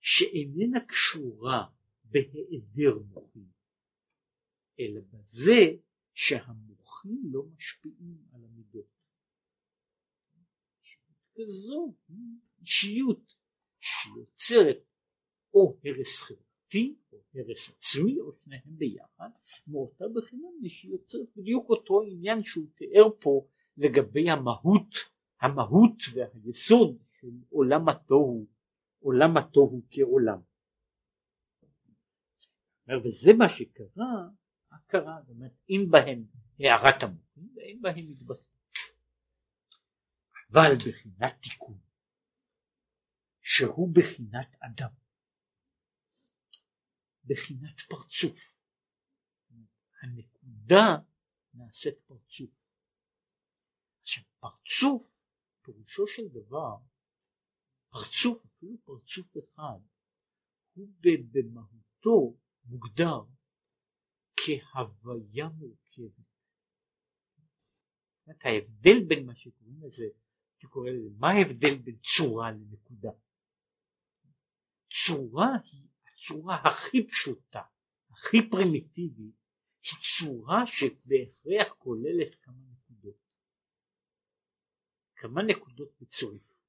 שאיננה 0.00 0.80
קשורה 0.80 1.66
בהיעדר 2.04 2.98
מוחים, 2.98 3.48
אלא 4.80 5.00
בזה 5.12 5.76
שהמוחים 6.14 7.22
לא 7.24 7.42
משפיעים 7.56 8.18
על 8.32 8.44
המידות. 8.44 9.00
כזו 11.34 11.94
אישיות 12.60 13.36
שיוצרת 13.80 14.84
או 15.54 15.76
הרס 15.84 16.20
חברתי 16.20 16.96
או 17.12 17.18
הרס 17.34 17.68
עצמי 17.68 18.20
או 18.20 18.32
שניהם 18.32 18.62
ביחד 18.78 19.30
מאותה 19.66 20.04
בחינה 20.14 20.48
שיוצרת 20.68 21.36
בדיוק 21.36 21.68
אותו 21.68 22.02
עניין 22.02 22.42
שהוא 22.42 22.66
תיאר 22.74 23.08
פה 23.20 23.46
לגבי 23.76 24.30
המהות 24.30 25.09
המהות 25.40 26.02
והיסוד 26.14 26.96
של 27.20 27.28
עולם 27.50 27.88
התוהו 27.88 28.46
עולם 29.00 29.36
התוהו 29.36 29.82
כעולם 29.90 30.40
וזה 33.04 33.32
מה 33.38 33.48
שקרה 33.48 34.28
הכרה, 34.70 35.22
זאת 35.22 35.30
אומרת 35.30 35.52
אין 35.68 35.90
בהם 35.90 36.24
הערת 36.58 37.02
המוחים 37.02 37.52
ואין 37.56 37.82
בהם 37.82 38.04
התבטאות 38.10 38.50
אבל 40.52 40.74
בחינת 40.88 41.42
תיקון 41.42 41.78
שהוא 43.42 43.94
בחינת 43.94 44.56
אדם, 44.60 44.90
בחינת 47.24 47.80
פרצוף. 47.80 48.60
הנקודה 50.02 50.96
נעשית 51.54 51.94
פרצוף. 52.06 52.70
עכשיו 54.02 54.24
פרצוף 54.40 55.19
פירושו 55.72 56.06
של 56.06 56.28
דבר, 56.28 56.76
פרצוף 57.90 58.44
אפילו 58.44 58.76
פרצוף 58.84 59.36
אחד, 59.38 59.78
הוא 60.74 60.88
במהותו 61.02 62.36
מוגדר 62.64 63.20
כהוויה 64.36 65.48
מורכבת. 65.48 66.30
ההבדל 68.44 69.04
בין 69.08 69.26
מה 69.26 69.34
שקוראים 69.34 69.82
לזה, 69.82 70.04
שקורא 70.56 70.90
לזה, 70.90 71.08
מה 71.18 71.30
ההבדל 71.30 71.74
בין 71.76 71.98
צורה 72.16 72.50
לנקודה? 72.50 73.10
צורה 75.06 75.48
היא 75.64 75.88
הצורה 76.06 76.56
הכי 76.64 77.08
פשוטה, 77.08 77.62
הכי 78.10 78.50
פרימיטיבית, 78.50 79.34
היא 79.82 79.98
צורה 80.18 80.66
שבהכרח 80.66 81.74
כוללת 81.78 82.34
כמה. 82.34 82.69
כמה 85.20 85.42
נקודות 85.42 85.88
בצירוף. 86.00 86.62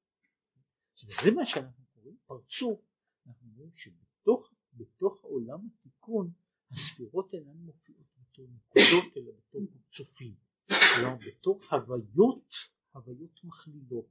וזה 1.06 1.32
מה 1.36 1.46
שאנחנו 1.46 1.86
קוראים 1.94 2.18
פרצוף, 2.26 2.80
אנחנו 3.28 3.50
רואים 3.56 3.72
שבתוך 3.74 4.54
בתוך 4.74 5.22
עולם 5.22 5.60
התיקון 5.68 6.32
הספירות 6.72 7.34
אינן 7.34 7.58
מופיעות 7.58 8.08
בתור 8.18 8.48
נקודות 8.48 9.18
אלא 9.18 9.32
בתור 9.38 9.62
פרצופים, 9.72 10.36
כלומר 10.68 11.16
בתור 11.28 11.60
הוויות, 11.72 12.54
הוויות 12.92 13.44
מכלילות. 13.44 14.08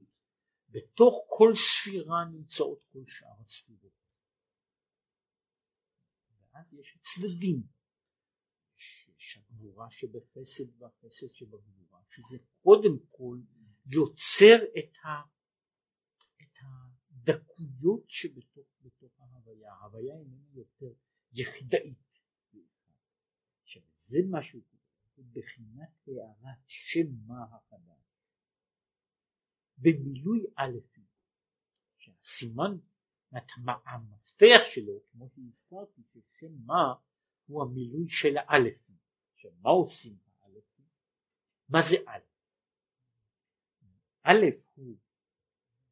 בתוך 0.69 1.15
כל 1.27 1.51
ספירה 1.55 2.25
נמצאות 2.31 2.83
כל 2.91 3.03
שאר 3.07 3.41
הספירות. 3.41 3.93
ואז 6.53 6.73
יש 6.73 6.97
צדדים. 6.99 7.63
יש, 8.77 9.09
יש 9.17 9.37
הגבורה 9.37 9.91
שבחסד 9.91 10.81
והחסד 10.81 11.27
שבגבורה, 11.27 12.01
שזה 12.09 12.37
קודם 12.63 12.97
כל 13.07 13.37
יוצר 13.85 14.55
את, 14.79 14.97
ה, 15.03 15.21
את 16.41 16.59
הדקויות 16.61 18.09
שבתוך 18.09 18.67
בתוך 18.81 19.19
ההוויה. 19.19 19.73
ההוויה 19.73 20.15
איננה 20.15 20.49
יותר 20.53 20.93
יחידאית. 21.33 22.23
עכשיו 23.63 23.81
זה 23.93 24.19
משהו, 24.29 24.61
זה 25.15 25.23
בחינת 25.31 26.07
הערת 26.07 26.59
שם 26.65 27.07
מה 27.27 27.43
החדש. 27.43 28.01
במילוי 29.77 30.45
א', 30.55 30.77
שהסימן 31.97 32.77
המפתח 33.85 34.61
שלו, 34.73 34.99
כמו 35.11 35.29
שהזכרתי, 35.29 36.01
ששם 36.03 36.53
מה 36.65 36.93
הוא 37.45 37.63
המילוי 37.63 38.07
של 38.07 38.37
האלף, 38.37 38.89
עכשיו 39.33 39.51
מה 39.61 39.69
עושים 39.69 40.17
האלף? 40.41 40.63
מה 41.69 41.79
זה 41.89 41.95
א'? 42.07 42.30
א' 44.23 44.45
הוא 44.75 44.97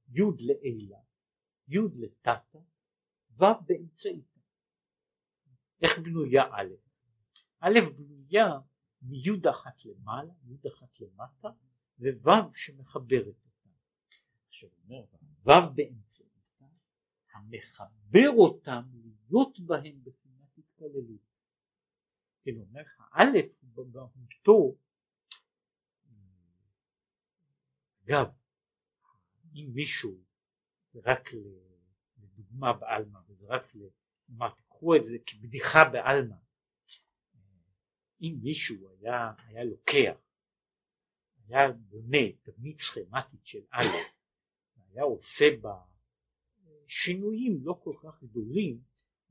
י' 0.09 0.45
לעילה, 0.47 0.99
י' 1.67 1.79
לטאטה, 1.95 2.59
ו' 3.31 3.45
באמצעיתה. 3.65 4.39
איך 5.81 5.99
בנויה 5.99 6.43
א'? 6.43 6.73
א' 7.59 7.79
בנויה 7.97 8.47
מיוד 9.01 9.47
אחת 9.47 9.85
למעלה, 9.85 10.33
יוד 10.43 10.65
אחת 10.67 10.99
למטה, 10.99 11.47
וו' 11.99 12.51
שמחברת 12.55 13.27
אותה. 13.27 13.69
עכשיו 14.47 14.69
אומר 14.83 15.03
ו' 15.45 15.73
באמצעיתה, 15.75 16.65
המחבר 17.33 18.29
אותם 18.37 18.81
להיות 19.29 19.59
בהם 19.59 20.03
בחינת 20.03 20.57
התפללות. 20.57 21.29
כן, 22.43 22.51
אומר 22.57 22.81
לך, 22.81 23.01
א' 23.11 23.37
במהותו, 23.73 24.75
אגב, 28.09 28.27
אם 29.55 29.69
מישהו, 29.73 30.17
זה 30.91 30.99
רק 31.05 31.29
לדוגמה 32.17 32.73
בעלמא, 32.73 33.19
וזה 33.27 33.47
רק, 33.47 33.71
כלומר 34.27 34.49
תיקחו 34.49 34.95
את 34.95 35.03
זה 35.03 35.17
כבדיחה 35.25 35.89
בעלמא, 35.91 36.35
אם 38.21 38.37
מישהו 38.41 38.89
היה, 38.89 39.31
היה 39.37 39.63
לוקח, 39.63 40.17
היה 41.47 41.71
בונה 41.71 42.17
תבנית 42.43 42.79
סכמטית 42.79 43.45
של 43.45 43.61
א', 43.71 43.85
היה 44.75 45.03
עושה 45.03 45.57
בה 45.61 45.81
שינויים 46.87 47.59
לא 47.63 47.79
כל 47.83 47.91
כך 48.03 48.23
גדולים, 48.23 48.81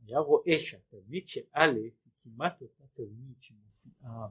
היה 0.06 0.18
רואה 0.18 0.60
שהתבנית 0.60 1.28
של 1.28 1.42
א' 1.52 1.70
היא 1.74 2.12
כמעט 2.18 2.62
אותה 2.62 2.84
תבנית 2.94 3.42
שמופיעה 3.42 4.26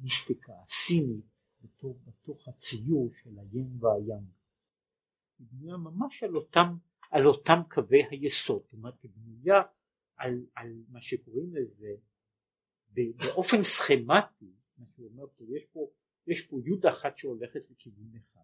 במיסטיקה 0.00 0.52
הסינית 0.62 1.33
בתוך, 1.84 2.08
בתוך 2.08 2.48
הציור 2.48 3.10
של 3.22 3.38
הים 3.38 3.66
והים. 3.80 4.24
היא 5.38 5.46
בנויה 5.50 5.76
ממש 5.76 6.22
על 6.22 6.36
אותם, 6.36 6.76
על 7.10 7.26
אותם 7.26 7.60
קווי 7.70 8.02
היסוד, 8.10 8.62
זאת 8.62 8.72
אומרת 8.72 9.02
היא 9.02 9.10
בנויה 9.14 9.62
על, 10.16 10.46
על 10.54 10.82
מה 10.88 11.00
שקוראים 11.00 11.54
לזה 11.54 11.94
באופן 12.94 13.62
סכמטי, 13.62 14.52
מה 14.78 14.86
שהוא 14.94 15.08
אומר 15.10 15.26
פה, 15.36 15.44
יש 15.56 15.64
פה, 15.64 15.90
יש 16.26 16.46
פה 16.46 16.56
י' 16.64 16.88
אחת 16.88 17.16
שהולכת 17.16 17.70
לכיוון 17.70 18.12
אחד, 18.16 18.40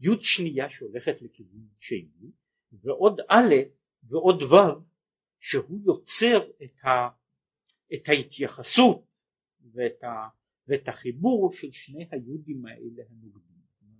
י' 0.00 0.22
שנייה 0.22 0.70
שהולכת 0.70 1.22
לכיוון 1.22 1.68
שני, 1.76 2.30
ועוד 2.72 3.20
א' 3.28 3.54
ועוד 4.02 4.42
ו' 4.42 4.56
שהוא 5.38 5.80
יוצר 5.84 6.50
את, 6.64 6.84
ה, 6.84 7.08
את 7.94 8.08
ההתייחסות 8.08 9.04
ואת, 9.72 10.04
ה, 10.04 10.28
ואת 10.68 10.88
החיבור 10.88 11.52
של 11.52 11.72
שני 11.72 12.08
היודים 12.10 12.66
האלה 12.66 13.02
הנוגדים. 13.10 13.54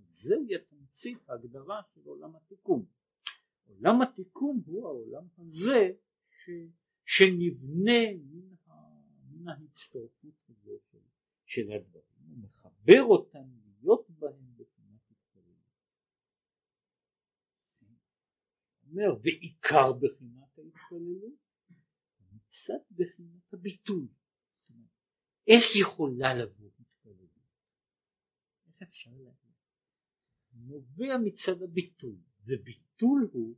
זוהי 0.05 0.55
התמצית 0.55 1.29
ההגדרה 1.29 1.81
של 1.93 2.01
עולם 2.05 2.35
התיקון. 2.35 2.85
עולם 3.67 4.01
התיקון 4.01 4.61
הוא 4.65 4.87
העולם 4.87 5.27
הזה 5.37 5.91
ש, 6.29 6.49
שנבנה 7.05 8.13
מן 8.31 8.55
מן 9.31 9.47
ההצטרפות 9.47 10.49
הזאת 10.49 10.81
של, 10.91 10.97
של 11.45 11.71
הדברים, 11.71 12.03
הוא 12.29 12.37
מחבר 12.37 13.03
אותם 13.03 13.47
להיות 13.79 14.09
בהם 14.09 14.55
בפינת. 14.55 14.75
אומר 18.89 19.19
ועיקר 19.23 19.93
בחינת 19.93 20.59
ההתפללות 20.59 21.33
מצד 22.31 22.79
בחינת 22.91 23.53
הביטוי. 23.53 24.07
איך 25.47 25.75
יכולה 25.75 26.33
לבוא 26.33 26.69
התפללות? 26.79 27.29
איך 28.67 28.81
אפשר 28.81 29.11
להגיד? 29.11 29.53
נובע 30.53 31.17
מצד 31.25 31.61
הביטוי, 31.61 32.17
וביטול 32.41 33.29
הוא 33.33 33.57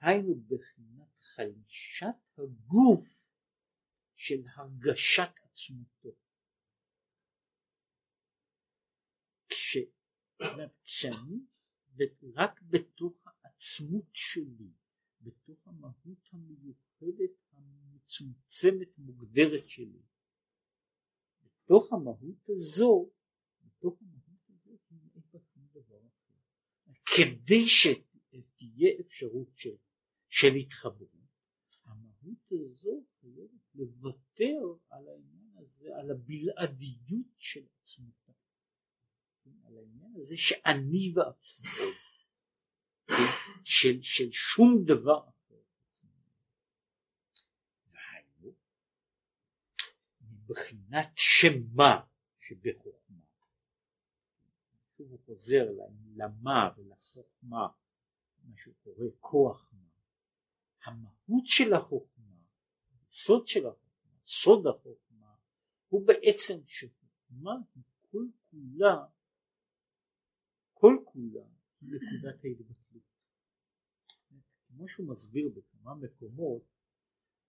היינו 0.00 0.34
בחינת 0.34 1.18
חלישת 1.20 2.38
הגוף 2.38 3.30
של 4.14 4.42
הרגשת 4.54 5.30
עצמותו. 5.42 6.16
כש, 9.48 9.76
כשאני 10.84 11.38
רק 12.34 12.60
בתוך 12.62 13.26
העצמות 13.26 14.08
שלי, 14.12 14.72
בתוך 15.20 15.68
המהות 15.68 16.28
המיוחדת 16.32 17.30
המצומצמת 17.52 18.98
מוגדרת 18.98 19.70
שלי, 19.70 20.02
בתוך 21.68 21.92
המהות 21.92 22.48
הזו, 22.48 23.10
בתוך 23.64 23.98
המהות 24.02 25.76
הזו. 25.76 25.94
כדי 27.16 27.66
שתהיה 27.68 28.90
אפשרות 29.00 29.48
של, 29.56 29.76
של 30.28 30.54
התחברות, 30.54 31.10
המהות 31.84 32.52
הזו 32.52 33.04
חייבת 33.20 33.74
לוותר 33.74 34.58
על 34.88 35.08
העניין 35.08 35.52
הזה, 35.56 35.88
על 35.96 36.10
הבלעדיות 36.10 37.34
של 37.38 37.66
עצמותה, 37.78 38.32
על 39.64 39.78
העניין 39.78 40.16
הזה 40.16 40.36
שאני 40.36 41.12
ואפסי 41.14 41.62
כן, 43.06 43.14
של, 43.64 44.02
של 44.02 44.30
שום 44.30 44.84
דבר 44.84 45.20
אחר. 45.28 45.37
מבחינת 50.48 51.08
שמה 51.16 52.00
שבחוכמה, 52.38 53.26
שוב 54.90 55.10
הוא 55.10 55.18
חוזר 55.26 55.64
למה 56.16 56.70
ולחוכמה, 56.76 57.68
מה 58.44 58.56
שהוא 58.56 58.74
קורא 58.84 59.06
כוח 59.20 59.70
מה, 59.72 59.88
המהות 60.84 61.46
של 61.46 61.74
החוכמה 61.74 62.18
הסוד 63.08 63.46
של 63.46 63.66
החוכמה, 63.66 64.18
סוד 64.24 64.66
החוכמה, 64.66 65.34
הוא 65.88 66.06
בעצם 66.06 66.60
שחוכמה 66.66 67.52
היא 67.74 67.82
כל 68.10 68.26
כולה, 68.50 69.04
כל 70.72 70.96
כולה 71.04 71.46
נקודת 71.82 72.44
ההתבטלות. 72.44 73.02
כמו 74.68 74.88
שהוא 74.88 75.08
מסביר 75.08 75.48
בכמה 75.48 75.94
מקומות, 75.94 76.62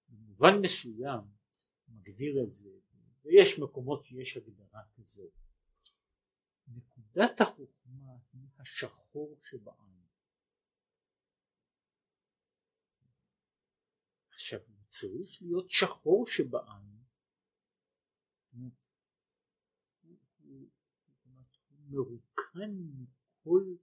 במובן 0.10 0.54
מסוים 0.62 1.22
מגדיר 1.88 2.44
את 2.44 2.52
זה, 2.52 2.70
ויש 3.30 3.60
מקומות 3.60 4.06
שיש 4.06 4.38
הגדרה 4.38 4.82
כזאת. 4.96 5.34
נקודת 6.68 7.42
החוכמה 7.42 8.14
היא 8.34 8.48
השחור 8.60 9.38
שבעם. 9.42 10.00
עכשיו 14.30 14.60
צריך 14.88 15.42
להיות 15.42 15.70
שחור 15.70 16.28
שבעין, 16.28 17.04
הוא 18.52 18.72
מרוקן 21.90 22.72
מכל, 22.98 23.76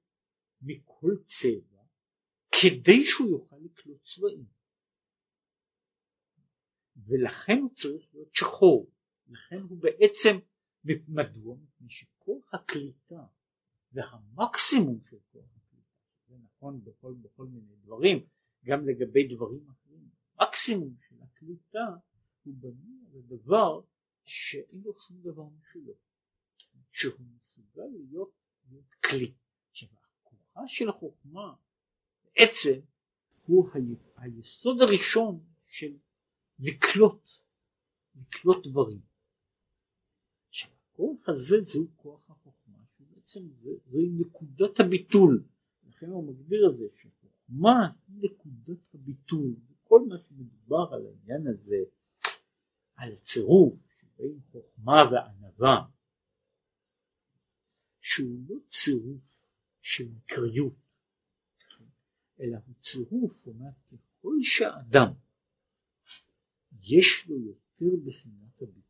מכל 0.61 1.13
צבע 1.25 1.83
כדי 2.51 3.05
שהוא 3.05 3.31
יוכל 3.31 3.57
לקלוט 3.57 4.03
צבעים 4.03 4.47
ולכן 6.97 7.59
הוא 7.63 7.75
צריך 7.75 8.15
להיות 8.15 8.35
שחור 8.35 8.96
לכן 9.29 9.61
הוא 9.61 9.79
בעצם 9.79 10.39
מדוע? 11.09 11.57
מפני 11.57 11.89
שכל 11.89 12.39
הקליטה 12.53 13.24
והמקסימום 13.93 15.01
של 15.05 15.16
כל 15.33 15.39
הקליטה 15.39 15.91
זה 16.29 16.35
נכון 16.45 16.85
בכל, 16.85 17.14
בכל 17.22 17.47
מיני 17.47 17.77
דברים 17.77 18.27
גם 18.64 18.89
לגבי 18.89 19.29
דברים 19.35 19.68
אחרים 19.70 20.09
המקסימום 20.39 20.95
של 21.09 21.16
הקליטה 21.22 21.87
הוא 22.43 22.55
בנוי 22.59 23.05
על 23.12 23.18
הדבר 23.18 23.81
שאין 24.24 24.81
לו 24.85 24.93
שום 24.95 25.22
דבר 25.22 25.45
משלו, 25.45 25.95
שהוא 26.93 27.27
מסוגל 27.37 27.83
להיות, 27.93 28.31
להיות 28.68 28.95
כלי. 28.95 29.35
עכשיו 29.70 29.89
הכוחה 30.22 30.61
של 30.66 30.89
החוכמה 30.89 31.55
בעצם 32.24 32.81
הוא 33.45 33.70
היסוד 34.16 34.83
הראשון 34.83 35.41
של 35.66 35.97
לקלוט, 36.59 37.24
לקלוט 38.16 38.66
דברים. 38.66 39.01
הכוח 40.97 41.29
הזה 41.29 41.61
זהו 41.61 41.87
כוח 41.97 42.31
החוכמה, 42.31 42.79
שבעצם 42.99 43.41
זוהי 43.87 44.09
נקודת 44.19 44.81
הביטול, 44.81 45.43
לכן 45.89 46.07
הוא 46.07 46.25
מגדיר 46.25 46.69
את 46.71 46.77
זה 46.77 46.85
שחוכמה 46.97 47.93
היא 48.09 48.31
נקודת 48.31 48.95
הביטול, 48.95 49.55
כל 49.89 50.01
מה 50.09 50.17
שמדובר 50.29 50.95
על 50.95 51.07
העניין 51.07 51.47
הזה, 51.47 51.77
על 52.97 53.13
הצירוף 53.13 53.75
שבין 54.01 54.41
חוכמה 54.53 55.05
וענווה, 55.11 55.85
שהוא 58.01 58.39
לא 58.49 58.57
צירוף 58.67 59.43
של 59.83 60.05
מקריות, 60.09 60.75
אלא 62.41 62.59
הוא 62.67 62.75
צירוף, 62.79 63.47
אומר, 63.47 63.71
ככל 63.87 64.37
שאדם 64.43 65.13
יש 66.83 67.27
לו 67.29 67.37
יותר 67.39 67.97
בחינת 68.07 68.63
הביטוי, 68.63 68.86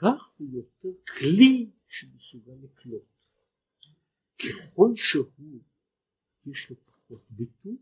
כך 0.00 0.32
הוא 0.38 0.48
יותר 0.52 0.88
כלי 1.18 1.70
שמסוגל 1.88 2.52
לקלוט. 2.62 3.02
ככל 4.38 4.96
שהוא 4.96 5.60
יש 6.46 6.70
לו 6.70 6.76
פחות 6.76 7.22
ביטוי, 7.30 7.76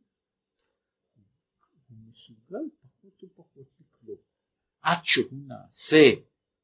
הוא 1.88 1.98
מסוגל 2.10 2.64
פחות 2.80 3.22
ופחות 3.24 3.68
לקלוט. 3.80 4.18
עד 4.82 4.98
שהוא 5.04 5.38
נעשה 5.46 6.14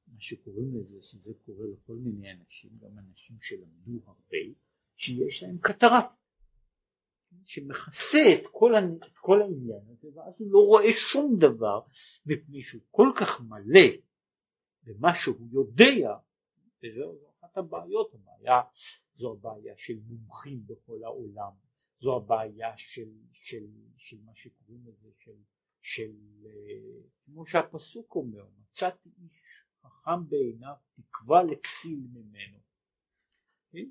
מה 0.09 0.21
שקוראים 0.21 0.77
לזה, 0.77 1.03
שזה 1.03 1.33
קורה 1.47 1.67
לכל 1.67 1.97
מיני 1.97 2.33
אנשים, 2.33 2.71
גם 2.81 2.99
אנשים 2.99 3.37
שלמדו 3.43 4.01
הרבה, 4.07 4.39
שיש 4.97 5.43
להם 5.43 5.59
קטרת, 5.59 6.05
שמכסה 7.45 8.35
את 8.35 8.47
כל, 8.53 8.73
את 9.07 9.19
כל 9.19 9.43
העניין 9.43 9.83
הזה, 9.93 10.09
ואז 10.15 10.41
הוא 10.41 10.53
לא 10.53 10.59
רואה 10.59 10.93
שום 10.93 11.37
דבר, 11.39 11.81
מפני 12.27 12.61
שהוא 12.61 12.83
כל 12.91 13.09
כך 13.17 13.41
מלא 13.41 13.81
במה 14.85 15.15
שהוא 15.15 15.49
יודע, 15.53 16.17
וזו 16.83 17.19
אחת 17.41 17.57
הבעיות, 17.57 18.15
הבעיה, 18.15 18.61
זו 19.13 19.33
הבעיה 19.33 19.75
של 19.77 19.99
מומחים 20.07 20.67
בכל 20.67 21.05
העולם, 21.05 21.53
זו 21.97 22.17
הבעיה 22.17 22.77
של, 22.77 23.09
של, 23.33 23.67
של 23.97 24.17
מה 24.25 24.35
שקוראים 24.35 24.87
לזה, 24.87 25.09
של, 25.19 25.37
של 25.83 26.13
כמו 27.25 27.47
שהפסוק 27.47 28.15
אומר, 28.15 28.47
מצאתי 28.61 29.11
איש 29.23 29.65
חכם 29.83 30.29
בעיניו, 30.29 30.75
תקווה 30.95 31.43
לכסיל 31.43 32.07
ממנו. 32.13 32.59
כן? 33.71 33.89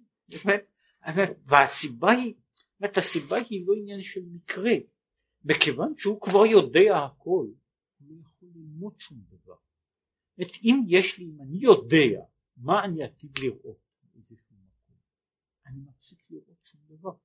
והסיבה 1.45 2.11
היא, 2.11 2.33
זאת 2.79 2.97
הסיבה 2.97 3.37
היא 3.49 3.67
לא 3.67 3.73
עניין 3.77 4.01
של 4.01 4.21
מקרה, 4.25 4.73
מכיוון 5.43 5.93
שהוא 5.97 6.21
כבר 6.21 6.45
יודע 6.45 6.97
הכל, 6.97 7.47
הוא 7.99 8.07
לא 8.09 8.15
יכול 8.21 8.49
ללמוד 8.55 8.99
שום 8.99 9.17
דבר. 9.29 9.55
זאת 10.37 10.51
אם 10.63 10.83
יש 10.87 11.17
לי, 11.17 11.25
אם 11.25 11.41
אני 11.41 11.57
יודע 11.57 12.21
מה 12.57 12.83
אני 12.85 13.03
עתיד 13.03 13.39
לראות 13.39 13.77
באיזשהו 14.03 14.55
מקום, 14.55 14.95
אני 15.65 15.79
מפסיק 15.79 16.19
לראות 16.29 16.57
שום 16.63 16.81
דבר. 16.87 17.15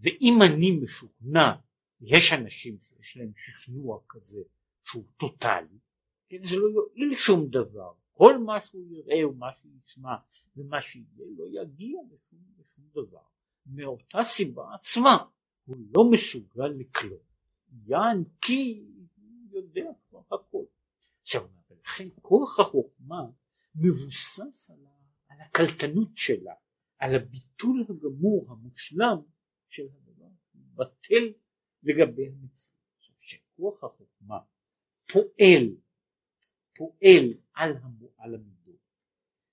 ואם 0.00 0.38
אני 0.42 0.70
משוכנע, 0.70 1.52
יש 2.00 2.32
אנשים 2.32 2.78
שיש 2.78 3.16
להם 3.16 3.32
שכנוע 3.36 4.00
כזה 4.08 4.42
שהוא 4.84 5.04
טוטאלי, 5.16 5.78
כן, 6.28 6.44
זה 6.44 6.56
לא 6.56 6.68
יועיל 6.68 7.14
שום 7.14 7.46
דבר, 7.50 7.92
כל 8.12 8.38
מה 8.38 8.60
שהוא 8.60 8.86
יראה 8.90 9.28
ומה 9.28 9.52
שהוא 9.52 9.72
ישמע 9.86 10.16
ומה 10.56 10.82
שיהיה 10.82 11.26
לא 11.36 11.44
יגיע 11.62 12.00
לשום, 12.12 12.38
לשום 12.58 12.84
דבר. 12.92 13.22
מאותה 13.66 14.24
סיבה 14.24 14.74
עצמה 14.74 15.16
הוא 15.64 15.76
לא 15.96 16.10
מסוגל 16.10 16.66
לקלוט, 16.66 17.20
יען 17.86 18.24
כי 18.40 18.84
הוא 19.16 19.48
יודע 19.50 19.90
כבר 20.08 20.20
הכל. 20.30 20.64
עכשיו, 21.22 21.48
ולכן 21.86 22.04
כוח 22.22 22.60
החוכמה 22.60 23.22
מבוסס 23.74 24.70
על, 24.70 24.86
על 25.28 25.40
הקלטנות 25.40 26.16
שלה, 26.16 26.54
על 26.98 27.14
הביטול 27.14 27.86
הגמור 27.88 28.46
המושלם 28.50 29.18
של 29.68 29.82
הדבר, 29.82 30.28
בטל 30.54 31.32
לגבי 31.82 32.28
המציאות. 32.28 32.76
שכוח 33.18 33.84
החוכמה 33.84 34.38
פועל, 35.12 35.76
פועל 36.76 37.32
על, 37.54 37.76
המ, 37.76 38.06
על 38.16 38.34
המידות, 38.34 38.80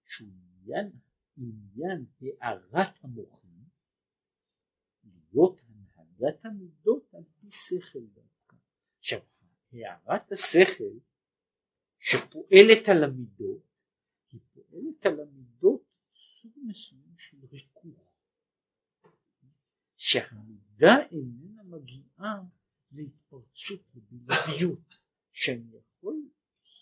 שהוא 0.07 0.29
עניין, 0.61 0.91
עניין 1.37 2.05
הארת 2.41 3.03
המוחים, 3.03 3.63
להיות 5.03 5.61
הנהגת 5.67 6.45
המידות 6.45 7.13
על 7.13 7.23
פי 7.23 7.51
שכל 7.51 8.05
דווקא. 8.13 8.55
עכשיו, 8.99 9.19
הארת 9.73 10.31
השכל 10.31 10.93
שפועלת 12.05 12.89
על 12.89 13.03
המידות, 13.03 13.61
היא 14.31 14.39
פועלת 14.53 15.05
על 15.05 15.19
המידות 15.19 15.83
סוג 16.15 16.51
מסוים 16.67 17.15
של 17.17 17.37
ריכוך. 17.51 18.13
שהמידה 19.97 21.07
איננה 21.11 21.63
מגיעה 21.63 22.41
להתפרצות 22.91 23.81
לבלעדיות, 23.95 24.97
שאני 25.33 25.77
יכול, 25.77 26.15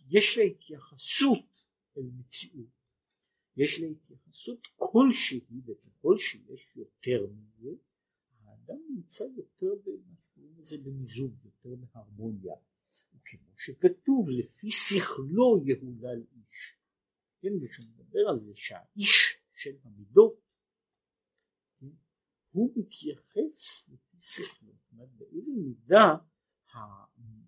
יש 0.09 0.37
לה 0.37 0.43
התייחסות 0.43 1.65
אל 1.97 2.09
מציאות, 2.19 2.69
יש 3.57 3.79
לה 3.79 3.87
התייחסות 3.87 4.67
כלשהי, 4.75 5.41
וככל 5.65 6.17
שיש 6.17 6.67
יותר 6.75 7.27
מזה, 7.31 7.69
האדם 8.43 8.79
נמצא 8.89 9.23
יותר 9.23 9.75
במה 9.85 10.15
שקוראים 10.21 10.59
לזה 10.59 10.77
במיזוג, 10.77 11.31
יותר 11.45 11.75
בהרמוניה. 11.75 12.55
וכמו 13.21 13.57
שכתוב, 13.57 14.29
לפי 14.29 14.71
שכלו 14.71 15.63
יהולל 15.65 16.23
איש. 16.35 16.75
כן, 17.41 17.53
ושהוא 17.61 17.85
מדבר 17.85 18.29
על 18.29 18.39
זה 18.39 18.51
שהאיש 18.55 19.37
של 19.53 19.75
המידות 19.83 20.41
הוא 22.51 22.71
מתייחס 22.75 23.89
לפי 23.89 24.17
שכלו, 24.19 24.73
זאת 24.73 24.91
אומרת 24.91 25.09
באיזה 25.09 25.51
מידה 25.51 26.15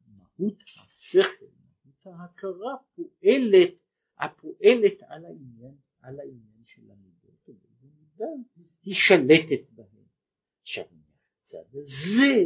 מהות 0.07 0.63
השכל, 0.77 1.45
מהות 1.85 2.19
ההכרה 2.19 2.75
פועלת, 2.95 3.73
הפועלת 4.19 5.03
על 5.07 5.25
העניין, 5.25 5.75
על 6.01 6.19
העניין 6.19 6.65
של 6.65 6.91
המידות, 6.91 7.49
ובאיזה 7.49 7.87
מידה 7.87 8.25
היא 8.83 8.95
שלטת 8.95 9.71
בהם. 9.71 10.05
עכשיו 10.61 10.85
מהצד 10.91 11.75
הזה, 11.75 12.45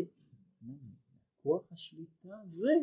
כוח 1.43 1.71
השליטה 1.71 2.41
הזה 2.43 2.73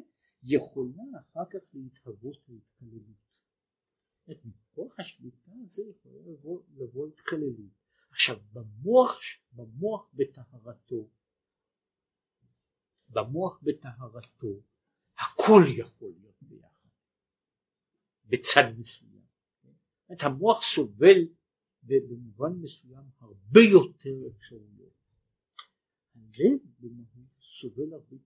יכולה 0.44 1.02
אחר 1.20 1.44
כך 1.50 1.58
להתהוות 1.74 2.36
להתקללות. 2.48 3.24
מכוח 4.44 5.00
השליטה 5.00 5.52
הזה 5.64 5.82
יכולה 5.90 6.18
לבוא, 6.26 6.60
לבוא 6.76 7.08
התקללות. 7.08 7.72
עכשיו 8.10 8.40
במוח, 8.52 9.20
במוח 9.52 10.10
בטהרתו, 10.14 11.08
במוח 13.08 13.60
בטהרתו, 13.62 14.60
הכל 15.18 15.62
יכול 15.76 16.12
להיות 16.20 16.42
ביחד, 16.42 16.88
בצד 18.26 18.78
מסוים. 18.78 19.22
זאת 20.08 20.22
המוח 20.22 20.62
סובל 20.62 21.26
במובן 21.82 22.52
מסוים 22.52 23.04
הרבה 23.18 23.60
יותר 23.60 24.16
אפשרויות. 24.36 24.94
הלב 26.14 26.58
במהות 26.80 27.28
סובל 27.42 27.92
הרבה 27.92 28.16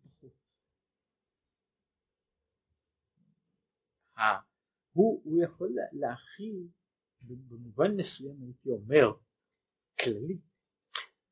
הוא, 4.93 5.23
הוא 5.25 5.43
יכול 5.43 5.77
להכיל 5.93 6.69
במובן 7.29 7.97
מסוים 7.97 8.43
הייתי 8.43 8.71
אומר 8.71 9.12
כללי, 10.01 10.39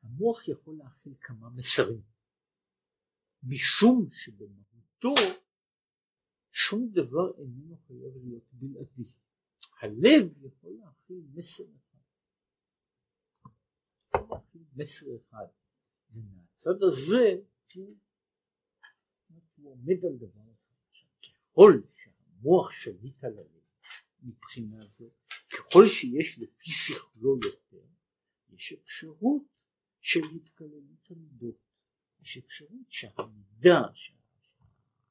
המוח 0.02 0.48
יכול 0.48 0.76
להכיל 0.76 1.14
כמה 1.20 1.50
מסרים, 1.50 2.02
משום 3.42 4.08
שבמהותו 4.10 5.14
שום 6.52 6.88
דבר 6.92 7.38
איננו 7.38 7.76
חייב 7.86 8.16
להיות 8.24 8.44
בלעדי. 8.52 9.10
הלב 9.80 10.44
יכול 10.44 10.72
להכיל 10.80 11.22
מסר 11.34 11.64
אחד. 11.64 11.98
להכיל 14.30 14.64
מסר 14.76 15.06
אחד. 15.16 15.46
ומהצד 16.10 16.82
הזה 16.82 17.36
הוא, 17.74 17.96
הוא 19.56 19.72
עומד 19.72 20.04
על 20.04 20.16
דבר 20.16 20.42
אחד. 20.52 20.76
ככל 21.52 21.80
שהמוח 22.46 22.70
שליט 22.70 23.24
על 23.24 23.38
הלב 23.38 23.60
מבחינה 24.22 24.80
זו, 24.80 25.10
ככל 25.50 25.86
שיש 25.88 26.38
לפי 26.38 26.70
שכלו 26.70 27.38
יותר, 27.44 27.86
יש 28.50 28.72
אפשרות 28.72 29.42
של 30.00 30.20
התקללות 30.36 31.10
המידות, 31.10 31.56
יש 32.22 32.36
אפשרות 32.36 32.86
שהמידה, 32.90 33.82
שהתכונה, 33.94 35.02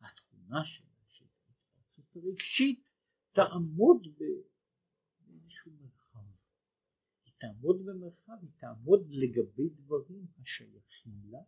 התכונה 0.00 0.64
של 0.64 0.84
ההתפרצות 0.84 2.16
הרגשית 2.16 2.92
תעמוד 3.32 4.06
באיזשהו 4.18 5.72
מרחב. 5.72 6.26
היא 7.24 7.32
תעמוד 7.38 7.86
במרחב, 7.86 8.38
היא 8.42 8.50
תעמוד 8.58 9.06
לגבי 9.10 9.68
דברים 9.68 10.26
השייכים 10.42 11.20
לה, 11.24 11.42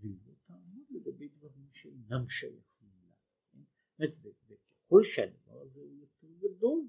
והיא 0.00 0.18
לא 0.26 0.34
תעמוד 0.46 0.84
לגבי 0.90 1.28
דברים 1.28 1.68
שאינם 1.72 2.28
שייכים. 2.28 2.73
וככל 4.00 5.04
שהדבר 5.04 5.60
הזה 5.62 5.80
הוא 5.80 6.00
יותר 6.00 6.48
גדול, 6.48 6.86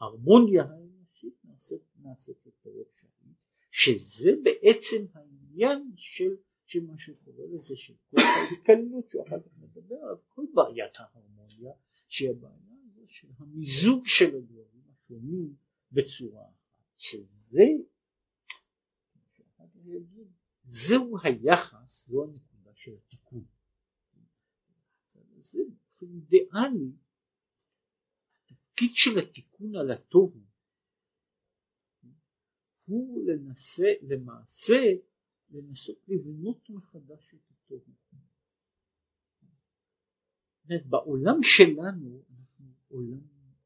ההרמוניה 0.00 0.62
האנושית 0.62 1.34
נעשית, 1.44 1.82
נעשית 2.02 2.46
יותר 2.46 2.70
אפשרית, 2.70 3.36
שזה 3.70 4.30
בעצם 4.42 5.04
העניין 5.14 5.92
של, 5.96 6.36
של 6.66 6.84
מה 6.86 6.98
שקורא 6.98 7.44
לזה, 7.54 7.76
של 7.76 7.94
כל 8.10 8.16
ההתקלות 8.20 9.10
שהוא 9.10 9.22
אחר 9.26 9.40
כך 9.40 9.58
מדבר 9.58 9.94
עליו, 9.94 10.16
כל 10.26 10.42
בעיית 10.54 10.96
ההרמוניה, 10.98 11.72
שהיא 12.08 12.30
הבעיה 12.30 12.54
הזו 12.84 13.02
של 13.08 13.28
המיזוג 13.38 14.06
של 14.06 14.36
הדברים 14.36 14.82
השונים 14.92 15.54
בצורה 15.92 16.42
אחת, 16.42 16.54
שזה, 16.96 17.66
זהו 20.62 21.16
היחס, 21.22 22.06
זו 22.08 22.24
הנקודה 22.24 22.70
של 22.74 22.92
התיקון. 22.94 23.44
זה 25.40 25.62
באופן 25.68 26.06
אידיאלי 26.06 26.92
התפקיד 28.50 28.90
של 28.94 29.18
התיקון 29.18 29.76
על 29.76 29.90
התוהו 29.90 30.40
הוא 32.90 33.22
לנסה, 33.26 33.92
למעשה 34.02 34.94
לנסות 35.50 35.98
לבנות 36.08 36.70
מחדש 36.70 37.34
את 37.34 37.40
התוהו. 37.50 37.92
בעולם 40.88 41.42
שלנו 41.42 42.22
אנחנו 42.30 42.66
עולם, 42.88 43.20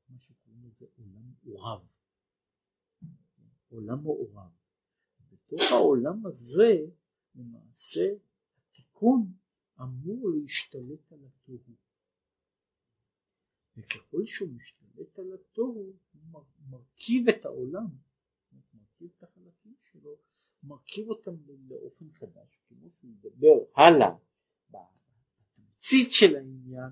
מה 0.09 0.19
שקוראים 0.19 0.67
לזה 0.67 0.87
עולם 0.97 1.33
מעורב. 1.45 1.85
עולם 3.69 4.03
מעורב. 4.03 4.51
בתוך 5.33 5.63
העולם 5.71 6.27
הזה 6.27 6.79
למעשה 7.35 8.15
התיקון 8.71 9.33
אמור 9.81 10.31
להשתלט 10.35 11.13
על 11.13 11.19
התוהו. 11.27 11.75
וככל 13.77 14.27
שהוא 14.27 14.49
משתלט 14.49 15.19
על 15.19 15.33
התוהו 15.35 15.93
הוא 16.13 16.45
מרכיב 16.71 17.29
את 17.29 17.45
העולם, 17.45 17.87
מרכיב 18.75 19.11
את 19.19 19.23
החלקים 19.23 19.75
שלו, 19.93 20.17
מרכיב 20.63 21.09
אותם 21.09 21.37
לאופן 21.69 22.05
חדש, 22.13 22.49
כמו 22.69 22.89
שהוא 23.01 23.11
מדבר 23.11 23.81
הלאה 23.83 24.17
בתמצית 24.71 26.13
של 26.13 26.37
העניין, 26.37 26.91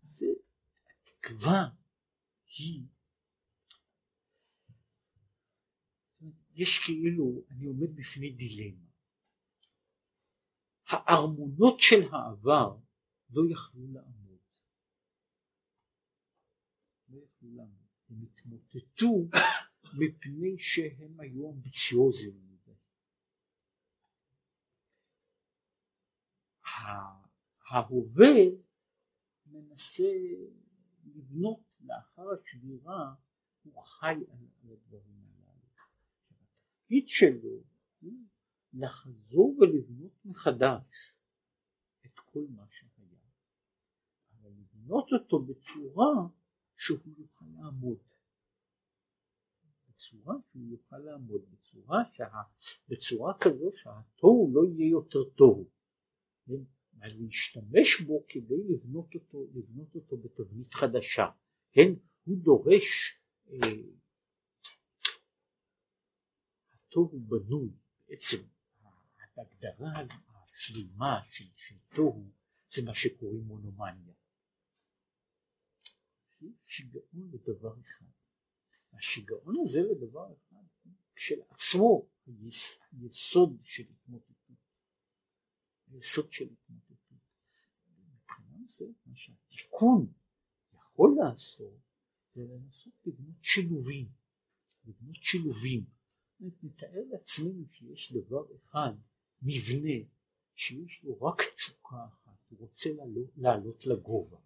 זה 0.00 0.26
התקווה 1.02 1.68
היא 2.56 2.82
יש 6.54 6.78
כאילו, 6.78 7.42
אני 7.50 7.66
עומד 7.66 7.96
בפני 7.96 8.30
דילמה. 8.30 8.91
הארמונות 10.92 11.80
של 11.80 12.14
העבר 12.14 12.76
לא 13.32 13.42
יכלו 13.50 13.82
לעמוד. 13.92 14.38
לא 17.08 17.18
יכלו 17.18 17.48
לעמוד. 17.56 17.86
הם 18.10 18.22
התמוטטו 18.22 19.38
מפני 19.98 20.58
שהם 20.58 21.20
היו 21.20 21.50
אמביציוזיים 21.50 22.34
מדי. 22.34 22.72
ההווה 27.68 28.36
מנסה 29.46 30.12
לבנות 31.04 31.60
לאחר 31.84 32.26
השבירה, 32.30 33.14
הוא 33.62 33.82
חי 33.82 34.14
על 34.30 34.72
הדברים 34.72 35.22
התפקיד 36.92 37.08
שלו 37.08 37.62
הוא 38.00 38.12
לחזור 38.74 39.56
ולבנות 39.60 40.12
מחדש 40.24 40.82
את 42.06 42.18
כל 42.32 42.44
מה 42.56 42.64
שהיה, 42.70 43.18
אבל 44.40 44.50
לבנות 44.50 45.06
אותו 45.12 45.38
בצורה 45.38 46.28
שהוא 46.76 46.98
יוכל 47.18 47.44
לעמוד, 47.56 47.98
בצורה 49.88 50.34
שהוא 50.50 50.62
יוכל 50.70 50.98
לעמוד, 50.98 51.42
בצורה, 51.52 52.02
שה, 52.16 52.42
בצורה 52.88 53.34
כזו 53.40 53.70
שהתוהו 53.76 54.50
לא 54.54 54.62
יהיה 54.68 54.90
יותר 54.90 55.24
תוהו, 55.36 55.68
כן? 56.46 56.62
להשתמש 57.00 58.00
בו 58.00 58.24
כדי 58.28 58.62
לבנות 58.68 59.14
אותו, 59.14 59.44
לבנות 59.54 59.94
אותו 59.94 60.16
בתבנית 60.16 60.74
חדשה, 60.74 61.26
כן? 61.72 61.92
הוא 62.24 62.38
דורש 62.38 63.14
אה, 63.50 63.58
תוהו 66.88 67.20
בנוי, 67.20 67.70
בעצם 68.08 68.38
ההגדרה 69.36 69.92
השלימה 70.58 71.20
של, 71.32 71.44
של 71.56 71.74
תוהו 71.94 72.30
זה 72.70 72.82
מה 72.82 72.94
שקוראים 72.94 73.44
מונומניה. 73.44 74.14
שיגעון 76.66 77.30
לדבר 77.32 77.80
אחד. 77.80 78.06
השיגעון 78.92 79.54
הזה 79.62 79.80
לדבר 79.80 80.32
אחד 80.32 80.64
כשלעצמו 81.14 82.06
היסוד 82.92 83.58
של 83.62 83.82
התמוטטות. 83.90 84.56
היסוד 85.86 86.30
של 86.30 86.44
התמוטטות. 86.52 86.98
מבחינה 87.88 88.66
זה 88.66 88.84
מה 89.06 89.16
שהתיקון 89.16 90.12
יכול 90.74 91.16
לעשות 91.18 91.80
זה 92.32 92.42
לנסות 92.42 92.94
לבנות 93.06 93.42
שילובים. 93.42 94.08
לבנות 94.84 95.22
שילובים. 95.22 95.84
נתאר 96.40 97.02
לעצמנו 97.10 97.64
שיש 97.70 98.12
דבר 98.12 98.54
אחד, 98.56 98.92
מבנה, 99.42 100.04
שיש 100.56 101.04
לו 101.04 101.22
רק 101.22 101.42
תשוקה 101.56 102.04
אחת, 102.04 102.38
הוא 102.48 102.58
רוצה 102.60 102.92
לעלות, 102.92 103.30
לעלות 103.36 103.86
לגובה? 103.86 104.36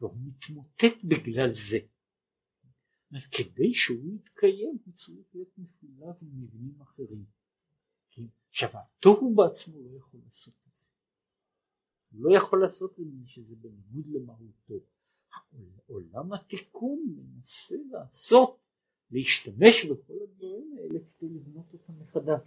והוא 0.00 0.16
מתמוטט 0.24 1.04
בגלל 1.04 1.50
זה. 1.54 1.78
כדי 3.30 3.74
שהוא 3.74 4.14
יתקיים 4.14 4.78
הוא 4.84 4.94
צריך 4.94 5.26
להיות 5.34 5.58
משולב 5.58 6.16
עם 6.22 6.42
מבנים 6.42 6.80
אחרים. 6.82 7.24
עכשיו 8.50 8.70
התוהו 8.74 9.34
בעצמו 9.34 9.82
לא 9.82 9.96
יכול 9.98 10.20
לעשות 10.24 10.54
את 10.68 10.74
זה. 10.74 10.84
הוא 12.12 12.24
לא 12.24 12.36
יכול 12.36 12.62
לעשות 12.62 13.00
את 13.00 13.04
זה 13.10 13.28
שזה 13.28 13.54
בניגוד 13.56 14.06
למהותו. 14.06 14.86
עולם 15.86 16.32
התיקון 16.32 16.98
מנסה 17.06 17.74
לעשות 17.90 18.58
להשתמש 19.10 19.84
בכל 19.84 20.14
הדברים 20.22 20.76
האלה 20.78 20.98
כדי 21.00 21.30
לבנות 21.30 21.66
אותם 21.72 21.92
מחדש. 22.00 22.40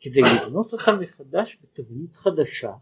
כדי 0.00 0.20
לבנות 0.20 0.72
אותם 0.72 1.00
מחדש 1.00 1.58
בתבנית 1.62 2.12
חדשה 2.12 2.72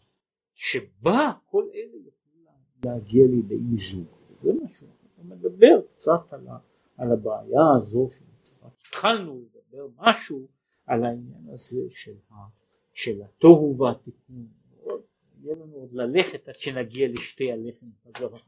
שבה 0.54 1.32
כל 1.44 1.64
אלה 1.74 1.96
יוכלו 2.04 2.52
להגיע 2.84 3.24
לידי 3.26 3.56
מיזוג. 3.70 4.08
וזה 4.30 4.52
מה 4.52 4.68
שהוא 4.78 5.24
מדבר 5.24 5.80
קצת 5.92 6.32
על, 6.32 6.48
ה, 6.48 6.58
על 6.98 7.12
הבעיה 7.12 7.76
הזו 7.76 8.08
התחלנו 8.88 9.40
לדבר 9.40 9.86
משהו 9.96 10.46
על 10.86 11.04
העניין 11.04 11.48
הזה 11.52 11.80
של, 11.90 12.14
של 12.94 13.22
התוהו 13.22 13.78
והתיקון. 13.78 14.46
יהיה 15.42 15.56
לנו 15.56 15.76
עוד 15.76 15.92
ללכת 15.92 16.48
עד 16.48 16.54
שנגיע 16.54 17.08
לשתי 17.08 17.52
הלחם 17.52 17.86
חזרה. 18.04 18.38